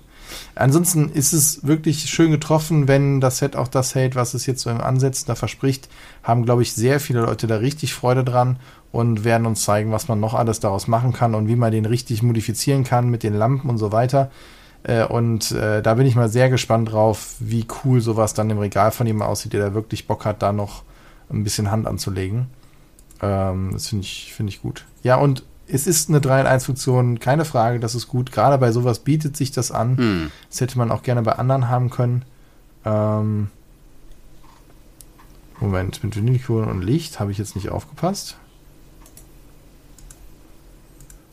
Ansonsten 0.55 1.09
ist 1.09 1.33
es 1.33 1.65
wirklich 1.65 2.09
schön 2.09 2.31
getroffen, 2.31 2.87
wenn 2.87 3.21
das 3.21 3.37
Set 3.37 3.55
auch 3.55 3.67
das 3.69 3.95
hält, 3.95 4.15
was 4.15 4.33
es 4.33 4.45
jetzt 4.45 4.61
so 4.61 4.69
im 4.69 4.81
Ansetzen 4.81 5.25
da 5.27 5.35
verspricht. 5.35 5.87
Haben, 6.23 6.43
glaube 6.43 6.61
ich, 6.63 6.73
sehr 6.73 6.99
viele 6.99 7.21
Leute 7.21 7.47
da 7.47 7.57
richtig 7.57 7.93
Freude 7.93 8.23
dran 8.23 8.57
und 8.91 9.23
werden 9.23 9.47
uns 9.47 9.63
zeigen, 9.63 9.91
was 9.91 10.07
man 10.07 10.19
noch 10.19 10.33
alles 10.33 10.59
daraus 10.59 10.87
machen 10.87 11.13
kann 11.13 11.33
und 11.33 11.47
wie 11.47 11.55
man 11.55 11.71
den 11.71 11.85
richtig 11.85 12.23
modifizieren 12.23 12.83
kann 12.83 13.09
mit 13.09 13.23
den 13.23 13.33
Lampen 13.35 13.69
und 13.69 13.77
so 13.77 13.91
weiter. 13.91 14.29
Äh, 14.83 15.05
und 15.05 15.51
äh, 15.51 15.81
da 15.81 15.93
bin 15.93 16.05
ich 16.05 16.15
mal 16.15 16.29
sehr 16.29 16.49
gespannt 16.49 16.91
drauf, 16.91 17.35
wie 17.39 17.65
cool 17.83 18.01
sowas 18.01 18.33
dann 18.33 18.49
im 18.49 18.59
Regal 18.59 18.91
von 18.91 19.07
ihm 19.07 19.21
aussieht, 19.21 19.53
der 19.53 19.61
da 19.69 19.73
wirklich 19.73 20.07
Bock 20.07 20.25
hat, 20.25 20.41
da 20.41 20.51
noch 20.51 20.83
ein 21.29 21.43
bisschen 21.43 21.71
Hand 21.71 21.87
anzulegen. 21.87 22.47
Ähm, 23.21 23.71
das 23.73 23.87
finde 23.87 24.03
ich, 24.03 24.33
finde 24.33 24.51
ich 24.51 24.61
gut. 24.61 24.85
Ja, 25.03 25.15
und 25.15 25.43
es 25.67 25.87
ist 25.87 26.09
eine 26.09 26.21
3 26.21 26.41
in 26.41 26.47
1 26.47 26.65
Funktion, 26.65 27.19
keine 27.19 27.45
Frage, 27.45 27.79
das 27.79 27.95
ist 27.95 28.07
gut. 28.07 28.31
Gerade 28.31 28.57
bei 28.57 28.71
sowas 28.71 28.99
bietet 28.99 29.35
sich 29.35 29.51
das 29.51 29.71
an. 29.71 29.97
Hm. 29.97 30.31
Das 30.49 30.61
hätte 30.61 30.77
man 30.77 30.91
auch 30.91 31.03
gerne 31.03 31.21
bei 31.23 31.33
anderen 31.33 31.67
haben 31.67 31.89
können. 31.89 32.23
Ähm, 32.85 33.49
Moment, 35.59 36.03
mit 36.03 36.15
Vinylkugeln 36.15 36.69
und 36.69 36.81
Licht 36.83 37.19
habe 37.19 37.31
ich 37.31 37.37
jetzt 37.37 37.55
nicht 37.55 37.69
aufgepasst. 37.69 38.37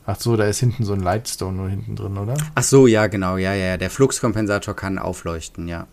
Ach 0.07 0.19
so, 0.19 0.35
da 0.35 0.45
ist 0.45 0.59
hinten 0.59 0.83
so 0.83 0.93
ein 0.93 0.99
Lightstone 0.99 1.57
nur 1.57 1.69
hinten 1.69 1.95
drin, 1.95 2.17
oder? 2.17 2.35
Ach 2.53 2.63
so, 2.63 2.85
ja, 2.85 3.07
genau, 3.07 3.37
ja, 3.37 3.53
ja. 3.53 3.77
Der 3.77 3.89
Fluxkompensator 3.89 4.75
kann 4.75 4.99
aufleuchten, 4.99 5.67
ja. 5.67 5.87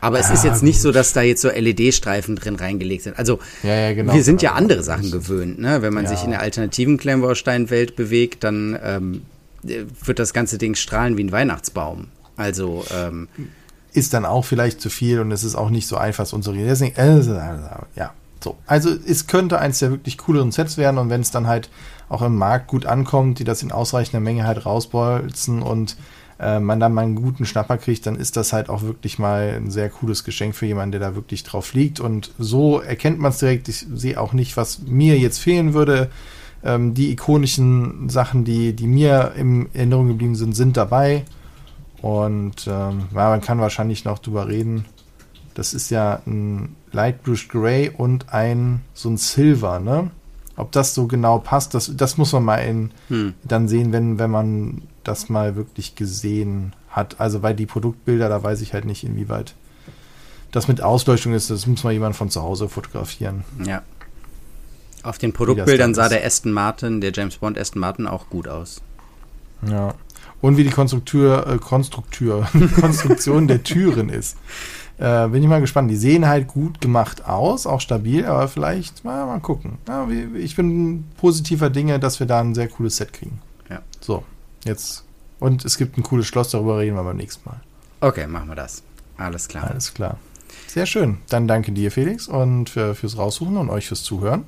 Aber 0.00 0.18
es 0.20 0.30
ist 0.30 0.44
Ah, 0.44 0.48
jetzt 0.48 0.62
nicht 0.62 0.76
gut. 0.76 0.82
so, 0.82 0.92
dass 0.92 1.12
da 1.12 1.22
jetzt 1.22 1.42
so 1.42 1.48
LED-Streifen 1.48 2.36
drin 2.36 2.56
reingelegt 2.56 3.02
sind. 3.02 3.18
Also, 3.18 3.38
Ja, 3.62 3.74
ja, 3.74 3.94
genau. 3.94 4.14
wir 4.14 4.22
sind 4.22 4.42
ja 4.42 4.50
Genau. 4.50 4.58
andere 4.58 4.82
Sachen 4.82 5.10
gewöhnt, 5.10 5.58
ne? 5.58 5.82
Wenn 5.82 5.92
man 5.94 6.04
Ja. 6.04 6.10
sich 6.10 6.24
in 6.24 6.30
der 6.30 6.40
alternativen 6.40 6.96
Klemmbaustein-Welt 6.98 7.96
bewegt, 7.96 8.44
dann 8.44 8.78
ähm, 8.82 9.22
äh, 9.66 9.84
wird 10.04 10.18
das 10.18 10.32
ganze 10.32 10.58
Ding 10.58 10.74
strahlen 10.74 11.16
wie 11.16 11.24
ein 11.24 11.32
Weihnachtsbaum. 11.32 12.08
Also, 12.36 12.84
ähm, 12.96 13.28
ist 13.92 14.14
dann 14.14 14.24
auch 14.24 14.44
vielleicht 14.44 14.80
zu 14.80 14.90
viel 14.90 15.18
und 15.20 15.32
es 15.32 15.42
ist 15.42 15.54
auch 15.56 15.70
nicht 15.70 15.88
so 15.88 15.96
einfach 15.96 16.24
es 16.24 16.32
unsere 16.32 16.56
Deswegen, 16.56 16.94
äh, 16.96 17.20
ja, 17.96 18.12
so. 18.44 18.56
Also 18.66 18.90
es 19.06 19.26
könnte 19.26 19.58
eins 19.58 19.80
der 19.80 19.90
wirklich 19.90 20.18
cooleren 20.18 20.52
Sets 20.52 20.76
werden 20.76 20.98
und 20.98 21.10
wenn 21.10 21.20
es 21.22 21.32
dann 21.32 21.48
halt 21.48 21.68
auch 22.08 22.22
im 22.22 22.36
Markt 22.36 22.68
gut 22.68 22.86
ankommt, 22.86 23.38
die 23.40 23.44
das 23.44 23.62
in 23.62 23.72
ausreichender 23.72 24.20
Menge 24.20 24.46
halt 24.46 24.64
rausbolzen 24.64 25.62
und 25.62 25.96
äh, 26.40 26.60
man 26.60 26.78
dann 26.78 26.94
mal 26.94 27.02
einen 27.02 27.16
guten 27.16 27.46
Schnapper 27.46 27.78
kriegt, 27.78 28.06
dann 28.06 28.16
ist 28.16 28.36
das 28.36 28.52
halt 28.52 28.68
auch 28.68 28.82
wirklich 28.82 29.18
mal 29.18 29.54
ein 29.56 29.70
sehr 29.70 29.90
cooles 29.90 30.24
Geschenk 30.24 30.54
für 30.54 30.66
jemanden, 30.66 30.92
der 30.92 31.00
da 31.00 31.14
wirklich 31.14 31.42
drauf 31.42 31.74
liegt. 31.74 32.00
Und 32.00 32.30
so 32.38 32.80
erkennt 32.80 33.18
man 33.18 33.30
es 33.32 33.38
direkt. 33.38 33.68
Ich 33.68 33.86
sehe 33.92 34.20
auch 34.20 34.32
nicht, 34.32 34.56
was 34.56 34.80
mir 34.82 35.18
jetzt 35.18 35.38
fehlen 35.38 35.74
würde. 35.74 36.10
Ähm, 36.62 36.94
die 36.94 37.10
ikonischen 37.10 38.08
Sachen, 38.08 38.44
die, 38.44 38.74
die 38.74 38.86
mir 38.86 39.32
in 39.36 39.68
Erinnerung 39.74 40.08
geblieben 40.08 40.36
sind, 40.36 40.54
sind 40.54 40.76
dabei. 40.76 41.24
Und 42.02 42.66
ähm, 42.68 43.06
ja, 43.14 43.30
man 43.30 43.40
kann 43.40 43.58
wahrscheinlich 43.58 44.04
noch 44.04 44.20
drüber 44.20 44.48
reden. 44.48 44.84
Das 45.54 45.74
ist 45.74 45.90
ja 45.90 46.22
ein 46.26 46.76
Light 46.92 47.24
Bluish 47.24 47.48
Gray 47.48 47.90
und 47.90 48.32
ein 48.32 48.82
so 48.94 49.08
ein 49.08 49.16
Silver, 49.16 49.80
ne? 49.80 50.10
Ob 50.56 50.72
das 50.72 50.94
so 50.94 51.06
genau 51.06 51.38
passt, 51.38 51.74
das, 51.74 51.96
das 51.96 52.18
muss 52.18 52.32
man 52.32 52.44
mal 52.44 52.56
in, 52.56 52.90
hm. 53.08 53.34
dann 53.44 53.68
sehen, 53.68 53.92
wenn, 53.92 54.18
wenn 54.18 54.30
man 54.30 54.82
das 55.08 55.28
mal 55.28 55.56
wirklich 55.56 55.94
gesehen 55.94 56.74
hat. 56.90 57.18
Also 57.18 57.42
weil 57.42 57.54
die 57.54 57.66
Produktbilder, 57.66 58.28
da 58.28 58.42
weiß 58.42 58.60
ich 58.60 58.74
halt 58.74 58.84
nicht, 58.84 59.04
inwieweit 59.04 59.54
das 60.52 60.68
mit 60.68 60.82
Ausleuchtung 60.82 61.32
ist. 61.32 61.50
Das 61.50 61.66
muss 61.66 61.84
mal 61.84 61.92
jemand 61.92 62.16
von 62.16 62.30
zu 62.30 62.42
Hause 62.42 62.68
fotografieren. 62.68 63.44
ja. 63.64 63.82
Auf 65.04 65.16
den 65.16 65.32
Produktbildern 65.32 65.94
sah 65.94 66.08
der 66.08 66.26
Aston 66.26 66.50
Martin, 66.50 67.00
der 67.00 67.12
James 67.12 67.36
Bond 67.36 67.56
Aston 67.56 67.80
Martin 67.80 68.08
auch 68.08 68.28
gut 68.28 68.48
aus. 68.48 68.82
Ja. 69.66 69.94
Und 70.40 70.56
wie 70.56 70.64
die 70.64 70.70
Konstrukteur, 70.70 71.46
äh, 71.46 71.58
Konstrukteur, 71.58 72.48
Konstruktion 72.80 73.46
der 73.46 73.62
Türen 73.62 74.08
ist. 74.08 74.36
Äh, 74.98 75.28
bin 75.28 75.42
ich 75.42 75.48
mal 75.48 75.60
gespannt. 75.60 75.90
Die 75.90 75.96
sehen 75.96 76.26
halt 76.26 76.48
gut 76.48 76.80
gemacht 76.80 77.24
aus, 77.24 77.66
auch 77.66 77.80
stabil, 77.80 78.26
aber 78.26 78.48
vielleicht 78.48 79.04
mal, 79.04 79.24
mal 79.24 79.38
gucken. 79.38 79.78
Ja, 79.86 80.08
ich 80.34 80.56
bin 80.56 81.04
positiver 81.16 81.70
Dinge, 81.70 82.00
dass 82.00 82.18
wir 82.18 82.26
da 82.26 82.40
ein 82.40 82.54
sehr 82.54 82.68
cooles 82.68 82.96
Set 82.96 83.12
kriegen. 83.12 83.40
Ja. 83.70 83.82
So, 84.00 84.24
jetzt. 84.68 85.04
Und 85.40 85.64
es 85.64 85.76
gibt 85.76 85.98
ein 85.98 86.02
cooles 86.02 86.26
Schloss, 86.26 86.50
darüber 86.50 86.78
reden 86.78 86.96
wir 86.96 87.02
beim 87.02 87.16
nächsten 87.16 87.48
Mal. 87.48 87.60
Okay, 88.00 88.26
machen 88.26 88.48
wir 88.48 88.54
das. 88.54 88.82
Alles 89.16 89.48
klar. 89.48 89.70
Alles 89.70 89.92
klar. 89.94 90.18
Sehr 90.66 90.86
schön. 90.86 91.18
Dann 91.28 91.48
danke 91.48 91.72
dir, 91.72 91.90
Felix, 91.90 92.28
und 92.28 92.70
für, 92.70 92.94
fürs 92.94 93.16
Raussuchen 93.16 93.56
und 93.56 93.70
euch 93.70 93.88
fürs 93.88 94.02
Zuhören. 94.02 94.44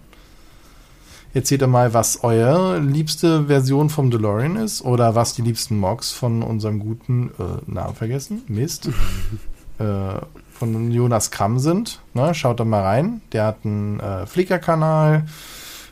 Erzählt 1.33 1.63
doch 1.63 1.69
mal, 1.69 1.95
was 1.95 2.25
eure 2.25 2.79
liebste 2.81 3.47
Version 3.47 3.89
vom 3.89 4.11
DeLorean 4.11 4.57
ist 4.57 4.83
oder 4.83 5.15
was 5.15 5.35
die 5.35 5.43
liebsten 5.43 5.79
Mods 5.79 6.11
von 6.11 6.43
unserem 6.43 6.81
guten 6.81 7.31
äh, 7.39 7.71
Namen 7.71 7.95
vergessen. 7.95 8.43
Mist. 8.49 8.89
äh, 9.79 10.15
von 10.53 10.91
Jonas 10.91 11.31
Kramm 11.31 11.59
sind. 11.59 12.01
Ne, 12.13 12.35
schaut 12.35 12.61
da 12.61 12.65
mal 12.65 12.83
rein. 12.83 13.23
Der 13.33 13.47
hat 13.47 13.65
einen 13.65 13.99
äh, 14.01 14.27
Flickr-Kanal. 14.27 15.25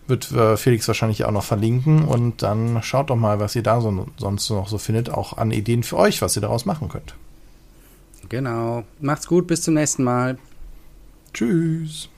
Wird 0.08 0.32
äh, 0.32 0.56
Felix 0.56 0.88
wahrscheinlich 0.88 1.24
auch 1.24 1.30
noch 1.30 1.44
verlinken. 1.44 2.04
Und 2.04 2.42
dann 2.42 2.82
schaut 2.82 3.10
doch 3.10 3.16
mal, 3.16 3.40
was 3.40 3.54
ihr 3.54 3.62
da 3.62 3.80
so, 3.80 4.06
sonst 4.16 4.50
noch 4.50 4.68
so 4.68 4.78
findet. 4.78 5.10
Auch 5.10 5.36
an 5.36 5.52
Ideen 5.52 5.82
für 5.82 5.96
euch, 5.96 6.20
was 6.22 6.36
ihr 6.36 6.42
daraus 6.42 6.64
machen 6.64 6.88
könnt. 6.88 7.14
Genau. 8.28 8.84
Macht's 9.00 9.26
gut, 9.26 9.46
bis 9.46 9.62
zum 9.62 9.74
nächsten 9.74 10.04
Mal. 10.04 10.38
Tschüss. 11.32 12.08